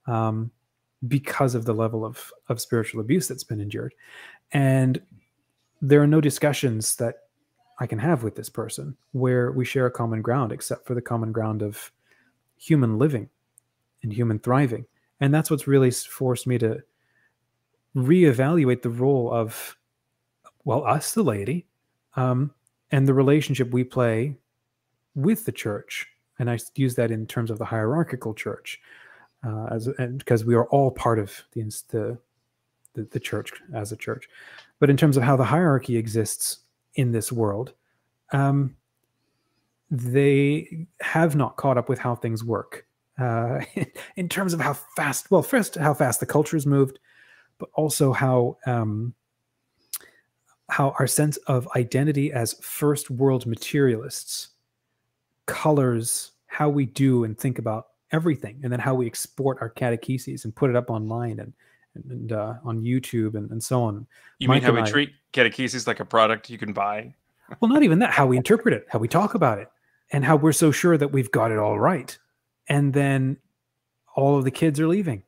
um, 0.06 0.50
because 1.08 1.54
of 1.54 1.64
the 1.64 1.74
level 1.74 2.04
of 2.04 2.32
of 2.48 2.60
spiritual 2.60 3.00
abuse 3.00 3.28
that's 3.28 3.44
been 3.44 3.60
endured, 3.60 3.94
and 4.52 5.00
there 5.80 6.02
are 6.02 6.06
no 6.06 6.20
discussions 6.20 6.96
that 6.96 7.14
I 7.80 7.86
can 7.86 7.98
have 7.98 8.22
with 8.22 8.36
this 8.36 8.50
person 8.50 8.96
where 9.12 9.50
we 9.50 9.64
share 9.64 9.86
a 9.86 9.90
common 9.90 10.20
ground, 10.20 10.52
except 10.52 10.86
for 10.86 10.94
the 10.94 11.00
common 11.00 11.32
ground 11.32 11.62
of 11.62 11.90
human 12.58 12.98
living 12.98 13.30
and 14.02 14.12
human 14.12 14.38
thriving. 14.38 14.84
And 15.18 15.32
that's 15.32 15.50
what's 15.50 15.66
really 15.66 15.90
forced 15.90 16.46
me 16.46 16.58
to 16.58 16.82
reevaluate 17.96 18.82
the 18.82 18.90
role 18.90 19.32
of, 19.32 19.76
well, 20.64 20.84
us, 20.84 21.14
the 21.14 21.22
laity, 21.22 21.66
um, 22.16 22.52
and 22.90 23.08
the 23.08 23.14
relationship 23.14 23.70
we 23.70 23.82
play 23.82 24.36
with 25.14 25.46
the 25.46 25.52
church. 25.52 26.06
And 26.38 26.50
I 26.50 26.58
use 26.74 26.94
that 26.96 27.10
in 27.10 27.26
terms 27.26 27.50
of 27.50 27.58
the 27.58 27.64
hierarchical 27.64 28.34
church, 28.34 28.80
uh, 29.44 29.66
as 29.70 29.88
because 30.18 30.44
we 30.44 30.54
are 30.54 30.68
all 30.68 30.90
part 30.90 31.18
of 31.18 31.32
the, 31.52 31.62
the 31.88 32.18
the 32.94 33.04
the 33.04 33.20
church 33.20 33.52
as 33.74 33.92
a 33.92 33.96
church. 33.96 34.28
But 34.78 34.90
in 34.90 34.96
terms 34.96 35.16
of 35.16 35.22
how 35.22 35.36
the 35.36 35.44
hierarchy 35.44 35.96
exists 35.96 36.60
in 36.94 37.12
this 37.12 37.30
world, 37.30 37.72
um, 38.32 38.76
they 39.90 40.86
have 41.00 41.34
not 41.36 41.56
caught 41.56 41.78
up 41.78 41.88
with 41.88 41.98
how 41.98 42.14
things 42.14 42.44
work 42.44 42.86
uh, 43.18 43.60
in 44.16 44.28
terms 44.28 44.52
of 44.54 44.60
how 44.60 44.72
fast. 44.72 45.30
Well, 45.30 45.42
first, 45.42 45.74
how 45.76 45.94
fast 45.94 46.20
the 46.20 46.26
culture 46.26 46.56
has 46.56 46.66
moved, 46.66 46.98
but 47.58 47.70
also 47.74 48.12
how 48.12 48.58
um, 48.66 49.14
how 50.68 50.94
our 50.98 51.06
sense 51.06 51.36
of 51.48 51.68
identity 51.74 52.32
as 52.32 52.54
first 52.60 53.10
world 53.10 53.46
materialists 53.46 54.48
colors 55.46 56.32
how 56.46 56.68
we 56.68 56.86
do 56.86 57.24
and 57.24 57.38
think 57.38 57.58
about 57.58 57.88
everything, 58.12 58.60
and 58.62 58.72
then 58.72 58.80
how 58.80 58.94
we 58.94 59.06
export 59.06 59.58
our 59.60 59.70
catecheses 59.70 60.44
and 60.44 60.54
put 60.54 60.70
it 60.70 60.76
up 60.76 60.90
online 60.90 61.38
and 61.40 61.52
and 61.94 62.32
uh, 62.32 62.54
on 62.64 62.82
YouTube 62.82 63.34
and, 63.34 63.50
and 63.50 63.62
so 63.62 63.82
on. 63.82 64.06
You 64.38 64.48
Mike 64.48 64.62
mean 64.62 64.70
how 64.70 64.72
we 64.72 64.82
I, 64.82 64.90
treat 64.90 65.10
catechesis 65.32 65.86
like 65.86 66.00
a 66.00 66.04
product 66.04 66.50
you 66.50 66.58
can 66.58 66.72
buy? 66.72 67.14
well, 67.60 67.70
not 67.70 67.82
even 67.82 67.98
that. 67.98 68.12
How 68.12 68.26
we 68.26 68.36
interpret 68.36 68.74
it, 68.74 68.86
how 68.88 68.98
we 68.98 69.08
talk 69.08 69.34
about 69.34 69.58
it, 69.58 69.68
and 70.12 70.24
how 70.24 70.36
we're 70.36 70.52
so 70.52 70.70
sure 70.70 70.96
that 70.96 71.12
we've 71.12 71.30
got 71.30 71.50
it 71.50 71.58
all 71.58 71.78
right 71.78 72.18
and 72.68 72.92
then 72.92 73.36
all 74.16 74.38
of 74.38 74.44
the 74.44 74.50
kids 74.50 74.80
are 74.80 74.88
leaving 74.88 75.22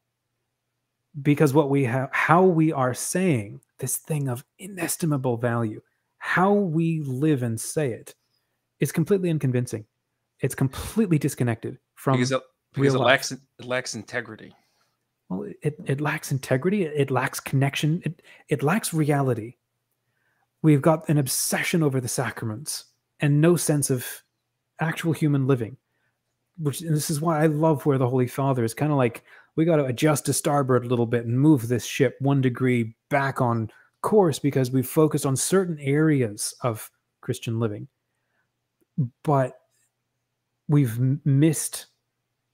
because 1.21 1.53
what 1.53 1.71
we 1.71 1.85
have 1.85 2.09
how 2.13 2.43
we 2.43 2.73
are 2.73 2.95
saying 2.95 3.61
this 3.79 3.97
thing 3.97 4.29
of 4.29 4.45
inestimable 4.59 5.37
value 5.37 5.81
how 6.19 6.53
we 6.53 7.01
live 7.01 7.43
and 7.43 7.61
say 7.61 7.93
it 7.93 8.15
is 8.81 8.93
completely 8.93 9.31
unconvincing 9.31 9.85
it's 10.41 10.55
completely 10.55 11.19
disconnected 11.19 11.79
from 11.95 12.15
because 12.15 12.33
it, 12.33 12.41
because 12.75 12.95
it 12.95 12.99
lacks 12.99 13.33
it 13.33 13.41
lacks 13.61 13.95
integrity 13.95 14.55
well 15.33 15.51
it, 15.63 15.77
it 15.87 16.01
lacks 16.01 16.33
integrity 16.33 16.85
it 16.85 17.11
lacks 17.11 17.41
connection 17.41 18.03
it, 18.05 18.23
it 18.49 18.63
lacks 18.63 18.93
reality. 18.93 19.57
We've 20.63 20.83
got 20.83 21.09
an 21.09 21.19
obsession 21.19 21.83
over 21.83 22.01
the 22.01 22.09
sacraments 22.09 22.85
and 23.19 23.41
no 23.41 23.57
sense 23.57 23.91
of 23.91 24.07
actual 24.81 25.13
human 25.13 25.47
living 25.47 25.77
which 26.59 26.81
this 26.81 27.11
is 27.11 27.21
why 27.21 27.43
I 27.43 27.47
love 27.47 27.87
where 27.87 27.99
the 27.99 28.09
Holy 28.09 28.27
Father 28.27 28.65
is 28.65 28.75
kind 28.75 28.93
of 28.93 28.99
like 28.99 29.25
we 29.57 29.65
got 29.65 29.77
to 29.77 29.85
adjust 29.85 30.27
to 30.27 30.33
starboard 30.33 30.85
a 30.85 30.89
little 30.89 31.07
bit 31.07 31.27
and 31.27 31.39
move 31.39 31.69
this 31.69 31.85
ship 31.85 32.17
one 32.21 32.41
degree 32.41 32.95
back 33.11 33.41
on 33.41 33.71
course 34.03 34.39
because 34.39 34.71
we've 34.71 34.87
focused 34.87 35.27
on 35.27 35.37
certain 35.37 35.79
areas 35.79 36.55
of 36.63 36.91
Christian 37.21 37.59
living, 37.59 37.89
but 39.25 39.61
we've 40.69 40.99
missed 41.25 41.87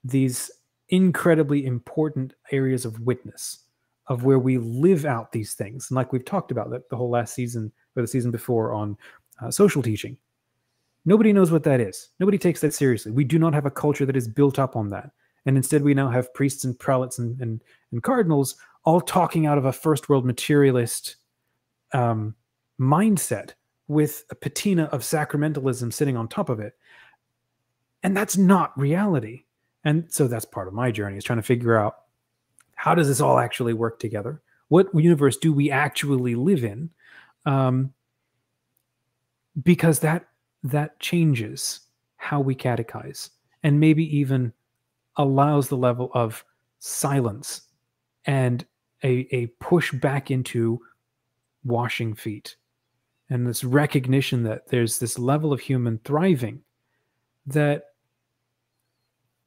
these 0.05 0.51
incredibly 0.89 1.67
important 1.67 2.35
areas 2.51 2.85
of 2.85 3.01
witness 3.01 3.65
of 4.07 4.25
where 4.25 4.39
we 4.39 4.57
live 4.59 5.05
out 5.05 5.33
these 5.33 5.53
things 5.53 5.91
and 5.91 5.97
like 5.97 6.13
we've 6.13 6.25
talked 6.25 6.51
about 6.51 6.71
that 6.71 6.89
the 6.89 6.97
whole 6.97 7.11
last 7.11 7.35
season 7.35 7.71
or 7.95 8.03
the 8.03 8.09
season 8.09 8.31
before 8.31 8.73
on 8.73 8.97
uh, 9.43 9.51
social 9.51 9.83
teaching 9.83 10.17
Nobody 11.09 11.33
knows 11.33 11.51
what 11.51 11.63
that 11.63 11.81
is. 11.81 12.11
Nobody 12.21 12.37
takes 12.37 12.61
that 12.61 12.75
seriously. 12.75 13.13
We 13.13 13.25
do 13.25 13.39
not 13.39 13.55
have 13.55 13.65
a 13.65 13.71
culture 13.71 14.05
that 14.05 14.15
is 14.15 14.29
built 14.29 14.59
up 14.59 14.77
on 14.77 14.91
that. 14.91 15.11
And 15.47 15.57
instead, 15.57 15.83
we 15.83 15.95
now 15.95 16.11
have 16.11 16.35
priests 16.35 16.65
and 16.65 16.79
prelates 16.79 17.19
and, 17.19 17.41
and, 17.41 17.63
and 17.93 18.03
cardinals 18.03 18.57
all 18.85 19.01
talking 19.01 19.47
out 19.47 19.57
of 19.57 19.65
a 19.65 19.73
first 19.73 20.11
world 20.11 20.27
materialist 20.27 21.17
um, 21.95 22.35
mindset 22.79 23.53
with 23.87 24.25
a 24.31 24.35
patina 24.35 24.85
of 24.85 25.01
sacramentalism 25.01 25.95
sitting 25.95 26.15
on 26.15 26.29
top 26.29 26.51
of 26.51 26.61
it. 26.61 26.75
And 28.03 28.15
that's 28.15 28.37
not 28.37 28.79
reality. 28.79 29.45
And 29.85 30.05
so 30.09 30.29
that's 30.29 30.45
part 30.45 30.69
of 30.69 30.75
my 30.75 30.91
journey 30.91 31.17
is 31.17 31.25
trying 31.25 31.39
to 31.39 31.43
figure 31.43 31.79
out 31.79 31.97
how 32.75 32.95
does 32.95 33.09
this 33.09 33.21
all 33.21 33.39
actually 33.39 33.73
work 33.73 33.99
together? 33.99 34.43
What 34.69 34.89
universe 34.95 35.37
do 35.37 35.53
we 35.53 35.71
actually 35.71 36.35
live 36.35 36.65
in? 36.65 36.91
Um, 37.47 37.93
because 39.63 40.01
that 40.01 40.29
that 40.63 40.99
changes 41.01 41.81
how 42.17 42.41
we 42.41 42.55
catechize 42.55 43.31
and 43.63 43.81
maybe 43.81 44.05
even 44.17 44.53
allows 45.17 45.69
the 45.69 45.77
level 45.77 46.11
of 46.15 46.45
silence 46.79 47.63
and 48.25 48.65
a, 49.03 49.27
a 49.35 49.47
push 49.61 49.93
back 49.93 50.31
into 50.31 50.81
washing 51.65 52.15
feet 52.15 52.57
and 53.31 53.47
this 53.47 53.65
recognition 53.65 54.43
that 54.43 54.69
there's 54.69 54.99
this 54.99 55.19
level 55.19 55.53
of 55.53 55.61
human 55.61 55.99
thriving 56.05 56.63
that 57.47 57.85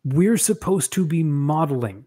we're 0.04 0.38
supposed 0.38 0.92
to 0.94 1.06
be 1.06 1.24
modeling 1.24 2.06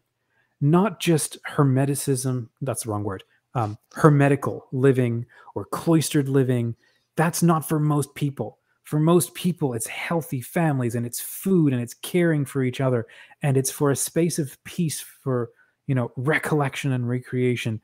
not 0.60 1.00
just 1.00 1.36
hermeticism 1.44 2.48
that's 2.62 2.84
the 2.84 2.90
wrong 2.90 3.04
word 3.04 3.22
um, 3.54 3.78
hermetical 3.92 4.66
living 4.72 5.26
or 5.54 5.64
cloistered 5.64 6.28
living. 6.28 6.74
That's 7.16 7.42
not 7.42 7.66
for 7.68 7.78
most 7.78 8.14
people. 8.14 8.58
For 8.82 8.98
most 9.00 9.34
people 9.34 9.72
it's 9.72 9.86
healthy 9.86 10.40
families 10.40 10.94
and 10.94 11.06
it's 11.06 11.20
food 11.20 11.72
and 11.72 11.80
it's 11.80 11.94
caring 11.94 12.44
for 12.44 12.62
each 12.62 12.80
other 12.80 13.06
and 13.42 13.56
it's 13.56 13.70
for 13.70 13.90
a 13.90 13.96
space 13.96 14.38
of 14.38 14.62
peace 14.64 15.00
for 15.00 15.50
you 15.86 15.94
know 15.94 16.12
recollection 16.16 16.92
and 16.92 17.08
recreation. 17.08 17.80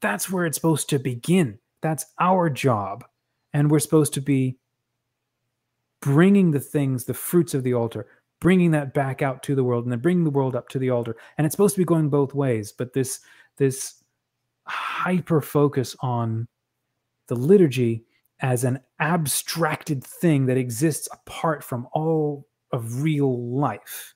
That's 0.00 0.30
where 0.30 0.46
it's 0.46 0.56
supposed 0.56 0.88
to 0.90 0.98
begin. 0.98 1.58
That's 1.80 2.06
our 2.20 2.50
job. 2.50 3.04
And 3.52 3.70
we're 3.70 3.80
supposed 3.80 4.14
to 4.14 4.20
be 4.20 4.58
bringing 6.00 6.50
the 6.50 6.60
things 6.60 7.04
the 7.04 7.14
fruits 7.14 7.54
of 7.54 7.62
the 7.62 7.74
altar 7.74 8.06
bringing 8.44 8.72
that 8.72 8.92
back 8.92 9.22
out 9.22 9.42
to 9.42 9.54
the 9.54 9.64
world 9.64 9.84
and 9.84 9.92
then 9.92 10.00
bringing 10.00 10.24
the 10.24 10.30
world 10.30 10.54
up 10.54 10.68
to 10.68 10.78
the 10.78 10.90
altar 10.90 11.16
and 11.38 11.46
it's 11.46 11.54
supposed 11.54 11.74
to 11.74 11.80
be 11.80 11.84
going 11.84 12.10
both 12.10 12.34
ways 12.34 12.72
but 12.72 12.92
this 12.92 13.20
this 13.56 14.04
hyper 14.66 15.40
focus 15.40 15.96
on 16.00 16.46
the 17.28 17.34
liturgy 17.34 18.04
as 18.40 18.64
an 18.64 18.80
abstracted 19.00 20.02
thing 20.04 20.46
that 20.46 20.56
exists 20.56 21.08
apart 21.12 21.62
from 21.62 21.86
all 21.92 22.46
of 22.72 23.02
real 23.02 23.54
life. 23.54 24.14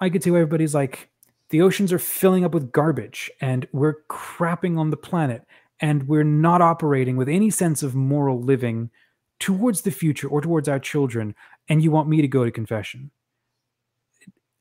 I 0.00 0.10
could 0.10 0.22
see 0.22 0.30
why 0.30 0.38
everybody's 0.40 0.74
like, 0.74 1.08
the 1.50 1.62
oceans 1.62 1.92
are 1.92 1.98
filling 1.98 2.44
up 2.44 2.52
with 2.52 2.72
garbage 2.72 3.30
and 3.40 3.66
we're 3.72 4.02
crapping 4.10 4.78
on 4.78 4.90
the 4.90 4.96
planet 4.96 5.46
and 5.80 6.08
we're 6.08 6.24
not 6.24 6.60
operating 6.60 7.16
with 7.16 7.28
any 7.28 7.50
sense 7.50 7.82
of 7.82 7.94
moral 7.94 8.40
living 8.40 8.90
towards 9.38 9.82
the 9.82 9.90
future 9.90 10.28
or 10.28 10.40
towards 10.40 10.68
our 10.68 10.78
children. 10.78 11.34
And 11.68 11.82
you 11.82 11.90
want 11.90 12.08
me 12.08 12.22
to 12.22 12.28
go 12.28 12.44
to 12.44 12.50
confession. 12.50 13.10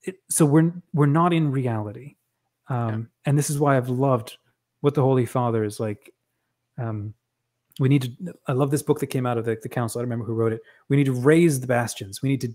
it, 0.04 0.20
so 0.30 0.46
we're 0.46 0.74
we're 0.94 1.06
not 1.06 1.34
in 1.34 1.52
reality, 1.52 2.16
um, 2.68 2.90
yeah. 2.90 3.00
and 3.26 3.38
this 3.38 3.50
is 3.50 3.60
why 3.60 3.78
I've 3.78 3.90
loved 3.90 4.38
what 4.82 4.96
the 4.96 5.02
Holy 5.02 5.26
Father 5.26 5.64
is 5.64 5.80
like. 5.80 6.14
Um, 6.78 7.14
we 7.80 7.90
need 7.90 8.04
to. 8.04 8.34
I 8.48 8.54
love 8.54 8.72
this 8.72 8.84
book 8.84 9.00
that 9.00 9.08
came 9.08 9.26
out 9.26 9.38
of 9.38 9.46
the, 9.46 9.58
the 9.62 9.70
council. 9.70 10.00
I 10.00 10.02
don't 10.02 10.10
remember 10.10 10.26
who 10.26 10.34
wrote 10.34 10.54
it. 10.54 10.62
We 10.90 10.98
need 10.98 11.06
to 11.06 11.14
raze 11.14 11.60
the 11.60 11.68
bastions. 11.68 12.22
We 12.22 12.30
need 12.30 12.42
to 12.42 12.54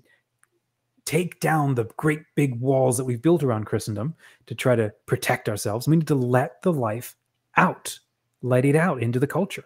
take 1.04 1.40
down 1.40 1.74
the 1.74 1.84
great 1.96 2.22
big 2.34 2.60
walls 2.60 2.96
that 2.96 3.04
we've 3.04 3.22
built 3.22 3.42
around 3.42 3.64
Christendom 3.64 4.14
to 4.46 4.54
try 4.54 4.76
to 4.76 4.92
protect 5.06 5.48
ourselves. 5.48 5.88
We 5.88 5.96
need 5.96 6.06
to 6.08 6.14
let 6.14 6.62
the 6.62 6.72
life 6.72 7.16
out, 7.56 7.98
let 8.42 8.64
it 8.64 8.76
out 8.76 9.02
into 9.02 9.18
the 9.18 9.26
culture. 9.26 9.64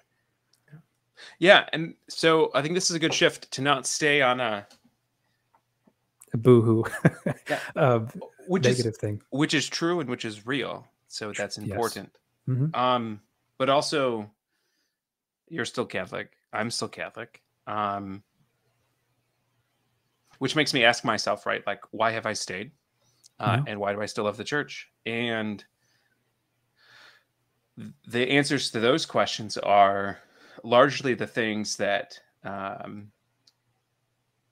Yeah, 1.38 1.68
and 1.72 1.94
so 2.08 2.50
I 2.54 2.62
think 2.62 2.74
this 2.74 2.90
is 2.90 2.96
a 2.96 2.98
good 2.98 3.14
shift 3.14 3.50
to 3.52 3.62
not 3.62 3.86
stay 3.86 4.22
on 4.22 4.40
a, 4.40 4.66
a 6.32 6.36
boohoo, 6.36 6.84
yeah. 7.48 8.00
which 8.48 8.64
negative 8.64 8.92
is, 8.92 8.98
thing, 8.98 9.22
which 9.30 9.54
is 9.54 9.68
true 9.68 10.00
and 10.00 10.08
which 10.08 10.24
is 10.24 10.46
real. 10.46 10.86
So 11.08 11.32
that's 11.32 11.58
important. 11.58 12.10
Yes. 12.46 12.56
Mm-hmm. 12.56 12.74
Um, 12.74 13.20
but 13.58 13.70
also, 13.70 14.30
you're 15.48 15.64
still 15.64 15.86
Catholic. 15.86 16.30
I'm 16.52 16.70
still 16.70 16.88
Catholic. 16.88 17.40
Um, 17.66 18.22
which 20.38 20.56
makes 20.56 20.74
me 20.74 20.84
ask 20.84 21.04
myself, 21.04 21.46
right? 21.46 21.64
Like, 21.66 21.80
why 21.92 22.10
have 22.10 22.26
I 22.26 22.32
stayed? 22.32 22.72
Uh, 23.40 23.62
and 23.66 23.80
why 23.80 23.92
do 23.92 24.00
I 24.00 24.06
still 24.06 24.24
love 24.24 24.36
the 24.36 24.44
church? 24.44 24.88
And 25.06 25.64
the 28.06 28.28
answers 28.30 28.70
to 28.70 28.80
those 28.80 29.06
questions 29.06 29.56
are 29.58 30.18
largely 30.64 31.14
the 31.14 31.26
things 31.26 31.76
that 31.76 32.18
um, 32.42 33.12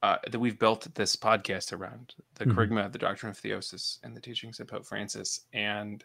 uh, 0.02 0.16
that 0.30 0.38
we've 0.38 0.58
built 0.58 0.92
this 0.94 1.14
podcast 1.16 1.72
around 1.72 2.14
the 2.34 2.44
mm-hmm. 2.44 2.76
of 2.78 2.92
the 2.92 2.98
doctrine 2.98 3.30
of 3.30 3.40
theosis 3.40 3.98
and 4.02 4.16
the 4.16 4.20
teachings 4.20 4.58
of 4.60 4.68
Pope 4.68 4.84
Francis, 4.84 5.42
and 5.52 6.04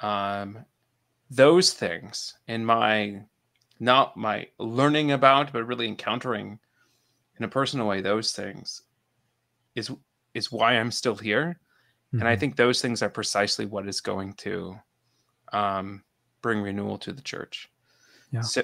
um, 0.00 0.58
those 1.30 1.72
things 1.72 2.34
in 2.48 2.64
my 2.64 3.22
not 3.78 4.16
my 4.16 4.46
learning 4.58 5.12
about, 5.12 5.52
but 5.52 5.66
really 5.66 5.88
encountering 5.88 6.58
in 7.38 7.44
a 7.44 7.48
personal 7.48 7.86
way 7.86 8.00
those 8.00 8.32
things 8.32 8.82
is 9.74 9.90
is 10.34 10.52
why 10.52 10.74
I'm 10.74 10.92
still 10.92 11.16
here, 11.16 11.58
mm-hmm. 12.08 12.20
and 12.20 12.28
I 12.28 12.32
mm-hmm. 12.32 12.40
think 12.40 12.56
those 12.56 12.80
things 12.80 13.02
are 13.02 13.10
precisely 13.10 13.66
what 13.66 13.88
is 13.88 14.00
going 14.00 14.34
to 14.34 14.78
um, 15.52 16.04
bring 16.42 16.62
renewal 16.62 16.98
to 16.98 17.12
the 17.12 17.22
church. 17.22 17.68
Yeah. 18.32 18.40
So, 18.42 18.62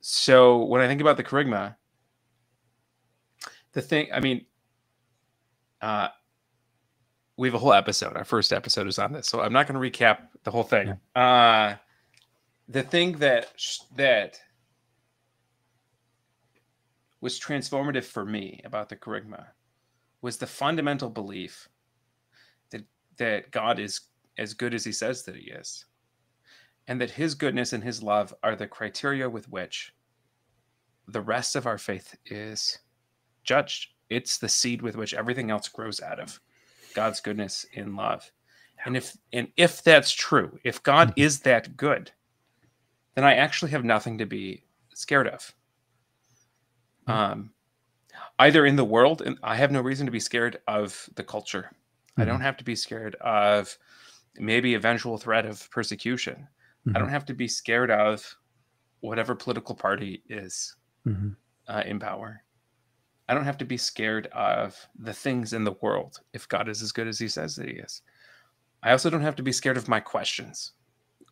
so 0.00 0.64
when 0.64 0.80
I 0.80 0.86
think 0.86 1.00
about 1.00 1.16
the 1.16 1.24
kerygma, 1.24 1.76
the 3.72 3.82
thing, 3.82 4.08
I 4.12 4.20
mean, 4.20 4.46
uh, 5.80 6.08
we 7.36 7.48
have 7.48 7.54
a 7.54 7.58
whole 7.58 7.72
episode. 7.72 8.16
Our 8.16 8.24
first 8.24 8.52
episode 8.52 8.86
is 8.88 8.98
on 8.98 9.12
this, 9.12 9.28
so 9.28 9.40
I'm 9.40 9.52
not 9.52 9.66
going 9.68 9.80
to 9.80 9.98
recap 9.98 10.28
the 10.42 10.50
whole 10.50 10.64
thing. 10.64 10.98
Yeah. 11.16 11.22
Uh, 11.22 11.76
the 12.68 12.82
thing 12.82 13.12
that 13.18 13.52
that 13.96 14.38
was 17.20 17.38
transformative 17.38 18.04
for 18.04 18.24
me 18.24 18.60
about 18.64 18.88
the 18.88 18.96
kerygma 18.96 19.46
was 20.20 20.36
the 20.36 20.46
fundamental 20.46 21.08
belief 21.08 21.68
that 22.70 22.82
that 23.16 23.50
God 23.50 23.78
is 23.78 24.00
as 24.36 24.54
good 24.54 24.74
as 24.74 24.84
He 24.84 24.92
says 24.92 25.22
that 25.24 25.36
He 25.36 25.50
is, 25.50 25.84
and 26.88 27.00
that 27.00 27.10
his 27.12 27.34
goodness 27.34 27.72
and 27.72 27.84
his 27.84 28.02
love 28.02 28.34
are 28.42 28.56
the 28.56 28.66
criteria 28.66 29.28
with 29.28 29.48
which 29.50 29.92
the 31.06 31.20
rest 31.20 31.54
of 31.54 31.66
our 31.66 31.78
faith 31.78 32.16
is 32.26 32.78
judged. 33.44 33.90
It's 34.08 34.38
the 34.38 34.48
seed 34.48 34.80
with 34.80 34.96
which 34.96 35.14
everything 35.14 35.50
else 35.50 35.68
grows 35.68 36.00
out 36.00 36.18
of 36.18 36.40
God's 36.94 37.20
goodness 37.20 37.66
in 37.74 37.94
love. 37.94 38.32
And 38.84 38.96
if 38.96 39.16
and 39.32 39.48
if 39.56 39.82
that's 39.82 40.12
true, 40.12 40.58
if 40.64 40.82
God 40.82 41.12
is 41.16 41.40
that 41.40 41.76
good, 41.76 42.10
then 43.14 43.24
I 43.24 43.34
actually 43.34 43.70
have 43.72 43.84
nothing 43.84 44.18
to 44.18 44.26
be 44.26 44.64
scared 44.94 45.28
of. 45.28 45.54
Mm-hmm. 47.06 47.10
Um, 47.10 47.50
either 48.38 48.64
in 48.64 48.76
the 48.76 48.84
world, 48.84 49.20
and 49.20 49.36
I 49.42 49.56
have 49.56 49.72
no 49.72 49.80
reason 49.80 50.06
to 50.06 50.12
be 50.12 50.20
scared 50.20 50.60
of 50.68 51.08
the 51.16 51.24
culture. 51.24 51.70
I 52.16 52.24
don't 52.24 52.40
have 52.40 52.56
to 52.56 52.64
be 52.64 52.74
scared 52.74 53.14
of 53.16 53.78
maybe 54.36 54.74
eventual 54.74 55.18
threat 55.18 55.46
of 55.46 55.70
persecution. 55.70 56.48
Mm-hmm. 56.88 56.96
I 56.96 57.00
don't 57.00 57.10
have 57.10 57.26
to 57.26 57.34
be 57.34 57.48
scared 57.48 57.90
of 57.90 58.24
whatever 59.00 59.34
political 59.34 59.74
party 59.74 60.22
is 60.28 60.74
mm-hmm. 61.06 61.30
uh, 61.68 61.82
in 61.84 61.98
power. 61.98 62.42
I 63.28 63.34
don't 63.34 63.44
have 63.44 63.58
to 63.58 63.66
be 63.66 63.76
scared 63.76 64.26
of 64.28 64.74
the 64.98 65.12
things 65.12 65.52
in 65.52 65.64
the 65.64 65.76
world 65.82 66.20
if 66.32 66.48
God 66.48 66.68
is 66.68 66.82
as 66.82 66.92
good 66.92 67.06
as 67.06 67.18
he 67.18 67.28
says 67.28 67.56
that 67.56 67.68
he 67.68 67.74
is. 67.74 68.00
I 68.82 68.92
also 68.92 69.10
don't 69.10 69.22
have 69.22 69.36
to 69.36 69.42
be 69.42 69.52
scared 69.52 69.76
of 69.76 69.88
my 69.88 70.00
questions 70.00 70.72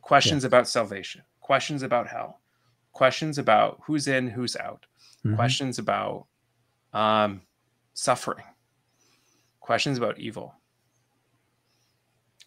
questions 0.03 0.45
yeah. 0.45 0.49
about 0.49 0.69
salvation, 0.69 1.23
questions 1.41 1.83
about 1.83 2.07
hell, 2.07 2.41
questions 2.93 3.39
about 3.39 3.81
who's 3.85 4.07
in, 4.07 4.29
who's 4.29 4.55
out, 4.57 4.87
mm-hmm. 5.25 5.35
questions 5.35 5.81
about 5.81 6.27
um, 6.93 7.41
suffering, 7.95 8.45
questions 9.59 9.99
about 9.99 10.21
evil. 10.21 10.55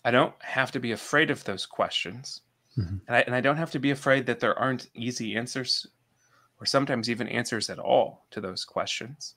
I 0.05 0.11
don't 0.11 0.33
have 0.39 0.71
to 0.71 0.79
be 0.79 0.93
afraid 0.93 1.31
of 1.31 1.43
those 1.43 1.65
questions 1.65 2.41
Mm-hmm. 2.79 2.97
And, 3.07 3.15
I, 3.15 3.19
and 3.21 3.35
I 3.35 3.41
don't 3.41 3.57
have 3.57 3.71
to 3.71 3.79
be 3.79 3.91
afraid 3.91 4.25
that 4.27 4.39
there 4.39 4.57
aren't 4.57 4.89
easy 4.93 5.35
answers 5.35 5.87
or 6.59 6.65
sometimes 6.65 7.09
even 7.09 7.27
answers 7.27 7.69
at 7.69 7.79
all 7.79 8.25
to 8.31 8.41
those 8.41 8.65
questions 8.65 9.35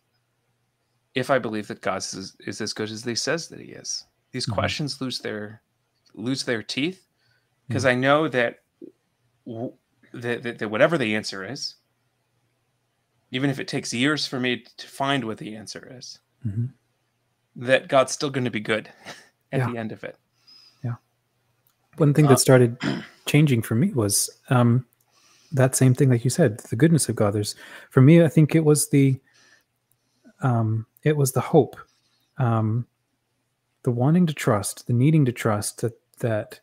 if 1.14 1.30
I 1.30 1.38
believe 1.38 1.68
that 1.68 1.80
God 1.80 1.98
is, 1.98 2.36
is 2.40 2.60
as 2.60 2.72
good 2.72 2.90
as 2.90 3.04
he 3.04 3.14
says 3.14 3.48
that 3.48 3.60
he 3.60 3.72
is. 3.72 4.04
These 4.32 4.46
mm-hmm. 4.46 4.54
questions 4.54 5.00
lose 5.00 5.18
their 5.18 5.62
lose 6.14 6.44
their 6.44 6.62
teeth 6.62 7.06
because 7.68 7.84
mm-hmm. 7.84 7.92
I 7.92 8.00
know 8.00 8.28
that, 8.28 8.60
that, 9.46 10.42
that, 10.42 10.58
that 10.58 10.68
whatever 10.68 10.98
the 10.98 11.14
answer 11.14 11.44
is, 11.44 11.76
even 13.30 13.48
if 13.48 13.58
it 13.58 13.68
takes 13.68 13.94
years 13.94 14.26
for 14.26 14.38
me 14.38 14.64
to 14.76 14.86
find 14.86 15.24
what 15.24 15.38
the 15.38 15.56
answer 15.56 15.90
is, 15.98 16.18
mm-hmm. 16.46 16.66
that 17.56 17.88
God's 17.88 18.12
still 18.12 18.30
going 18.30 18.44
to 18.44 18.50
be 18.50 18.60
good 18.60 18.90
at 19.52 19.60
yeah. 19.60 19.70
the 19.70 19.78
end 19.78 19.92
of 19.92 20.04
it. 20.04 20.16
One 21.96 22.14
thing 22.14 22.26
that 22.26 22.34
uh, 22.34 22.36
started 22.36 22.76
changing 23.26 23.62
for 23.62 23.74
me 23.74 23.92
was 23.92 24.30
um, 24.48 24.86
that 25.52 25.76
same 25.76 25.94
thing, 25.94 26.10
like 26.10 26.24
you 26.24 26.30
said, 26.30 26.58
the 26.58 26.76
goodness 26.76 27.08
of 27.08 27.16
God. 27.16 27.34
There's 27.34 27.54
for 27.90 28.00
me, 28.00 28.22
I 28.22 28.28
think 28.28 28.54
it 28.54 28.64
was 28.64 28.88
the 28.88 29.20
um, 30.40 30.86
it 31.02 31.16
was 31.16 31.32
the 31.32 31.40
hope, 31.40 31.76
um, 32.38 32.86
the 33.82 33.90
wanting 33.90 34.26
to 34.26 34.34
trust, 34.34 34.86
the 34.86 34.92
needing 34.92 35.24
to 35.26 35.32
trust 35.32 35.80
that 35.82 35.98
that 36.18 36.60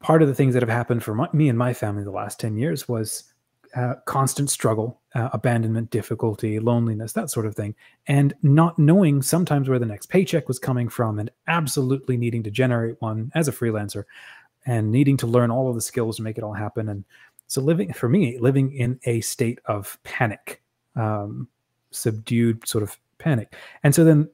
part 0.00 0.22
of 0.22 0.28
the 0.28 0.34
things 0.34 0.52
that 0.54 0.62
have 0.62 0.68
happened 0.68 1.02
for 1.02 1.14
my, 1.14 1.28
me 1.32 1.48
and 1.48 1.58
my 1.58 1.72
family 1.72 2.04
the 2.04 2.10
last 2.10 2.38
10 2.38 2.58
years 2.58 2.86
was 2.88 3.24
uh, 3.74 3.94
constant 4.04 4.50
struggle, 4.50 5.00
uh, 5.14 5.30
abandonment, 5.32 5.90
difficulty, 5.90 6.58
loneliness, 6.58 7.12
that 7.12 7.30
sort 7.30 7.46
of 7.46 7.54
thing. 7.54 7.74
And 8.06 8.34
not 8.42 8.78
knowing 8.78 9.22
sometimes 9.22 9.68
where 9.68 9.78
the 9.78 9.86
next 9.86 10.06
paycheck 10.06 10.46
was 10.48 10.58
coming 10.58 10.88
from 10.88 11.18
and 11.18 11.30
absolutely 11.48 12.16
needing 12.16 12.42
to 12.44 12.50
generate 12.50 13.00
one 13.00 13.32
as 13.34 13.48
a 13.48 13.52
freelancer 13.52 14.04
and 14.66 14.90
needing 14.90 15.16
to 15.18 15.26
learn 15.26 15.50
all 15.50 15.68
of 15.68 15.74
the 15.74 15.80
skills 15.80 16.16
to 16.16 16.22
make 16.22 16.38
it 16.38 16.44
all 16.44 16.52
happen. 16.52 16.88
And 16.88 17.04
so, 17.46 17.60
living 17.60 17.92
for 17.92 18.08
me, 18.08 18.38
living 18.38 18.72
in 18.72 18.98
a 19.04 19.20
state 19.20 19.58
of 19.66 19.98
panic, 20.04 20.62
um, 20.96 21.48
subdued 21.90 22.66
sort 22.66 22.82
of 22.82 22.98
panic. 23.18 23.54
And 23.82 23.94
so 23.94 24.04
then 24.04 24.28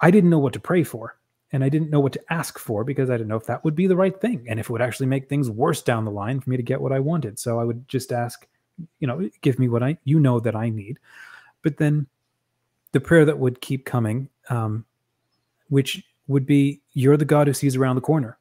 I 0.00 0.10
didn't 0.10 0.30
know 0.30 0.38
what 0.38 0.52
to 0.54 0.60
pray 0.60 0.84
for. 0.84 1.16
And 1.52 1.64
I 1.64 1.68
didn't 1.68 1.90
know 1.90 1.98
what 1.98 2.12
to 2.12 2.32
ask 2.32 2.60
for 2.60 2.84
because 2.84 3.10
I 3.10 3.14
didn't 3.14 3.26
know 3.26 3.36
if 3.36 3.46
that 3.46 3.64
would 3.64 3.74
be 3.74 3.88
the 3.88 3.96
right 3.96 4.18
thing 4.20 4.46
and 4.48 4.60
if 4.60 4.66
it 4.66 4.72
would 4.72 4.82
actually 4.82 5.06
make 5.08 5.28
things 5.28 5.50
worse 5.50 5.82
down 5.82 6.04
the 6.04 6.10
line 6.12 6.38
for 6.38 6.48
me 6.48 6.56
to 6.56 6.62
get 6.62 6.80
what 6.80 6.92
I 6.92 7.00
wanted. 7.00 7.40
So 7.40 7.58
I 7.58 7.64
would 7.64 7.88
just 7.88 8.12
ask, 8.12 8.46
you 8.98 9.06
know, 9.06 9.28
give 9.42 9.58
me 9.58 9.68
what 9.68 9.82
I, 9.82 9.98
you 10.04 10.18
know, 10.18 10.40
that 10.40 10.56
I 10.56 10.70
need. 10.70 10.98
But 11.62 11.76
then 11.76 12.06
the 12.92 13.00
prayer 13.00 13.24
that 13.24 13.38
would 13.38 13.60
keep 13.60 13.84
coming, 13.84 14.28
um, 14.48 14.84
which 15.68 16.02
would 16.26 16.46
be, 16.46 16.82
You're 16.92 17.16
the 17.16 17.24
God 17.24 17.46
who 17.46 17.52
sees 17.52 17.76
around 17.76 17.96
the 17.96 18.02
corner. 18.02 18.38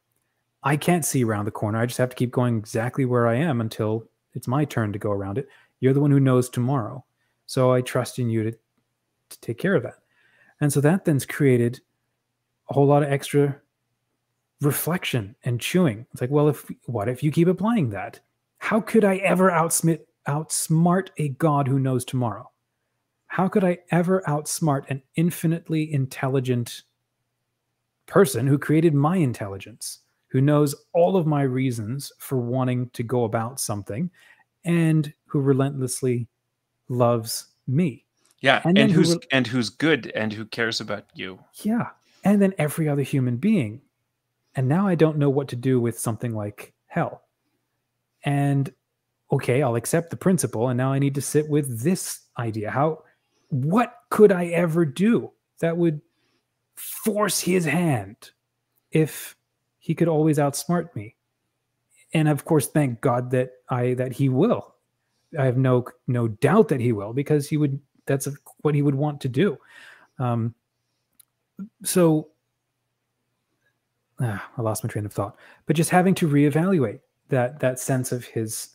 I 0.64 0.76
can't 0.76 1.06
see 1.06 1.24
around 1.24 1.46
the 1.46 1.52
corner. 1.52 1.80
I 1.80 1.86
just 1.86 1.98
have 1.98 2.10
to 2.10 2.16
keep 2.16 2.32
going 2.32 2.58
exactly 2.58 3.06
where 3.06 3.28
I 3.28 3.36
am 3.36 3.62
until 3.62 4.10
it's 4.34 4.48
my 4.48 4.66
turn 4.66 4.92
to 4.94 5.00
go 5.00 5.12
around 5.12 5.38
it. 5.38 5.48
You're 5.80 5.94
the 5.94 6.02
one 6.02 6.12
who 6.12 6.20
knows 6.20 6.50
tomorrow. 6.50 7.06
So 7.46 7.72
I 7.72 7.82
trust 7.82 8.20
in 8.20 8.30
you 8.30 8.44
to, 8.44 8.52
to 8.52 9.42
take 9.42 9.58
care 9.58 9.76
of 9.76 9.84
that. 9.84 9.96
And 10.62 10.72
so 10.72 10.82
that 10.82 11.06
then's 11.06 11.26
created 11.26 11.80
a 12.70 12.74
whole 12.74 12.86
lot 12.86 13.04
of 13.04 13.12
extra 13.12 13.60
reflection 14.62 15.36
and 15.44 15.60
chewing. 15.60 16.06
It's 16.12 16.22
like, 16.22 16.30
well, 16.30 16.50
if 16.50 16.70
what 16.86 17.08
if 17.08 17.24
you 17.24 17.32
keep 17.32 17.48
applying 17.48 17.90
that? 17.92 18.20
How 18.58 18.82
could 18.82 19.06
I 19.06 19.18
ever 19.18 19.50
outsmit 19.50 20.02
outsmart 20.28 21.10
a 21.18 21.30
God 21.30 21.68
who 21.68 21.80
knows 21.80 22.06
tomorrow? 22.06 22.52
How 23.28 23.48
could 23.48 23.64
I 23.64 23.80
ever 23.92 24.24
outsmart 24.28 24.90
an 24.90 25.04
infinitely 25.16 25.92
intelligent 25.94 26.84
person 28.08 28.48
who 28.48 28.58
created 28.58 28.94
my 28.94 29.18
intelligence, 29.18 30.00
who 30.30 30.42
knows 30.42 30.76
all 30.94 31.16
of 31.16 31.28
my 31.28 31.44
reasons 31.44 32.12
for 32.18 32.38
wanting 32.40 32.90
to 32.92 33.04
go 33.04 33.24
about 33.24 33.60
something, 33.60 34.10
and 34.66 35.14
who 35.28 35.40
relentlessly 35.40 36.28
loves 36.88 37.48
me? 37.68 38.06
Yeah, 38.42 38.62
and, 38.66 38.78
and 38.78 38.92
who's 38.92 39.14
who 39.14 39.20
and 39.32 39.46
who's 39.46 39.70
good 39.70 40.08
and 40.16 40.34
who 40.34 40.46
cares 40.46 40.82
about 40.82 41.06
you. 41.14 41.40
Yeah, 41.62 41.90
and 42.24 42.42
then 42.42 42.54
every 42.58 42.90
other 42.90 43.04
human 43.04 43.38
being. 43.38 43.82
And 44.56 44.68
now 44.68 44.88
I 44.88 44.96
don't 44.96 45.18
know 45.18 45.30
what 45.30 45.48
to 45.50 45.56
do 45.56 45.80
with 45.80 46.00
something 46.00 46.34
like 46.34 46.74
hell. 46.88 47.24
And 48.24 48.74
okay, 49.32 49.62
I'll 49.62 49.76
accept 49.76 50.10
the 50.10 50.18
principle, 50.18 50.70
and 50.70 50.78
now 50.78 50.92
I 50.92 51.00
need 51.00 51.16
to 51.16 51.22
sit 51.22 51.50
with 51.50 51.82
this 51.82 52.22
idea. 52.38 52.72
How, 52.72 53.04
what 53.50 53.96
could 54.10 54.32
I 54.32 54.46
ever 54.48 54.86
do 54.86 55.32
that 55.60 55.78
would 55.78 56.02
force 56.76 57.40
his 57.40 57.66
hand 57.66 58.32
if 58.92 59.36
he 59.80 59.94
could 59.94 60.08
always 60.08 60.38
outsmart 60.38 60.96
me? 60.96 61.16
And 62.14 62.28
of 62.28 62.46
course, 62.46 62.68
thank 62.68 63.02
God 63.02 63.32
that 63.32 63.52
I 63.70 63.94
that 63.96 64.14
he 64.14 64.30
will. 64.30 64.74
I 65.38 65.46
have 65.46 65.58
no 65.58 65.86
no 66.08 66.28
doubt 66.28 66.70
that 66.70 66.80
he 66.80 66.92
will 66.92 67.14
because 67.14 67.48
he 67.48 67.58
would. 67.58 67.80
That's 68.08 68.28
what 68.62 68.74
he 68.74 68.82
would 68.82 68.96
want 68.96 69.22
to 69.22 69.30
do. 69.30 69.60
Um, 70.18 70.56
so 71.84 72.30
ah, 74.20 74.50
I 74.58 74.62
lost 74.64 74.84
my 74.84 74.90
train 74.90 75.06
of 75.06 75.14
thought. 75.14 75.36
But 75.68 75.76
just 75.76 75.92
having 75.92 76.16
to 76.16 76.28
reevaluate 76.28 77.02
that 77.30 77.60
that 77.60 77.80
sense 77.80 78.12
of 78.12 78.26
his 78.26 78.70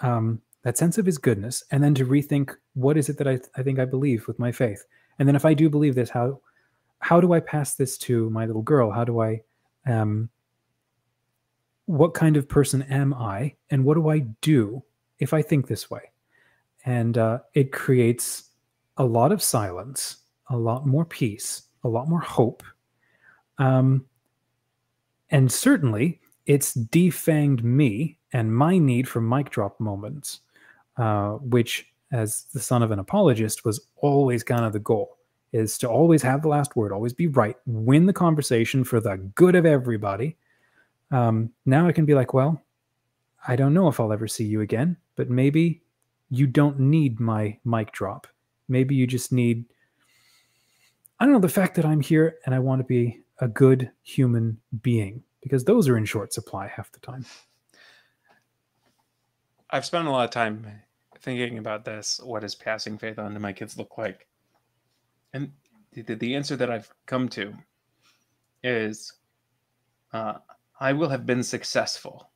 um, 0.00 0.40
that 0.62 0.78
sense 0.78 0.98
of 0.98 1.06
his 1.06 1.18
goodness, 1.18 1.64
and 1.70 1.82
then 1.82 1.94
to 1.94 2.06
rethink 2.06 2.54
what 2.74 2.96
is 2.96 3.08
it 3.08 3.18
that 3.18 3.28
I, 3.28 3.40
I 3.56 3.62
think 3.62 3.78
I 3.78 3.84
believe 3.84 4.26
with 4.26 4.38
my 4.38 4.52
faith, 4.52 4.84
and 5.18 5.26
then 5.26 5.36
if 5.36 5.44
I 5.44 5.54
do 5.54 5.68
believe 5.68 5.94
this, 5.94 6.10
how 6.10 6.40
how 6.98 7.20
do 7.20 7.32
I 7.32 7.40
pass 7.40 7.74
this 7.74 7.96
to 7.98 8.28
my 8.30 8.46
little 8.46 8.62
girl? 8.62 8.90
How 8.90 9.04
do 9.04 9.20
I 9.20 9.40
um, 9.86 10.28
what 11.86 12.14
kind 12.14 12.36
of 12.36 12.48
person 12.48 12.82
am 12.82 13.12
I, 13.14 13.56
and 13.70 13.84
what 13.84 13.94
do 13.94 14.08
I 14.08 14.20
do 14.40 14.82
if 15.18 15.34
I 15.34 15.42
think 15.42 15.66
this 15.66 15.90
way? 15.90 16.02
And 16.84 17.18
uh, 17.18 17.40
it 17.54 17.72
creates 17.72 18.50
a 18.96 19.04
lot 19.04 19.32
of 19.32 19.42
silence, 19.42 20.18
a 20.48 20.56
lot 20.56 20.86
more 20.86 21.04
peace, 21.04 21.62
a 21.84 21.88
lot 21.88 22.08
more 22.08 22.20
hope. 22.20 22.62
Um, 23.58 24.06
and 25.30 25.50
certainly, 25.50 26.20
it's 26.46 26.76
defanged 26.76 27.62
me 27.62 28.18
and 28.32 28.54
my 28.54 28.78
need 28.78 29.08
for 29.08 29.20
mic 29.20 29.50
drop 29.50 29.78
moments, 29.80 30.40
uh, 30.96 31.32
which, 31.32 31.86
as 32.12 32.44
the 32.52 32.60
son 32.60 32.82
of 32.82 32.90
an 32.90 32.98
apologist, 32.98 33.64
was 33.64 33.86
always 33.96 34.42
kind 34.42 34.64
of 34.64 34.72
the 34.72 34.78
goal 34.78 35.16
is 35.52 35.76
to 35.78 35.88
always 35.88 36.22
have 36.22 36.42
the 36.42 36.48
last 36.48 36.76
word, 36.76 36.92
always 36.92 37.12
be 37.12 37.26
right, 37.26 37.56
win 37.66 38.06
the 38.06 38.12
conversation 38.12 38.84
for 38.84 39.00
the 39.00 39.16
good 39.34 39.56
of 39.56 39.66
everybody. 39.66 40.36
Um, 41.10 41.50
now 41.66 41.88
I 41.88 41.92
can 41.92 42.04
be 42.04 42.14
like, 42.14 42.32
well, 42.32 42.62
I 43.48 43.56
don't 43.56 43.74
know 43.74 43.88
if 43.88 43.98
I'll 43.98 44.12
ever 44.12 44.28
see 44.28 44.44
you 44.44 44.60
again, 44.60 44.96
but 45.16 45.28
maybe 45.28 45.82
you 46.30 46.46
don't 46.46 46.78
need 46.78 47.18
my 47.18 47.58
mic 47.64 47.90
drop. 47.90 48.28
Maybe 48.68 48.94
you 48.94 49.08
just 49.08 49.32
need 49.32 49.64
I 51.20 51.24
don't 51.24 51.34
know, 51.34 51.40
the 51.40 51.48
fact 51.50 51.74
that 51.74 51.84
I'm 51.84 52.00
here 52.00 52.38
and 52.46 52.54
I 52.54 52.58
want 52.60 52.80
to 52.80 52.84
be 52.84 53.20
a 53.40 53.48
good 53.48 53.90
human 54.02 54.58
being, 54.80 55.22
because 55.42 55.64
those 55.64 55.86
are 55.86 55.98
in 55.98 56.06
short 56.06 56.32
supply 56.32 56.66
half 56.66 56.90
the 56.92 57.00
time. 57.00 57.26
I've 59.70 59.86
spent 59.86 60.06
a 60.06 60.10
lot 60.10 60.24
of 60.24 60.30
time 60.30 60.66
thinking 61.20 61.58
about 61.58 61.84
this. 61.84 62.20
What 62.22 62.40
does 62.40 62.54
passing 62.54 62.98
faith 62.98 63.18
on 63.18 63.34
to 63.34 63.40
my 63.40 63.52
kids 63.52 63.78
look 63.78 63.98
like? 63.98 64.26
And 65.32 65.52
the, 65.92 66.02
the 66.14 66.34
answer 66.34 66.56
that 66.56 66.70
I've 66.70 66.92
come 67.06 67.28
to 67.30 67.54
is 68.64 69.12
uh, 70.12 70.34
I 70.80 70.92
will 70.92 71.08
have 71.08 71.26
been 71.26 71.42
successful 71.42 72.30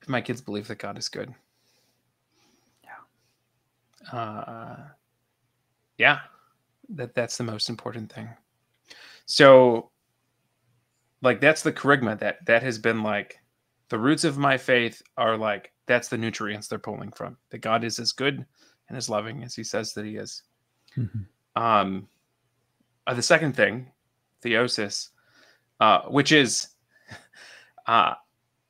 if 0.00 0.08
my 0.08 0.20
kids 0.20 0.40
believe 0.40 0.68
that 0.68 0.78
God 0.78 0.98
is 0.98 1.08
good. 1.08 1.34
Yeah. 2.84 4.18
Uh, 4.18 4.76
yeah 6.02 6.18
that 6.88 7.14
that's 7.14 7.36
the 7.36 7.44
most 7.44 7.68
important 7.68 8.12
thing 8.12 8.28
so 9.26 9.90
like 11.22 11.40
that's 11.40 11.62
the 11.62 11.72
kerygma 11.72 12.18
that 12.18 12.44
that 12.44 12.62
has 12.62 12.78
been 12.78 13.02
like 13.02 13.38
the 13.88 13.98
roots 13.98 14.24
of 14.24 14.36
my 14.38 14.58
faith 14.58 15.00
are 15.16 15.36
like 15.36 15.71
that's 15.86 16.08
the 16.08 16.18
nutrients 16.18 16.68
they're 16.68 16.78
pulling 16.78 17.10
from 17.12 17.36
that 17.50 17.58
god 17.58 17.84
is 17.84 17.98
as 17.98 18.12
good 18.12 18.44
and 18.88 18.96
as 18.96 19.08
loving 19.08 19.42
as 19.42 19.54
he 19.54 19.64
says 19.64 19.92
that 19.92 20.04
he 20.04 20.16
is 20.16 20.42
mm-hmm. 20.96 21.62
um 21.62 22.08
uh, 23.06 23.14
the 23.14 23.22
second 23.22 23.54
thing 23.54 23.90
theosis 24.42 25.08
uh 25.80 26.02
which 26.02 26.32
is 26.32 26.68
uh 27.86 28.14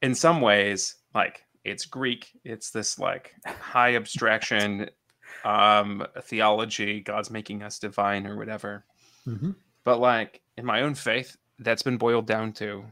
in 0.01 0.15
some 0.15 0.41
ways 0.41 0.97
like 1.15 1.45
it's 1.65 1.87
greek 1.87 2.31
it's 2.45 2.71
this 2.71 2.99
like 2.99 3.35
high 3.47 3.97
abstraction 3.97 4.89
um, 5.45 6.07
theology, 6.23 7.01
God's 7.01 7.31
making 7.31 7.63
us 7.63 7.79
divine 7.79 8.27
or 8.27 8.37
whatever. 8.37 8.85
Mm-hmm. 9.27 9.53
But 9.85 10.01
like 10.01 10.41
in 10.57 10.65
my 10.65 10.83
own 10.83 10.95
faith, 10.95 11.37
that's 11.59 11.83
been 11.83 11.99
boiled 11.99 12.27
down 12.27 12.53
to 12.55 12.85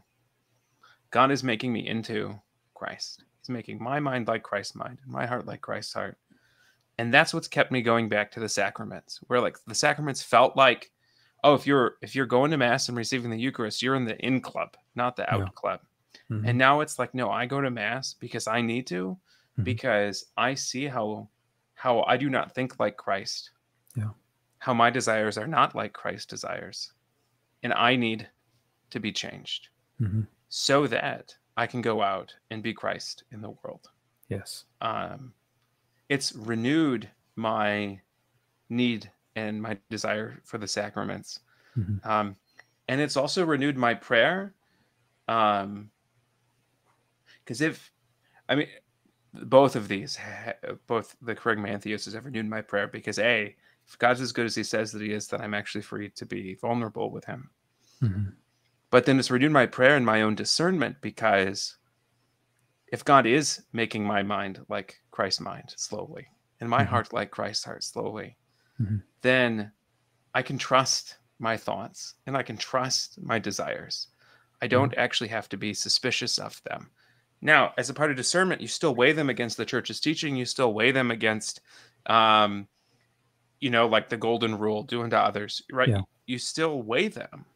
God 1.11 1.31
is 1.31 1.43
making 1.43 1.73
me 1.73 1.87
into 1.87 2.39
Christ. 2.75 3.25
Making 3.51 3.83
my 3.83 4.01
mind 4.01 4.29
like 4.29 4.43
Christ's 4.43 4.75
mind 4.75 4.99
and 5.03 5.13
my 5.13 5.27
heart 5.27 5.47
like 5.47 5.61
Christ's 5.61 5.95
heart. 5.95 6.17
And 6.99 7.13
that's 7.13 7.33
what's 7.33 7.49
kept 7.49 7.73
me 7.73 7.83
going 7.83 8.09
back 8.09 8.31
to 8.33 8.41
the 8.41 8.49
sacraments, 8.49 9.21
where 9.27 9.41
like 9.41 9.57
the 9.67 9.75
sacraments 9.75 10.23
felt 10.23 10.57
like, 10.57 10.91
oh, 11.43 11.55
if 11.55 11.67
you're 11.67 11.97
if 12.03 12.15
you're 12.15 12.27
going 12.27 12.51
to 12.51 12.59
mass 12.59 12.89
and 12.89 12.97
receiving 12.97 13.31
the 13.31 13.39
Eucharist, 13.39 13.83
you're 13.83 13.95
in 13.95 14.05
the 14.05 14.19
in 14.19 14.41
club, 14.41 14.77
not 14.95 15.17
the 15.17 15.33
out 15.33 15.41
yeah. 15.41 15.49
club. 15.55 15.81
Mm-hmm. 16.31 16.47
And 16.47 16.59
now 16.59 16.81
it's 16.81 16.99
like, 16.99 17.15
no, 17.15 17.31
I 17.31 17.47
go 17.47 17.61
to 17.61 17.71
mass 17.71 18.15
because 18.15 18.47
I 18.47 18.61
need 18.61 18.87
to, 18.89 19.09
mm-hmm. 19.11 19.63
because 19.63 20.27
I 20.37 20.55
see 20.55 20.87
how 20.87 21.29
how 21.75 22.03
I 22.03 22.17
do 22.17 22.29
not 22.29 22.55
think 22.55 22.79
like 22.79 22.97
Christ. 22.97 23.51
Yeah. 23.97 24.11
How 24.59 24.75
my 24.75 24.91
desires 24.91 25.39
are 25.39 25.47
not 25.47 25.75
like 25.75 25.95
Christ's 25.95 26.27
desires. 26.27 26.93
And 27.63 27.73
I 27.73 27.97
need 27.97 28.29
to 28.91 29.01
be 29.01 29.13
changed 29.13 29.69
mm-hmm. 30.01 30.23
so 30.51 30.87
that 30.87 31.35
I 31.61 31.67
can 31.67 31.83
go 31.83 32.01
out 32.01 32.35
and 32.51 32.63
be 32.63 32.73
Christ 32.73 33.25
in 33.33 33.43
the 33.43 33.51
world. 33.51 33.91
Yes. 34.31 34.65
Um, 34.81 35.35
it's 36.09 36.35
renewed 36.35 37.07
my 37.37 38.01
need 38.71 39.11
and 39.37 39.61
my 39.61 39.77
desire 39.91 40.41
for 40.43 40.57
the 40.57 40.67
sacraments. 40.67 41.41
Mm-hmm. 41.77 42.09
Um, 42.09 42.37
and 42.89 42.99
it's 42.99 43.19
also 43.19 43.45
renewed 43.45 43.77
my 43.77 43.93
prayer. 43.93 44.55
Um, 45.29 45.91
because 47.45 47.61
if, 47.61 47.93
I 48.49 48.55
mean, 48.55 48.69
both 49.35 49.77
of 49.77 49.87
these, 49.87 50.19
both 50.87 51.15
the 51.21 51.35
Kerygma 51.35 51.75
and 51.75 51.83
Theosis, 51.83 52.07
has 52.07 52.15
ever 52.15 52.31
renewed 52.31 52.49
my 52.49 52.63
prayer 52.63 52.89
because 52.89 53.19
a, 53.19 53.55
if 53.87 53.99
God's 53.99 54.23
as 54.23 54.33
good 54.33 54.47
as 54.47 54.55
He 54.55 54.65
says 54.65 54.93
that 54.93 55.03
He 55.03 55.13
is, 55.13 55.27
then 55.27 55.43
I'm 55.43 55.53
actually 55.53 55.83
free 55.83 56.09
to 56.09 56.25
be 56.25 56.55
vulnerable 56.55 57.11
with 57.11 57.27
Him. 57.27 57.51
Mm-hmm. 58.03 58.31
But 58.91 59.07
then 59.07 59.19
it's 59.19 59.31
renewed 59.31 59.53
my 59.53 59.67
prayer 59.67 59.97
and 59.97 60.05
my 60.05 60.23
own 60.23 60.35
discernment 60.35 60.97
because 61.01 61.77
if 62.89 63.05
God 63.05 63.27
is 63.27 63.63
making 63.73 64.05
my 64.05 64.23
mind 64.23 64.65
like 64.69 65.01
Christ's 65.11 65.41
mind 65.41 65.75
slowly, 65.77 66.29
and 66.61 66.69
my 66.69 66.83
mm-hmm. 66.83 66.91
heart 66.91 67.13
like 67.13 67.31
Christ's 67.31 67.65
heart 67.65 67.83
slowly, 67.83 68.37
mm-hmm. 68.81 68.97
then 69.23 69.73
I 70.35 70.43
can 70.43 70.59
trust 70.59 71.17
my 71.39 71.57
thoughts 71.57 72.15
and 72.27 72.37
I 72.37 72.43
can 72.43 72.57
trust 72.57 73.21
my 73.23 73.39
desires. 73.39 74.09
I 74.61 74.67
mm-hmm. 74.67 74.71
don't 74.71 74.95
actually 74.97 75.29
have 75.29 75.49
to 75.51 75.57
be 75.57 75.73
suspicious 75.75 76.39
of 76.39 76.61
them. 76.65 76.91
Now, 77.43 77.73
as 77.79 77.89
a 77.89 77.95
part 77.95 78.11
of 78.11 78.17
discernment, 78.17 78.61
you 78.61 78.69
still 78.69 78.95
weigh 78.95 79.13
them 79.13 79.31
against 79.31 79.57
the 79.57 79.65
church's 79.65 80.01
teaching. 80.01 80.37
You 80.37 80.45
still 80.45 80.75
weigh 80.75 80.93
them 80.93 81.11
against, 81.11 81.63
um, 82.05 82.69
you 83.61 83.71
know, 83.71 83.87
like 83.87 84.11
the 84.11 84.19
golden 84.19 84.59
rule, 84.59 84.83
doing 84.83 85.09
to 85.11 85.19
others, 85.19 85.63
right? 85.73 85.89
Yeah. 85.89 86.03
You 86.27 86.39
still 86.39 86.83
weigh 86.83 87.09
them, 87.09 87.47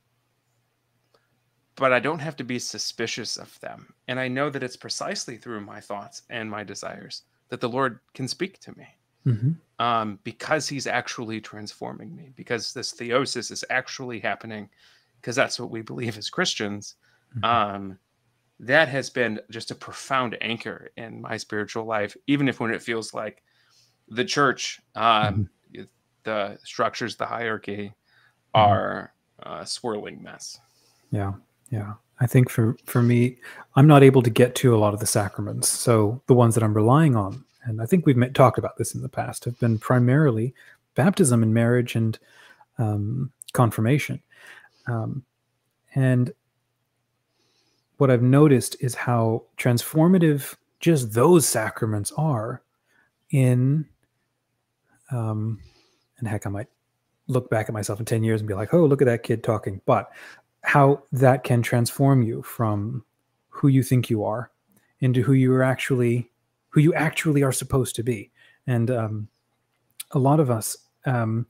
but 1.77 1.93
I 1.93 2.01
don't 2.01 2.20
have 2.20 2.37
to 2.37 2.45
be 2.45 2.59
suspicious 2.59 3.37
of 3.37 3.59
them. 3.61 3.93
And 4.09 4.20
I 4.20 4.29
know 4.29 4.51
that 4.51 4.62
it's 4.62 4.77
precisely 4.77 5.37
through 5.37 5.61
my 5.61 5.81
thoughts 5.81 6.22
and 6.31 6.51
my 6.51 6.64
desires 6.64 7.22
that 7.49 7.61
the 7.61 7.68
Lord 7.68 8.01
can 8.14 8.29
speak 8.29 8.61
to 8.61 8.77
me. 8.77 8.87
Mm-hmm. 9.27 9.53
Um, 9.79 10.18
because 10.22 10.68
he's 10.68 10.87
actually 10.87 11.41
transforming 11.41 12.14
me, 12.14 12.33
because 12.37 12.75
this 12.75 12.93
theosis 12.93 13.51
is 13.51 13.64
actually 13.70 14.20
happening, 14.20 14.68
because 15.20 15.35
that's 15.35 15.59
what 15.59 15.70
we 15.70 15.81
believe 15.81 16.18
as 16.18 16.29
Christians. 16.29 16.97
Mm-hmm. 17.37 17.45
Um, 17.45 17.99
that 18.61 18.89
has 18.89 19.11
been 19.11 19.41
just 19.51 19.70
a 19.70 19.75
profound 19.75 20.37
anchor 20.41 20.91
in 20.97 21.22
my 21.22 21.39
spiritual 21.39 21.87
life, 21.87 22.16
even 22.27 22.49
if 22.49 22.61
when 22.61 22.70
it 22.70 22.83
feels 22.83 23.14
like 23.14 23.43
the 24.09 24.25
church, 24.25 24.81
um, 24.95 25.49
mm-hmm. 25.75 25.83
the 26.22 26.59
structures, 26.62 27.16
the 27.16 27.27
hierarchy 27.27 27.93
mm-hmm. 28.55 28.61
are 28.61 29.12
a 29.41 29.66
swirling 29.66 30.22
mess. 30.22 30.61
Yeah. 31.11 31.33
Yeah. 31.70 31.94
I 32.20 32.26
think 32.26 32.48
for, 32.48 32.76
for 32.84 33.02
me, 33.02 33.36
I'm 33.74 33.86
not 33.86 34.02
able 34.02 34.22
to 34.22 34.30
get 34.30 34.54
to 34.56 34.74
a 34.74 34.78
lot 34.78 34.94
of 34.94 35.00
the 35.00 35.06
sacraments. 35.06 35.68
So 35.68 36.22
the 36.26 36.34
ones 36.34 36.54
that 36.54 36.62
I'm 36.62 36.74
relying 36.74 37.16
on, 37.16 37.44
and 37.64 37.82
I 37.82 37.86
think 37.86 38.06
we've 38.06 38.16
met, 38.16 38.34
talked 38.34 38.58
about 38.58 38.76
this 38.76 38.94
in 38.94 39.02
the 39.02 39.08
past, 39.08 39.44
have 39.44 39.58
been 39.58 39.78
primarily 39.78 40.54
baptism 40.94 41.42
and 41.42 41.52
marriage 41.52 41.96
and 41.96 42.18
um, 42.78 43.32
confirmation. 43.52 44.22
Um, 44.86 45.24
and 45.94 46.32
what 47.96 48.10
I've 48.10 48.22
noticed 48.22 48.76
is 48.80 48.94
how 48.94 49.44
transformative 49.56 50.54
just 50.80 51.12
those 51.12 51.46
sacraments 51.46 52.12
are 52.16 52.62
in 53.30 53.86
um 55.10 55.58
and 56.18 56.28
heck 56.28 56.46
I 56.46 56.50
might 56.50 56.68
look 57.26 57.48
back 57.48 57.68
at 57.68 57.72
myself 57.72 57.98
in 57.98 58.04
10 58.04 58.22
years 58.22 58.40
and 58.40 58.48
be 58.48 58.54
like, 58.54 58.74
oh, 58.74 58.84
look 58.84 59.00
at 59.00 59.06
that 59.06 59.22
kid 59.22 59.42
talking. 59.42 59.80
But 59.86 60.10
how 60.64 61.02
that 61.12 61.44
can 61.44 61.62
transform 61.62 62.22
you 62.22 62.42
from 62.42 63.04
who 63.50 63.68
you 63.68 63.82
think 63.82 64.08
you 64.08 64.24
are 64.24 64.50
into 65.00 65.22
who 65.22 65.34
you 65.34 65.52
are 65.52 65.62
actually 65.62 66.30
who 66.70 66.80
you 66.80 66.92
actually 66.94 67.42
are 67.42 67.52
supposed 67.52 67.94
to 67.94 68.02
be. 68.02 68.30
And 68.66 68.90
um, 68.90 69.28
a 70.10 70.18
lot 70.18 70.40
of 70.40 70.50
us 70.50 70.76
um, 71.04 71.46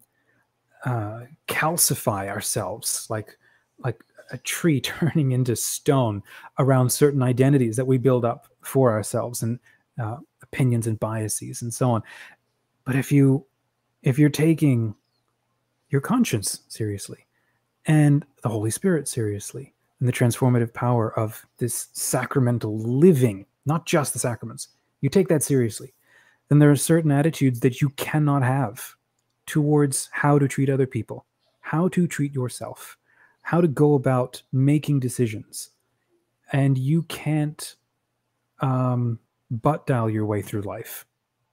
uh, 0.84 1.20
calcify 1.46 2.28
ourselves 2.28 3.06
like 3.08 3.38
like 3.78 4.02
a 4.32 4.38
tree 4.38 4.80
turning 4.80 5.30
into 5.30 5.54
stone 5.54 6.22
around 6.58 6.90
certain 6.90 7.22
identities 7.22 7.76
that 7.76 7.86
we 7.86 7.98
build 7.98 8.24
up 8.24 8.48
for 8.62 8.90
ourselves 8.90 9.42
and 9.42 9.60
uh, 10.02 10.16
opinions 10.42 10.88
and 10.88 10.98
biases 10.98 11.62
and 11.62 11.72
so 11.72 11.90
on. 11.92 12.02
But 12.84 12.96
if 12.96 13.12
you 13.12 13.46
if 14.02 14.18
you're 14.18 14.28
taking 14.28 14.96
your 15.88 16.00
conscience 16.00 16.62
seriously 16.66 17.26
and 17.87 18.24
the 18.43 18.49
Holy 18.49 18.70
Spirit 18.70 19.09
seriously 19.09 19.74
and 20.01 20.09
the 20.09 20.12
transformative 20.12 20.72
power 20.72 21.18
of 21.18 21.45
this 21.59 21.89
sacramental 21.93 22.78
living, 22.78 23.47
not 23.66 23.87
just 23.87 24.12
the 24.12 24.18
sacraments, 24.18 24.68
you 25.01 25.09
take 25.09 25.28
that 25.28 25.43
seriously, 25.43 25.95
then 26.49 26.59
there 26.59 26.70
are 26.70 26.76
certain 26.76 27.11
attitudes 27.11 27.61
that 27.61 27.80
you 27.80 27.91
cannot 27.91 28.43
have 28.43 28.95
towards 29.47 30.09
how 30.12 30.39
to 30.39 30.49
treat 30.49 30.70
other 30.70 30.87
people, 30.87 31.26
how 31.61 31.89
to 31.89 32.07
treat 32.07 32.35
yourself, 32.35 32.97
how 33.43 33.61
to 33.61 33.68
go 33.68 33.95
about 33.95 34.43
making 34.53 35.01
decisions. 35.01 35.70
And 36.53 36.78
you 36.78 37.03
can't 37.03 37.76
um, 38.61 39.18
butt 39.51 39.87
dial 39.87 40.09
your 40.09 40.26
way 40.26 40.43
through 40.43 40.62
life, 40.62 41.05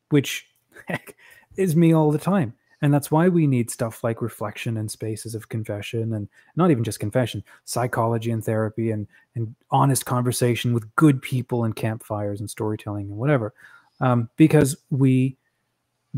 which 0.09 0.47
heck, 0.87 1.15
is 1.57 1.75
me 1.75 1.93
all 1.93 2.11
the 2.11 2.17
time. 2.17 2.53
And 2.81 2.93
that's 2.93 3.11
why 3.11 3.27
we 3.27 3.45
need 3.45 3.69
stuff 3.69 4.03
like 4.03 4.21
reflection 4.21 4.77
and 4.77 4.89
spaces 4.89 5.35
of 5.35 5.49
confession 5.49 6.13
and 6.13 6.27
not 6.55 6.71
even 6.71 6.83
just 6.83 6.99
confession, 6.99 7.43
psychology 7.65 8.31
and 8.31 8.43
therapy 8.43 8.89
and, 8.91 9.07
and 9.35 9.55
honest 9.69 10.05
conversation 10.05 10.73
with 10.73 10.93
good 10.95 11.21
people 11.21 11.63
and 11.63 11.75
campfires 11.75 12.39
and 12.39 12.49
storytelling 12.49 13.07
and 13.07 13.17
whatever. 13.17 13.53
Um, 13.99 14.29
because 14.35 14.75
we 14.89 15.37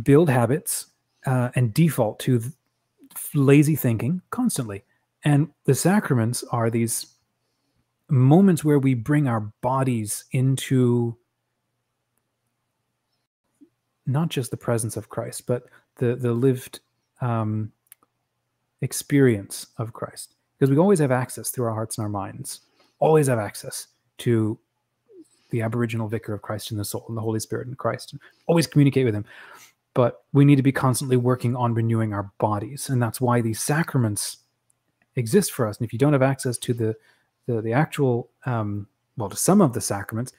build 0.02 0.30
habits 0.30 0.88
uh, 1.26 1.50
and 1.56 1.74
default 1.74 2.20
to 2.20 2.42
lazy 3.34 3.76
thinking 3.76 4.22
constantly. 4.30 4.84
And 5.26 5.50
the 5.66 5.76
sacraments 5.76 6.44
are 6.52 6.70
these 6.70 7.08
moments 8.10 8.64
where 8.64 8.80
we 8.80 8.94
bring 8.94 9.28
our 9.28 9.42
bodies 9.62 10.26
into 10.32 11.18
not 14.06 14.30
just 14.30 14.52
the 14.52 14.58
presence 14.58 14.98
of 14.98 15.10
Christ, 15.10 15.48
but 15.48 15.64
the 15.98 16.16
the 16.16 16.34
lived 16.34 16.80
um, 17.22 17.72
experience 18.82 19.68
of 19.78 19.94
Christ. 19.94 20.36
Because 20.58 20.70
we 20.70 20.78
always 20.78 21.00
have 21.00 21.12
access 21.12 21.50
through 21.50 21.66
our 21.66 21.74
hearts 21.74 21.98
and 21.98 22.04
our 22.04 22.10
minds, 22.10 22.62
always 23.00 23.28
have 23.28 23.40
access 23.40 23.88
to 24.20 24.58
the 25.50 25.62
Aboriginal 25.62 26.08
Vicar 26.08 26.34
of 26.34 26.42
Christ 26.42 26.72
in 26.72 26.78
the 26.78 26.86
soul 26.86 27.06
and 27.08 27.18
the 27.18 27.22
Holy 27.22 27.40
Spirit 27.40 27.68
in 27.68 27.76
Christ, 27.76 28.16
always 28.48 28.66
communicate 28.68 29.06
with 29.06 29.14
Him. 29.14 29.26
But 29.94 30.24
we 30.34 30.46
need 30.46 30.56
to 30.56 30.64
be 30.64 30.72
constantly 30.72 31.18
working 31.18 31.56
on 31.56 31.74
renewing 31.74 32.14
our 32.14 32.32
bodies, 32.40 32.90
and 32.90 33.02
that's 33.02 33.22
why 33.22 33.42
these 33.42 33.62
sacraments 33.62 34.38
exist 35.16 35.52
for 35.52 35.68
us. 35.68 35.78
And 35.78 35.86
if 35.86 35.94
you 35.94 36.00
don't 36.00 36.14
have 36.14 36.22
access 36.22 36.58
to 36.60 36.74
the 36.74 36.96
the, 37.46 37.62
the 37.62 37.74
actual 37.74 38.30
um, 38.46 38.88
well, 39.18 39.30
to 39.30 39.36
some 39.36 39.62
of 39.62 39.74
the 39.74 39.82
sacraments, 39.82 40.34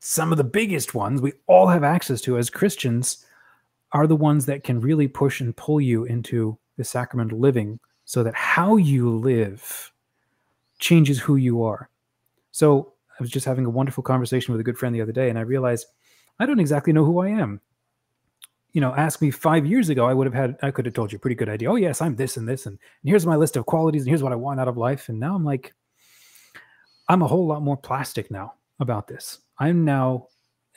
some 0.00 0.32
of 0.32 0.38
the 0.38 0.44
biggest 0.44 0.94
ones 0.94 1.20
we 1.20 1.32
all 1.46 1.66
have 1.66 1.84
access 1.84 2.20
to 2.22 2.38
as 2.38 2.50
Christians 2.50 3.26
are 3.92 4.06
the 4.06 4.16
ones 4.16 4.46
that 4.46 4.64
can 4.64 4.80
really 4.80 5.08
push 5.08 5.40
and 5.40 5.56
pull 5.56 5.80
you 5.80 6.04
into 6.04 6.58
the 6.76 6.84
sacramental 6.84 7.38
living 7.38 7.80
so 8.04 8.22
that 8.22 8.34
how 8.34 8.76
you 8.76 9.10
live 9.10 9.92
changes 10.78 11.18
who 11.18 11.36
you 11.36 11.62
are. 11.62 11.90
So 12.52 12.92
I 13.18 13.22
was 13.22 13.30
just 13.30 13.46
having 13.46 13.66
a 13.66 13.70
wonderful 13.70 14.02
conversation 14.02 14.52
with 14.52 14.60
a 14.60 14.64
good 14.64 14.78
friend 14.78 14.94
the 14.94 15.00
other 15.00 15.12
day, 15.12 15.28
and 15.28 15.38
I 15.38 15.42
realized 15.42 15.86
I 16.38 16.46
don't 16.46 16.60
exactly 16.60 16.92
know 16.92 17.04
who 17.04 17.18
I 17.20 17.28
am. 17.28 17.60
You 18.72 18.80
know, 18.80 18.94
ask 18.94 19.20
me 19.20 19.30
five 19.30 19.66
years 19.66 19.88
ago, 19.88 20.06
I 20.06 20.14
would 20.14 20.26
have 20.26 20.34
had, 20.34 20.56
I 20.62 20.70
could 20.70 20.84
have 20.84 20.94
told 20.94 21.10
you 21.10 21.16
a 21.16 21.18
pretty 21.18 21.34
good 21.34 21.48
idea. 21.48 21.70
Oh, 21.70 21.76
yes, 21.76 22.00
I'm 22.00 22.14
this 22.14 22.36
and 22.36 22.48
this, 22.48 22.66
and, 22.66 22.78
and 23.02 23.08
here's 23.08 23.26
my 23.26 23.36
list 23.36 23.56
of 23.56 23.66
qualities, 23.66 24.02
and 24.02 24.08
here's 24.08 24.22
what 24.22 24.32
I 24.32 24.36
want 24.36 24.60
out 24.60 24.68
of 24.68 24.76
life. 24.76 25.08
And 25.08 25.18
now 25.18 25.34
I'm 25.34 25.44
like, 25.44 25.74
I'm 27.08 27.22
a 27.22 27.26
whole 27.26 27.46
lot 27.46 27.62
more 27.62 27.76
plastic 27.76 28.30
now 28.30 28.54
about 28.78 29.08
this. 29.08 29.38
I'm 29.58 29.84
now, 29.84 30.28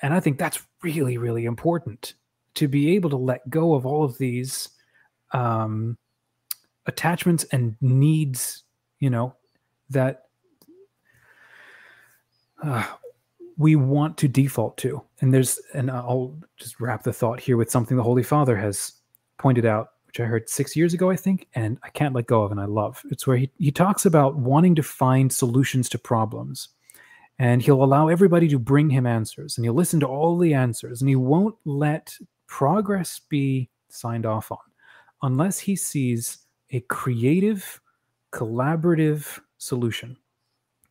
and 0.02 0.14
I 0.14 0.20
think 0.20 0.40
that's 0.40 0.64
really, 0.82 1.18
really 1.18 1.46
important 1.46 2.16
to 2.56 2.68
be 2.68 2.96
able 2.96 3.10
to 3.10 3.18
let 3.18 3.50
go 3.50 3.74
of 3.74 3.86
all 3.86 4.04
of 4.04 4.18
these 4.18 4.70
um, 5.32 5.98
attachments 6.86 7.44
and 7.46 7.76
needs, 7.82 8.64
you 9.00 9.10
know, 9.10 9.36
that 9.90 10.24
uh, 12.64 12.86
we 13.58 13.76
want 13.76 14.18
to 14.18 14.28
default 14.28 14.78
to. 14.78 15.02
And 15.22 15.34
there's, 15.34 15.60
and 15.74 15.90
I'll 15.90 16.38
just 16.58 16.80
wrap 16.80 17.04
the 17.04 17.14
thought 17.14 17.40
here 17.40 17.58
with 17.58 17.72
something 17.72 17.98
the 17.98 18.04
Holy 18.04 18.24
Father 18.24 18.58
has 18.58 18.94
pointed 19.38 19.66
out, 19.66 19.90
which 20.08 20.20
I 20.20 20.26
heard 20.26 20.50
six 20.50 20.76
years 20.76 20.94
ago, 20.94 21.10
I 21.10 21.16
think, 21.16 21.48
and 21.56 21.78
I 21.84 21.90
can't 21.90 22.14
let 22.14 22.28
go 22.28 22.44
of, 22.44 22.52
and 22.52 22.60
I 22.60 22.66
love. 22.66 23.02
It's 23.10 23.26
where 23.26 23.38
he, 23.38 23.52
he 23.58 23.72
talks 23.72 24.06
about 24.06 24.36
wanting 24.36 24.76
to 24.76 24.84
find 24.84 25.32
solutions 25.32 25.90
to 25.90 25.98
problems 25.98 26.70
and 27.42 27.64
he'll 27.64 27.84
allow 27.84 28.08
everybody 28.08 28.48
to 28.48 28.60
bring 28.60 28.92
him 28.92 29.08
answers 29.08 29.58
and 29.58 29.66
he'll 29.66 29.74
listen 29.74 30.00
to 30.00 30.06
all 30.06 30.38
the 30.38 30.54
answers 30.54 31.02
and 31.02 31.10
he 31.10 31.16
won't 31.16 31.56
let 31.66 32.16
progress 32.52 33.18
be 33.30 33.70
signed 33.88 34.26
off 34.26 34.52
on 34.52 34.58
unless 35.22 35.58
he 35.58 35.74
sees 35.74 36.40
a 36.72 36.82
creative 36.82 37.80
collaborative 38.34 39.40
solution 39.58 40.18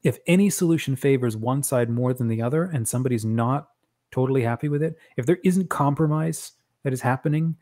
if 0.02 0.18
any 0.26 0.48
solution 0.48 0.96
favors 0.96 1.36
one 1.36 1.62
side 1.62 1.90
more 1.90 2.14
than 2.14 2.28
the 2.28 2.40
other 2.40 2.64
and 2.64 2.88
somebody's 2.88 3.26
not 3.26 3.68
totally 4.11 4.40
happy 4.40 4.70
with 4.70 4.82
it 4.82 4.96
if 5.18 5.26
there 5.26 5.38
isn't 5.44 5.68
compromise 5.68 6.52
that 6.82 6.94
is 6.94 7.02
happening 7.02 7.54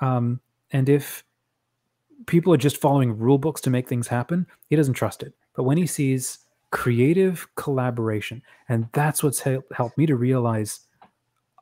um, 0.00 0.40
and 0.72 0.88
if 0.88 1.22
people 2.26 2.52
are 2.52 2.56
just 2.56 2.78
following 2.80 3.16
rule 3.16 3.38
books 3.38 3.60
to 3.60 3.70
make 3.70 3.88
things 3.88 4.08
happen 4.08 4.44
he 4.70 4.74
doesn't 4.74 4.94
trust 4.94 5.22
it 5.22 5.32
but 5.54 5.62
when 5.62 5.78
he 5.78 5.86
sees 5.86 6.46
creative 6.70 7.48
collaboration. 7.54 8.42
And 8.68 8.88
that's 8.92 9.22
what's 9.22 9.40
helped 9.40 9.96
me 9.96 10.06
to 10.06 10.16
realize 10.16 10.80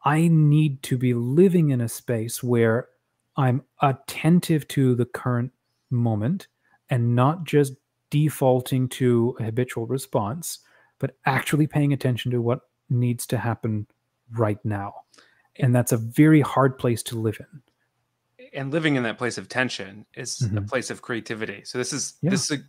I 0.04 0.28
need 0.28 0.82
to 0.84 0.98
be 0.98 1.14
living 1.14 1.70
in 1.70 1.80
a 1.80 1.88
space 1.88 2.42
where 2.42 2.88
I'm 3.36 3.62
attentive 3.80 4.68
to 4.68 4.94
the 4.94 5.06
current 5.06 5.52
moment 5.90 6.48
and 6.90 7.16
not 7.16 7.44
just 7.44 7.74
defaulting 8.10 8.88
to 8.88 9.36
a 9.40 9.44
habitual 9.44 9.86
response, 9.86 10.60
but 10.98 11.16
actually 11.26 11.66
paying 11.66 11.92
attention 11.92 12.30
to 12.30 12.40
what 12.40 12.60
needs 12.90 13.26
to 13.26 13.38
happen 13.38 13.86
right 14.32 14.62
now. 14.64 14.94
And 15.56 15.74
that's 15.74 15.92
a 15.92 15.96
very 15.96 16.40
hard 16.40 16.78
place 16.78 17.02
to 17.04 17.18
live 17.18 17.38
in. 17.40 17.62
And 18.52 18.72
living 18.72 18.96
in 18.96 19.02
that 19.04 19.18
place 19.18 19.38
of 19.38 19.48
tension 19.48 20.06
is 20.14 20.40
mm-hmm. 20.40 20.58
a 20.58 20.62
place 20.62 20.90
of 20.90 21.02
creativity. 21.02 21.62
So 21.64 21.78
this 21.78 21.92
is 21.92 22.14
yeah. 22.20 22.30
this 22.30 22.50
is 22.50 22.58
a 22.58 22.62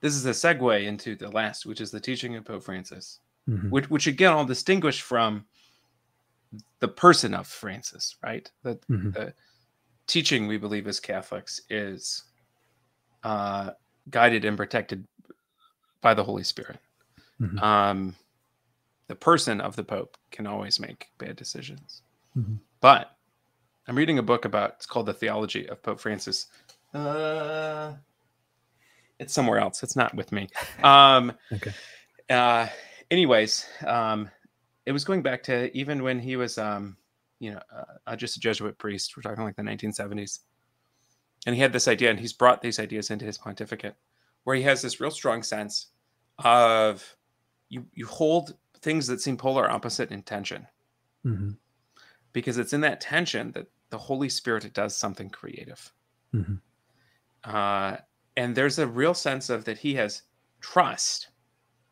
this 0.00 0.14
is 0.14 0.26
a 0.26 0.30
segue 0.30 0.84
into 0.84 1.16
the 1.16 1.30
last, 1.30 1.66
which 1.66 1.80
is 1.80 1.90
the 1.90 2.00
teaching 2.00 2.36
of 2.36 2.44
Pope 2.44 2.62
Francis, 2.62 3.20
mm-hmm. 3.48 3.70
which, 3.70 3.90
which 3.90 4.06
again 4.06 4.32
I'll 4.32 4.44
distinguish 4.44 5.00
from 5.00 5.46
the 6.80 6.88
person 6.88 7.34
of 7.34 7.46
Francis, 7.46 8.16
right? 8.22 8.50
The, 8.62 8.76
mm-hmm. 8.90 9.10
the 9.10 9.34
teaching 10.06 10.46
we 10.46 10.58
believe 10.58 10.86
as 10.86 11.00
Catholics 11.00 11.60
is 11.70 12.24
uh, 13.22 13.70
guided 14.10 14.44
and 14.44 14.56
protected 14.56 15.06
by 16.00 16.14
the 16.14 16.24
Holy 16.24 16.44
Spirit. 16.44 16.78
Mm-hmm. 17.40 17.58
Um, 17.58 18.16
the 19.06 19.14
person 19.14 19.60
of 19.60 19.76
the 19.76 19.84
Pope 19.84 20.16
can 20.30 20.46
always 20.46 20.78
make 20.78 21.08
bad 21.18 21.36
decisions. 21.36 22.02
Mm-hmm. 22.36 22.54
But 22.80 23.16
I'm 23.86 23.96
reading 23.96 24.18
a 24.18 24.22
book 24.22 24.44
about 24.44 24.74
it's 24.76 24.86
called 24.86 25.06
The 25.06 25.14
Theology 25.14 25.68
of 25.68 25.82
Pope 25.82 26.00
Francis. 26.00 26.46
Uh, 26.92 27.92
it's 29.18 29.32
somewhere 29.32 29.58
else. 29.58 29.82
It's 29.82 29.96
not 29.96 30.14
with 30.14 30.32
me. 30.32 30.48
Um, 30.82 31.32
okay. 31.52 31.72
Uh, 32.28 32.66
anyways, 33.10 33.66
um, 33.86 34.30
it 34.86 34.92
was 34.92 35.04
going 35.04 35.22
back 35.22 35.42
to 35.44 35.76
even 35.76 36.02
when 36.02 36.18
he 36.18 36.36
was, 36.36 36.58
um, 36.58 36.96
you 37.40 37.52
know, 37.52 37.60
uh, 38.06 38.16
just 38.16 38.36
a 38.36 38.40
Jesuit 38.40 38.78
priest. 38.78 39.16
We're 39.16 39.22
talking 39.22 39.44
like 39.44 39.56
the 39.56 39.62
1970s, 39.62 40.40
and 41.46 41.54
he 41.54 41.60
had 41.60 41.72
this 41.72 41.88
idea, 41.88 42.10
and 42.10 42.20
he's 42.20 42.32
brought 42.32 42.62
these 42.62 42.78
ideas 42.78 43.10
into 43.10 43.24
his 43.24 43.38
pontificate, 43.38 43.96
where 44.44 44.56
he 44.56 44.62
has 44.62 44.82
this 44.82 45.00
real 45.00 45.10
strong 45.10 45.42
sense 45.42 45.88
of 46.38 47.16
you 47.68 47.86
you 47.92 48.06
hold 48.06 48.56
things 48.80 49.06
that 49.06 49.20
seem 49.20 49.36
polar 49.36 49.70
opposite 49.70 50.10
in 50.10 50.22
tension, 50.22 50.66
mm-hmm. 51.24 51.50
because 52.32 52.58
it's 52.58 52.72
in 52.72 52.82
that 52.82 53.00
tension 53.00 53.52
that 53.52 53.66
the 53.90 53.98
Holy 53.98 54.28
Spirit 54.28 54.72
does 54.72 54.96
something 54.96 55.30
creative. 55.30 55.92
Mm-hmm. 56.34 56.54
Uh, 57.44 57.96
and 58.36 58.54
there's 58.54 58.78
a 58.78 58.86
real 58.86 59.14
sense 59.14 59.50
of 59.50 59.64
that 59.64 59.78
he 59.78 59.94
has 59.94 60.22
trust 60.60 61.28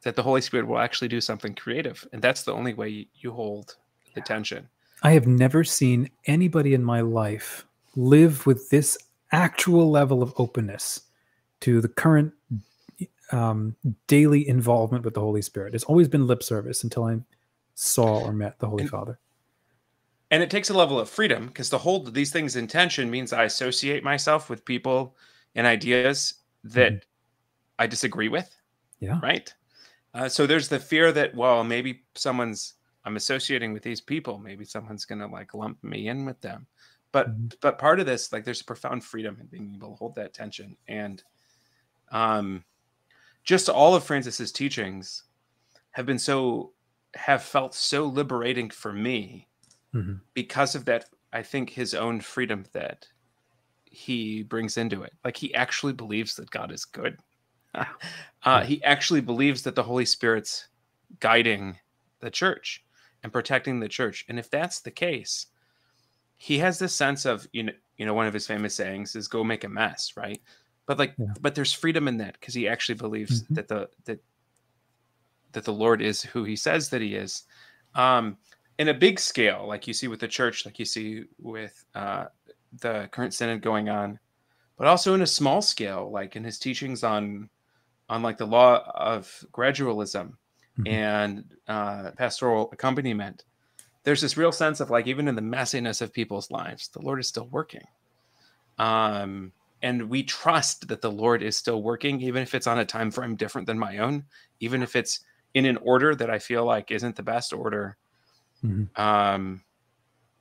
that 0.02 0.16
the 0.16 0.22
Holy 0.22 0.40
Spirit 0.40 0.66
will 0.66 0.78
actually 0.78 1.08
do 1.08 1.20
something 1.20 1.54
creative, 1.54 2.06
and 2.12 2.20
that's 2.20 2.42
the 2.42 2.52
only 2.52 2.74
way 2.74 3.06
you 3.14 3.32
hold 3.32 3.76
the 4.14 4.20
tension. 4.20 4.68
I 5.02 5.12
have 5.12 5.26
never 5.26 5.64
seen 5.64 6.10
anybody 6.26 6.74
in 6.74 6.84
my 6.84 7.00
life 7.00 7.66
live 7.96 8.46
with 8.46 8.70
this 8.70 8.96
actual 9.32 9.90
level 9.90 10.22
of 10.22 10.32
openness 10.36 11.02
to 11.60 11.80
the 11.80 11.88
current 11.88 12.32
um, 13.32 13.74
daily 14.06 14.46
involvement 14.46 15.04
with 15.04 15.14
the 15.14 15.20
Holy 15.20 15.42
Spirit. 15.42 15.74
It's 15.74 15.84
always 15.84 16.08
been 16.08 16.26
lip 16.26 16.42
service 16.42 16.84
until 16.84 17.04
I 17.04 17.18
saw 17.74 18.20
or 18.20 18.32
met 18.32 18.58
the 18.58 18.68
Holy 18.68 18.82
and, 18.82 18.90
Father. 18.90 19.18
And 20.30 20.42
it 20.42 20.50
takes 20.50 20.70
a 20.70 20.74
level 20.74 21.00
of 21.00 21.08
freedom 21.08 21.46
because 21.46 21.70
to 21.70 21.78
hold 21.78 22.14
these 22.14 22.30
things 22.30 22.56
in 22.56 22.66
tension 22.66 23.10
means 23.10 23.32
I 23.32 23.44
associate 23.44 24.04
myself 24.04 24.50
with 24.50 24.64
people 24.64 25.16
and 25.54 25.66
ideas 25.66 26.34
that 26.64 26.92
mm-hmm. 26.92 27.04
I 27.78 27.86
disagree 27.86 28.28
with. 28.28 28.54
Yeah. 29.00 29.18
Right. 29.22 29.52
Uh, 30.14 30.28
so 30.28 30.46
there's 30.46 30.68
the 30.68 30.78
fear 30.78 31.12
that, 31.12 31.34
well, 31.34 31.64
maybe 31.64 32.04
someone's, 32.14 32.74
I'm 33.04 33.16
associating 33.16 33.72
with 33.72 33.82
these 33.82 34.00
people. 34.00 34.38
Maybe 34.38 34.64
someone's 34.64 35.04
going 35.04 35.20
to 35.20 35.26
like 35.26 35.54
lump 35.54 35.82
me 35.82 36.08
in 36.08 36.24
with 36.24 36.40
them. 36.40 36.66
But, 37.12 37.30
mm-hmm. 37.30 37.46
but 37.60 37.78
part 37.78 38.00
of 38.00 38.06
this, 38.06 38.32
like 38.32 38.44
there's 38.44 38.60
a 38.60 38.64
profound 38.64 39.04
freedom 39.04 39.38
in 39.40 39.46
being 39.46 39.72
able 39.74 39.90
to 39.90 39.96
hold 39.96 40.14
that 40.16 40.34
tension. 40.34 40.76
And, 40.88 41.22
um, 42.10 42.64
just 43.44 43.68
all 43.68 43.94
of 43.94 44.04
Francis's 44.04 44.52
teachings 44.52 45.24
have 45.92 46.06
been 46.06 46.18
so 46.18 46.72
have 47.14 47.42
felt 47.42 47.74
so 47.74 48.06
liberating 48.06 48.70
for 48.70 48.92
me 48.92 49.46
mm-hmm. 49.94 50.14
because 50.34 50.74
of 50.74 50.84
that 50.84 51.06
i 51.32 51.42
think 51.42 51.70
his 51.70 51.94
own 51.94 52.20
freedom 52.20 52.64
that 52.72 53.06
he 53.84 54.42
brings 54.42 54.76
into 54.76 55.02
it 55.02 55.12
like 55.24 55.36
he 55.36 55.54
actually 55.54 55.92
believes 55.92 56.34
that 56.34 56.50
god 56.50 56.72
is 56.72 56.84
good 56.84 57.18
uh, 58.44 58.62
he 58.64 58.82
actually 58.82 59.20
believes 59.20 59.62
that 59.62 59.74
the 59.74 59.82
holy 59.82 60.04
spirit's 60.04 60.68
guiding 61.20 61.78
the 62.20 62.30
church 62.30 62.84
and 63.22 63.32
protecting 63.32 63.80
the 63.80 63.88
church 63.88 64.24
and 64.28 64.38
if 64.38 64.50
that's 64.50 64.80
the 64.80 64.90
case 64.90 65.46
he 66.36 66.58
has 66.58 66.78
this 66.78 66.94
sense 66.94 67.24
of 67.24 67.46
you 67.52 67.62
know 67.62 67.72
you 67.96 68.06
know 68.06 68.14
one 68.14 68.26
of 68.26 68.34
his 68.34 68.46
famous 68.46 68.74
sayings 68.74 69.14
is 69.14 69.28
go 69.28 69.44
make 69.44 69.64
a 69.64 69.68
mess 69.68 70.14
right 70.16 70.40
but 70.86 70.98
like 70.98 71.14
yeah. 71.18 71.26
but 71.40 71.54
there's 71.54 71.72
freedom 71.72 72.08
in 72.08 72.16
that 72.16 72.34
because 72.40 72.54
he 72.54 72.66
actually 72.66 72.94
believes 72.94 73.42
mm-hmm. 73.42 73.54
that 73.54 73.68
the 73.68 73.88
that 74.04 74.18
that 75.52 75.64
the 75.64 75.72
lord 75.72 76.02
is 76.02 76.22
who 76.22 76.44
he 76.44 76.56
says 76.56 76.88
that 76.88 77.00
he 77.00 77.14
is 77.14 77.44
um 77.94 78.36
in 78.78 78.88
a 78.88 78.94
big 78.94 79.20
scale 79.20 79.66
like 79.68 79.86
you 79.86 79.94
see 79.94 80.08
with 80.08 80.20
the 80.20 80.28
church 80.28 80.66
like 80.66 80.78
you 80.78 80.84
see 80.84 81.24
with 81.38 81.84
uh 81.94 82.24
the 82.80 83.08
current 83.12 83.34
synod 83.34 83.62
going 83.62 83.88
on 83.88 84.18
but 84.78 84.88
also 84.88 85.14
in 85.14 85.22
a 85.22 85.26
small 85.26 85.62
scale 85.62 86.10
like 86.10 86.34
in 86.34 86.42
his 86.42 86.58
teachings 86.58 87.04
on 87.04 87.48
on 88.12 88.22
like 88.22 88.36
the 88.36 88.46
law 88.46 88.82
of 88.94 89.42
gradualism 89.52 90.34
mm-hmm. 90.78 90.86
and 90.86 91.44
uh 91.66 92.10
pastoral 92.16 92.68
accompaniment 92.72 93.44
there's 94.04 94.20
this 94.20 94.36
real 94.36 94.52
sense 94.52 94.80
of 94.80 94.90
like 94.90 95.06
even 95.06 95.28
in 95.28 95.34
the 95.34 95.40
messiness 95.40 96.02
of 96.02 96.12
people's 96.12 96.50
lives 96.50 96.88
the 96.88 97.00
lord 97.00 97.18
is 97.18 97.26
still 97.26 97.48
working 97.48 97.86
um 98.78 99.50
and 99.82 100.10
we 100.10 100.22
trust 100.22 100.88
that 100.88 101.00
the 101.00 101.10
lord 101.10 101.42
is 101.42 101.56
still 101.56 101.82
working 101.82 102.20
even 102.20 102.42
if 102.42 102.54
it's 102.54 102.66
on 102.66 102.80
a 102.80 102.84
time 102.84 103.10
frame 103.10 103.34
different 103.34 103.66
than 103.66 103.78
my 103.78 103.96
own 103.96 104.22
even 104.60 104.82
if 104.82 104.94
it's 104.94 105.20
in 105.54 105.64
an 105.64 105.78
order 105.78 106.14
that 106.14 106.28
i 106.28 106.38
feel 106.38 106.66
like 106.66 106.90
isn't 106.90 107.16
the 107.16 107.22
best 107.22 107.54
order 107.54 107.96
mm-hmm. 108.62 108.84
um 109.00 109.62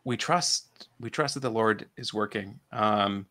we 0.03 0.17
trust 0.17 0.89
we 0.99 1.09
trust 1.09 1.35
that 1.35 1.39
the 1.39 1.49
lord 1.49 1.87
is 1.95 2.13
working 2.13 2.59
um 2.73 3.25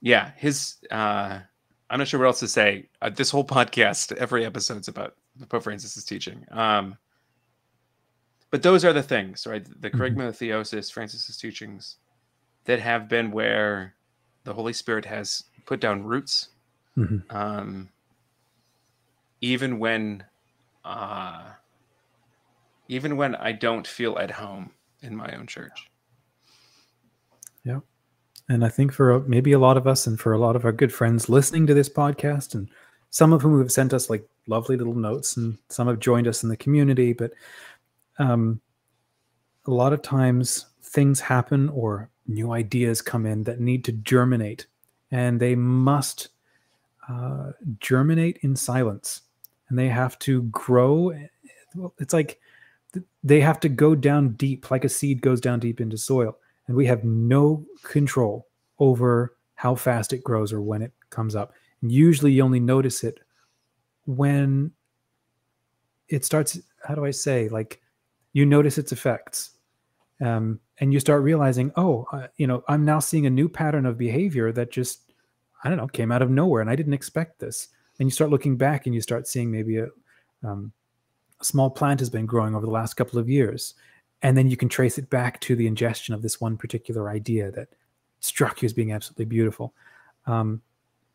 yeah 0.00 0.30
his 0.36 0.76
uh 0.90 1.40
i'm 1.90 1.98
not 1.98 2.08
sure 2.08 2.20
what 2.20 2.26
else 2.26 2.40
to 2.40 2.48
say 2.48 2.88
uh, 3.02 3.10
this 3.10 3.30
whole 3.30 3.44
podcast 3.58 4.12
every 4.12 4.44
episode's 4.44 4.88
about 4.88 5.14
pope 5.48 5.62
francis's 5.62 6.04
teaching 6.04 6.44
um 6.50 6.96
but 8.50 8.62
those 8.62 8.84
are 8.84 8.92
the 8.92 9.02
things 9.02 9.46
right 9.46 9.64
the 9.80 9.90
mm-hmm. 9.90 10.28
theosis 10.30 10.92
francis's 10.92 11.36
teachings 11.36 11.96
that 12.66 12.80
have 12.80 13.08
been 13.08 13.30
where 13.30 13.94
the 14.44 14.52
Holy 14.52 14.72
Spirit 14.72 15.04
has 15.06 15.44
put 15.64 15.80
down 15.80 16.04
roots. 16.04 16.50
Mm-hmm. 16.96 17.36
Um, 17.36 17.88
even 19.40 19.78
when, 19.78 20.24
uh, 20.84 21.42
even 22.88 23.16
when 23.16 23.34
I 23.34 23.52
don't 23.52 23.86
feel 23.86 24.18
at 24.18 24.30
home 24.30 24.70
in 25.02 25.16
my 25.16 25.34
own 25.36 25.46
church. 25.46 25.90
And 28.48 28.64
I 28.64 28.68
think 28.68 28.92
for 28.92 29.20
maybe 29.20 29.52
a 29.52 29.58
lot 29.58 29.76
of 29.76 29.86
us 29.86 30.06
and 30.06 30.18
for 30.20 30.32
a 30.32 30.38
lot 30.38 30.56
of 30.56 30.64
our 30.64 30.72
good 30.72 30.92
friends 30.92 31.28
listening 31.28 31.66
to 31.66 31.74
this 31.74 31.88
podcast, 31.88 32.54
and 32.54 32.68
some 33.10 33.32
of 33.32 33.42
whom 33.42 33.58
have 33.58 33.72
sent 33.72 33.92
us 33.92 34.08
like 34.08 34.28
lovely 34.46 34.76
little 34.76 34.94
notes, 34.94 35.36
and 35.36 35.58
some 35.68 35.88
have 35.88 35.98
joined 35.98 36.28
us 36.28 36.42
in 36.42 36.48
the 36.48 36.56
community, 36.56 37.12
but 37.12 37.32
um, 38.18 38.60
a 39.66 39.70
lot 39.70 39.92
of 39.92 40.02
times 40.02 40.66
things 40.82 41.20
happen 41.20 41.68
or 41.70 42.08
new 42.28 42.52
ideas 42.52 43.02
come 43.02 43.26
in 43.26 43.42
that 43.44 43.60
need 43.60 43.84
to 43.84 43.92
germinate, 43.92 44.66
and 45.10 45.40
they 45.40 45.54
must 45.54 46.28
uh, 47.08 47.52
germinate 47.80 48.38
in 48.42 48.54
silence, 48.54 49.22
and 49.68 49.78
they 49.78 49.88
have 49.88 50.18
to 50.20 50.42
grow. 50.44 51.12
It's 51.98 52.14
like 52.14 52.40
they 53.24 53.40
have 53.40 53.60
to 53.60 53.68
go 53.68 53.94
down 53.94 54.30
deep, 54.34 54.70
like 54.70 54.84
a 54.84 54.88
seed 54.88 55.20
goes 55.20 55.40
down 55.40 55.58
deep 55.58 55.80
into 55.80 55.98
soil, 55.98 56.38
and 56.66 56.76
we 56.76 56.86
have 56.86 57.04
no 57.04 57.64
control 57.82 58.46
over 58.78 59.36
how 59.54 59.74
fast 59.74 60.12
it 60.12 60.24
grows 60.24 60.52
or 60.52 60.60
when 60.60 60.82
it 60.82 60.92
comes 61.10 61.34
up. 61.34 61.52
And 61.82 61.90
usually, 61.90 62.32
you 62.32 62.42
only 62.42 62.60
notice 62.60 63.04
it 63.04 63.20
when 64.06 64.72
it 66.08 66.24
starts. 66.24 66.58
How 66.86 66.94
do 66.94 67.04
I 67.04 67.10
say? 67.10 67.48
Like 67.48 67.80
you 68.32 68.46
notice 68.46 68.78
its 68.78 68.92
effects 68.92 69.52
um, 70.20 70.60
and 70.78 70.92
you 70.92 71.00
start 71.00 71.22
realizing, 71.22 71.72
oh, 71.76 72.06
uh, 72.12 72.26
you 72.36 72.46
know, 72.46 72.62
I'm 72.68 72.84
now 72.84 73.00
seeing 73.00 73.26
a 73.26 73.30
new 73.30 73.48
pattern 73.48 73.86
of 73.86 73.98
behavior 73.98 74.52
that 74.52 74.70
just, 74.70 75.12
I 75.64 75.68
don't 75.68 75.78
know, 75.78 75.86
came 75.86 76.12
out 76.12 76.22
of 76.22 76.30
nowhere, 76.30 76.60
and 76.60 76.70
I 76.70 76.76
didn't 76.76 76.92
expect 76.92 77.38
this. 77.38 77.68
And 77.98 78.06
you 78.06 78.10
start 78.10 78.30
looking 78.30 78.56
back, 78.56 78.86
and 78.86 78.94
you 78.94 79.00
start 79.00 79.26
seeing 79.26 79.50
maybe 79.50 79.78
a, 79.78 79.88
um, 80.44 80.72
a 81.40 81.44
small 81.44 81.70
plant 81.70 82.00
has 82.00 82.10
been 82.10 82.26
growing 82.26 82.54
over 82.54 82.64
the 82.64 82.72
last 82.72 82.94
couple 82.94 83.18
of 83.18 83.28
years, 83.28 83.74
and 84.22 84.36
then 84.36 84.48
you 84.48 84.56
can 84.56 84.68
trace 84.68 84.98
it 84.98 85.10
back 85.10 85.40
to 85.42 85.56
the 85.56 85.66
ingestion 85.66 86.14
of 86.14 86.22
this 86.22 86.40
one 86.40 86.56
particular 86.56 87.10
idea 87.10 87.50
that 87.52 87.68
struck 88.20 88.62
you 88.62 88.66
as 88.66 88.72
being 88.72 88.92
absolutely 88.92 89.26
beautiful. 89.26 89.74
Um, 90.26 90.62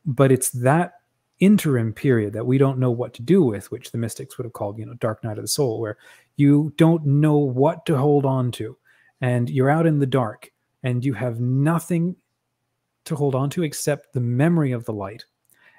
but 0.05 0.31
it's 0.31 0.49
that 0.51 0.93
interim 1.39 1.91
period 1.91 2.33
that 2.33 2.45
we 2.45 2.57
don't 2.57 2.79
know 2.79 2.91
what 2.91 3.13
to 3.15 3.21
do 3.21 3.43
with, 3.43 3.71
which 3.71 3.91
the 3.91 3.97
mystics 3.97 4.37
would 4.37 4.45
have 4.45 4.53
called, 4.53 4.77
you 4.77 4.85
know, 4.85 4.93
dark 4.95 5.23
night 5.23 5.37
of 5.37 5.43
the 5.43 5.47
soul, 5.47 5.79
where 5.79 5.97
you 6.37 6.73
don't 6.77 7.05
know 7.05 7.37
what 7.37 7.85
to 7.87 7.97
hold 7.97 8.25
on 8.25 8.51
to 8.51 8.77
and 9.21 9.49
you're 9.49 9.69
out 9.69 9.87
in 9.87 9.99
the 9.99 10.05
dark 10.05 10.51
and 10.83 11.03
you 11.03 11.13
have 11.13 11.39
nothing 11.39 12.15
to 13.05 13.15
hold 13.15 13.35
on 13.35 13.49
to 13.49 13.63
except 13.63 14.13
the 14.13 14.19
memory 14.19 14.71
of 14.71 14.85
the 14.85 14.93
light. 14.93 15.25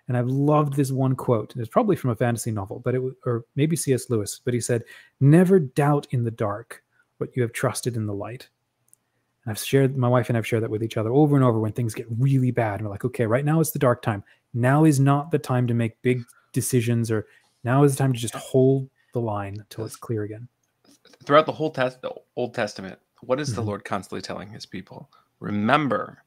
And 0.08 0.16
I've 0.16 0.28
loved 0.28 0.74
this 0.74 0.90
one 0.90 1.14
quote. 1.14 1.54
It's 1.56 1.68
probably 1.68 1.94
from 1.96 2.10
a 2.10 2.16
fantasy 2.16 2.50
novel, 2.50 2.80
but 2.80 2.94
it 2.96 3.02
or 3.24 3.44
maybe 3.54 3.76
C.S. 3.76 4.10
Lewis, 4.10 4.40
but 4.44 4.52
he 4.52 4.60
said, 4.60 4.82
"Never 5.20 5.60
doubt 5.60 6.08
in 6.10 6.24
the 6.24 6.30
dark 6.30 6.82
what 7.22 7.36
you 7.36 7.42
have 7.42 7.52
trusted 7.52 7.96
in 7.96 8.06
the 8.06 8.14
light." 8.14 8.48
And 9.44 9.50
I've 9.50 9.58
shared 9.58 9.96
my 9.96 10.08
wife 10.08 10.28
and 10.28 10.38
I've 10.38 10.46
shared 10.46 10.62
that 10.62 10.70
with 10.70 10.82
each 10.82 10.96
other 10.96 11.12
over 11.12 11.34
and 11.34 11.44
over 11.44 11.58
when 11.58 11.72
things 11.72 11.94
get 11.94 12.06
really 12.18 12.50
bad. 12.50 12.74
And 12.74 12.84
we're 12.84 12.92
like, 12.92 13.04
okay, 13.04 13.26
right 13.26 13.44
now 13.44 13.60
is 13.60 13.72
the 13.72 13.78
dark 13.78 14.02
time. 14.02 14.22
Now 14.54 14.84
is 14.84 15.00
not 15.00 15.30
the 15.30 15.38
time 15.38 15.66
to 15.66 15.74
make 15.74 16.00
big 16.02 16.22
decisions, 16.52 17.10
or 17.10 17.26
now 17.64 17.82
is 17.84 17.92
the 17.92 17.98
time 17.98 18.12
to 18.12 18.18
just 18.18 18.34
hold 18.34 18.88
the 19.12 19.20
line 19.20 19.56
until 19.58 19.84
it's 19.84 19.96
clear 19.96 20.22
again. 20.22 20.48
Throughout 21.24 21.46
the 21.46 21.52
whole 21.52 21.70
test, 21.70 22.02
the 22.02 22.12
Old 22.36 22.54
Testament, 22.54 22.98
what 23.20 23.40
is 23.40 23.48
mm-hmm. 23.48 23.56
the 23.56 23.62
Lord 23.62 23.84
constantly 23.84 24.22
telling 24.22 24.50
his 24.50 24.66
people? 24.66 25.10
Remember 25.40 26.22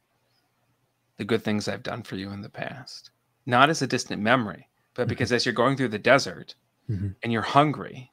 the 1.17 1.25
good 1.25 1.43
things 1.43 1.67
I've 1.67 1.83
done 1.83 2.03
for 2.03 2.15
you 2.15 2.31
in 2.31 2.41
the 2.41 2.49
past. 2.49 3.11
Not 3.45 3.69
as 3.69 3.81
a 3.81 3.87
distant 3.87 4.21
memory, 4.21 4.67
but 4.93 5.03
mm-hmm. 5.03 5.09
because 5.09 5.31
as 5.31 5.45
you're 5.45 5.53
going 5.53 5.77
through 5.77 5.89
the 5.89 5.99
desert 5.99 6.55
mm-hmm. 6.89 7.09
and 7.23 7.31
you're 7.31 7.41
hungry, 7.41 8.11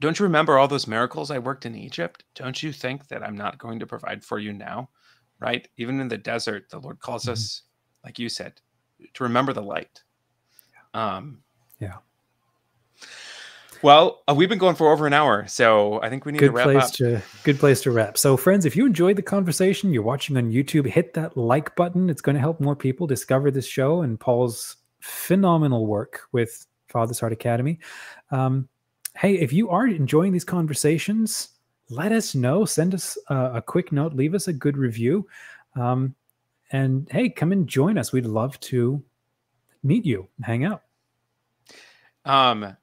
don't 0.00 0.18
you 0.18 0.24
remember 0.24 0.58
all 0.58 0.68
those 0.68 0.86
miracles 0.86 1.30
I 1.30 1.38
worked 1.38 1.66
in 1.66 1.74
Egypt? 1.74 2.24
Don't 2.34 2.62
you 2.62 2.72
think 2.72 3.08
that 3.08 3.22
I'm 3.22 3.36
not 3.36 3.58
going 3.58 3.78
to 3.80 3.86
provide 3.86 4.24
for 4.24 4.38
you 4.38 4.52
now? 4.52 4.90
Right? 5.38 5.68
Even 5.76 6.00
in 6.00 6.08
the 6.08 6.18
desert, 6.18 6.70
the 6.70 6.78
Lord 6.78 7.00
calls 7.00 7.24
mm-hmm. 7.24 7.32
us, 7.32 7.62
like 8.04 8.18
you 8.18 8.28
said, 8.28 8.60
to 9.14 9.24
remember 9.24 9.52
the 9.52 9.62
light. 9.62 10.02
Um, 10.94 11.42
yeah. 11.78 11.96
Well, 13.82 14.22
uh, 14.26 14.34
we've 14.34 14.48
been 14.48 14.58
going 14.58 14.74
for 14.74 14.90
over 14.90 15.06
an 15.06 15.12
hour, 15.12 15.46
so 15.46 16.00
I 16.02 16.08
think 16.08 16.24
we 16.24 16.32
need 16.32 16.38
good 16.38 16.46
to 16.46 16.52
wrap 16.52 16.64
place 16.64 16.84
up. 16.84 16.92
To, 16.94 17.22
good 17.44 17.58
place 17.58 17.82
to 17.82 17.90
wrap. 17.90 18.16
So, 18.16 18.36
friends, 18.36 18.64
if 18.64 18.74
you 18.74 18.86
enjoyed 18.86 19.16
the 19.16 19.22
conversation, 19.22 19.92
you're 19.92 20.02
watching 20.02 20.36
on 20.38 20.50
YouTube, 20.50 20.86
hit 20.86 21.12
that 21.14 21.36
like 21.36 21.76
button. 21.76 22.08
It's 22.08 22.22
going 22.22 22.34
to 22.34 22.40
help 22.40 22.58
more 22.58 22.74
people 22.74 23.06
discover 23.06 23.50
this 23.50 23.66
show 23.66 24.00
and 24.00 24.18
Paul's 24.18 24.76
phenomenal 25.00 25.86
work 25.86 26.22
with 26.32 26.66
Father's 26.88 27.20
Heart 27.20 27.34
Academy. 27.34 27.78
Um, 28.30 28.68
hey, 29.16 29.34
if 29.34 29.52
you 29.52 29.70
are 29.70 29.86
enjoying 29.86 30.32
these 30.32 30.44
conversations, 30.44 31.48
let 31.88 32.12
us 32.12 32.34
know. 32.34 32.64
Send 32.64 32.94
us 32.94 33.16
uh, 33.30 33.50
a 33.54 33.62
quick 33.62 33.92
note. 33.92 34.14
Leave 34.14 34.34
us 34.34 34.48
a 34.48 34.52
good 34.52 34.76
review. 34.76 35.26
Um, 35.74 36.14
and 36.72 37.08
hey, 37.10 37.28
come 37.28 37.52
and 37.52 37.66
join 37.66 37.96
us. 37.96 38.12
We'd 38.12 38.26
love 38.26 38.58
to 38.60 39.02
meet 39.82 40.04
you, 40.04 40.28
hang 40.42 40.64
out. 40.64 40.82
Um, 42.24 42.76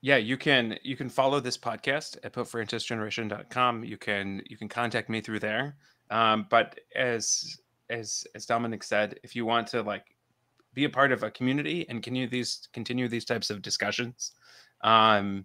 yeah, 0.00 0.16
you 0.16 0.36
can 0.36 0.78
you 0.82 0.96
can 0.96 1.08
follow 1.08 1.38
this 1.38 1.58
podcast 1.58 2.16
at 2.24 2.32
popefrancisgeneration.com. 2.32 3.84
You 3.84 3.96
can 3.98 4.42
you 4.48 4.56
can 4.56 4.68
contact 4.68 5.08
me 5.08 5.20
through 5.20 5.40
there. 5.40 5.76
Um, 6.10 6.46
but 6.48 6.80
as 6.96 7.60
as 7.90 8.26
as 8.34 8.46
Dominic 8.46 8.82
said, 8.82 9.20
if 9.22 9.36
you 9.36 9.44
want 9.44 9.66
to 9.68 9.82
like 9.82 10.04
be 10.74 10.84
a 10.84 10.90
part 10.90 11.12
of 11.12 11.22
a 11.22 11.30
community 11.30 11.86
and 11.88 12.02
continue 12.02 12.28
these 12.28 12.68
continue 12.72 13.08
these 13.08 13.26
types 13.26 13.50
of 13.50 13.62
discussions, 13.62 14.32
um, 14.82 15.44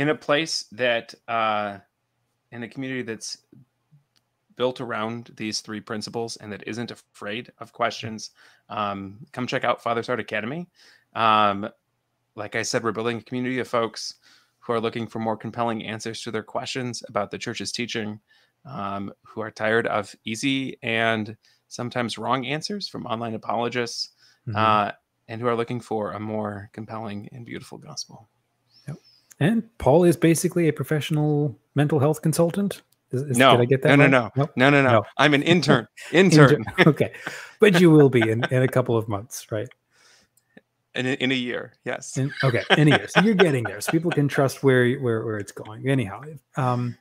in 0.00 0.08
a 0.08 0.14
place 0.14 0.64
that 0.72 1.14
uh, 1.28 1.76
in 2.50 2.62
a 2.62 2.68
community 2.68 3.02
that's 3.02 3.36
built 4.56 4.80
around 4.80 5.30
these 5.36 5.60
three 5.60 5.82
principles 5.82 6.38
and 6.38 6.50
that 6.50 6.66
isn't 6.66 6.90
afraid 6.90 7.52
of 7.58 7.74
questions, 7.74 8.30
um, 8.70 9.18
come 9.32 9.46
check 9.46 9.62
out 9.62 9.82
Father's 9.82 10.06
Heart 10.06 10.20
Academy. 10.20 10.66
Um, 11.14 11.68
like 12.34 12.56
I 12.56 12.62
said, 12.62 12.82
we're 12.82 12.92
building 12.92 13.18
a 13.18 13.22
community 13.22 13.58
of 13.58 13.68
folks 13.68 14.14
who 14.60 14.72
are 14.72 14.80
looking 14.80 15.06
for 15.06 15.18
more 15.18 15.36
compelling 15.36 15.84
answers 15.84 16.22
to 16.22 16.30
their 16.30 16.42
questions 16.42 17.02
about 17.06 17.30
the 17.30 17.36
church's 17.36 17.70
teaching, 17.70 18.20
um, 18.64 19.12
who 19.22 19.42
are 19.42 19.50
tired 19.50 19.86
of 19.86 20.14
easy 20.24 20.78
and 20.82 21.36
sometimes 21.68 22.16
wrong 22.16 22.46
answers 22.46 22.88
from 22.88 23.04
online 23.04 23.34
apologists, 23.34 24.12
mm-hmm. 24.48 24.56
uh, 24.56 24.92
and 25.28 25.42
who 25.42 25.46
are 25.46 25.56
looking 25.56 25.78
for 25.78 26.12
a 26.12 26.20
more 26.20 26.70
compelling 26.72 27.28
and 27.32 27.44
beautiful 27.44 27.76
gospel. 27.76 28.30
And 29.40 29.62
Paul 29.78 30.04
is 30.04 30.16
basically 30.16 30.68
a 30.68 30.72
professional 30.72 31.58
mental 31.74 31.98
health 31.98 32.20
consultant. 32.20 32.82
Is, 33.10 33.22
is, 33.22 33.38
no, 33.38 33.52
did 33.52 33.60
I 33.60 33.64
get 33.64 33.82
that? 33.82 33.96
No, 33.96 34.04
right? 34.04 34.10
no, 34.10 34.20
no, 34.20 34.32
nope. 34.36 34.50
no, 34.54 34.70
no, 34.70 34.82
no, 34.82 34.92
no. 34.92 35.02
I'm 35.16 35.34
an 35.34 35.42
intern. 35.42 35.88
Intern. 36.12 36.64
okay, 36.86 37.12
but 37.58 37.80
you 37.80 37.90
will 37.90 38.10
be 38.10 38.20
in, 38.20 38.44
in 38.50 38.62
a 38.62 38.68
couple 38.68 38.96
of 38.96 39.08
months, 39.08 39.50
right? 39.50 39.68
In 40.94 41.06
a, 41.06 41.12
in 41.14 41.32
a 41.32 41.34
year, 41.34 41.72
yes. 41.84 42.16
In, 42.18 42.32
okay, 42.44 42.62
in 42.76 42.92
a 42.92 42.96
year. 42.96 43.08
So 43.08 43.20
you're 43.20 43.34
getting 43.34 43.64
there, 43.64 43.80
so 43.80 43.90
people 43.90 44.10
can 44.10 44.28
trust 44.28 44.62
where 44.62 44.92
where 44.98 45.24
where 45.24 45.38
it's 45.38 45.52
going. 45.52 45.88
Anyhow, 45.88 46.22
um, 46.56 46.96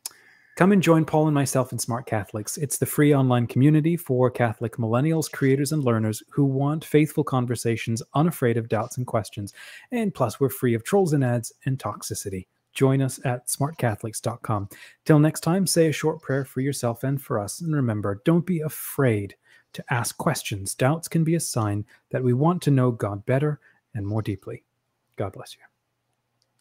come 0.59 0.73
and 0.73 0.83
join 0.83 1.05
Paul 1.05 1.25
and 1.25 1.33
myself 1.33 1.71
in 1.71 1.79
Smart 1.79 2.05
Catholics. 2.05 2.57
It's 2.57 2.77
the 2.77 2.85
free 2.85 3.15
online 3.15 3.47
community 3.47 3.95
for 3.95 4.29
Catholic 4.29 4.75
millennials, 4.75 5.31
creators, 5.31 5.71
and 5.71 5.85
learners 5.85 6.21
who 6.29 6.43
want 6.43 6.83
faithful 6.83 7.23
conversations, 7.23 8.03
unafraid 8.13 8.57
of 8.57 8.67
doubts 8.67 8.97
and 8.97 9.07
questions. 9.07 9.53
And 9.93 10.13
plus, 10.13 10.37
we're 10.37 10.49
free 10.49 10.73
of 10.73 10.83
trolls 10.83 11.13
and 11.13 11.23
ads 11.23 11.53
and 11.63 11.79
toxicity. 11.79 12.47
Join 12.73 13.01
us 13.01 13.21
at 13.23 13.47
smartcatholics.com. 13.47 14.67
Till 15.05 15.19
next 15.19 15.39
time, 15.39 15.65
say 15.65 15.87
a 15.87 15.93
short 15.93 16.21
prayer 16.21 16.43
for 16.43 16.59
yourself 16.59 17.05
and 17.05 17.21
for 17.21 17.39
us. 17.39 17.61
And 17.61 17.73
remember, 17.73 18.21
don't 18.25 18.45
be 18.45 18.59
afraid 18.59 19.35
to 19.71 19.85
ask 19.89 20.17
questions. 20.17 20.75
Doubts 20.75 21.07
can 21.07 21.23
be 21.23 21.35
a 21.35 21.39
sign 21.39 21.85
that 22.09 22.21
we 22.21 22.33
want 22.33 22.61
to 22.63 22.71
know 22.71 22.91
God 22.91 23.25
better 23.25 23.61
and 23.95 24.05
more 24.05 24.21
deeply. 24.21 24.65
God 25.15 25.31
bless 25.31 25.55
you. 25.55 25.61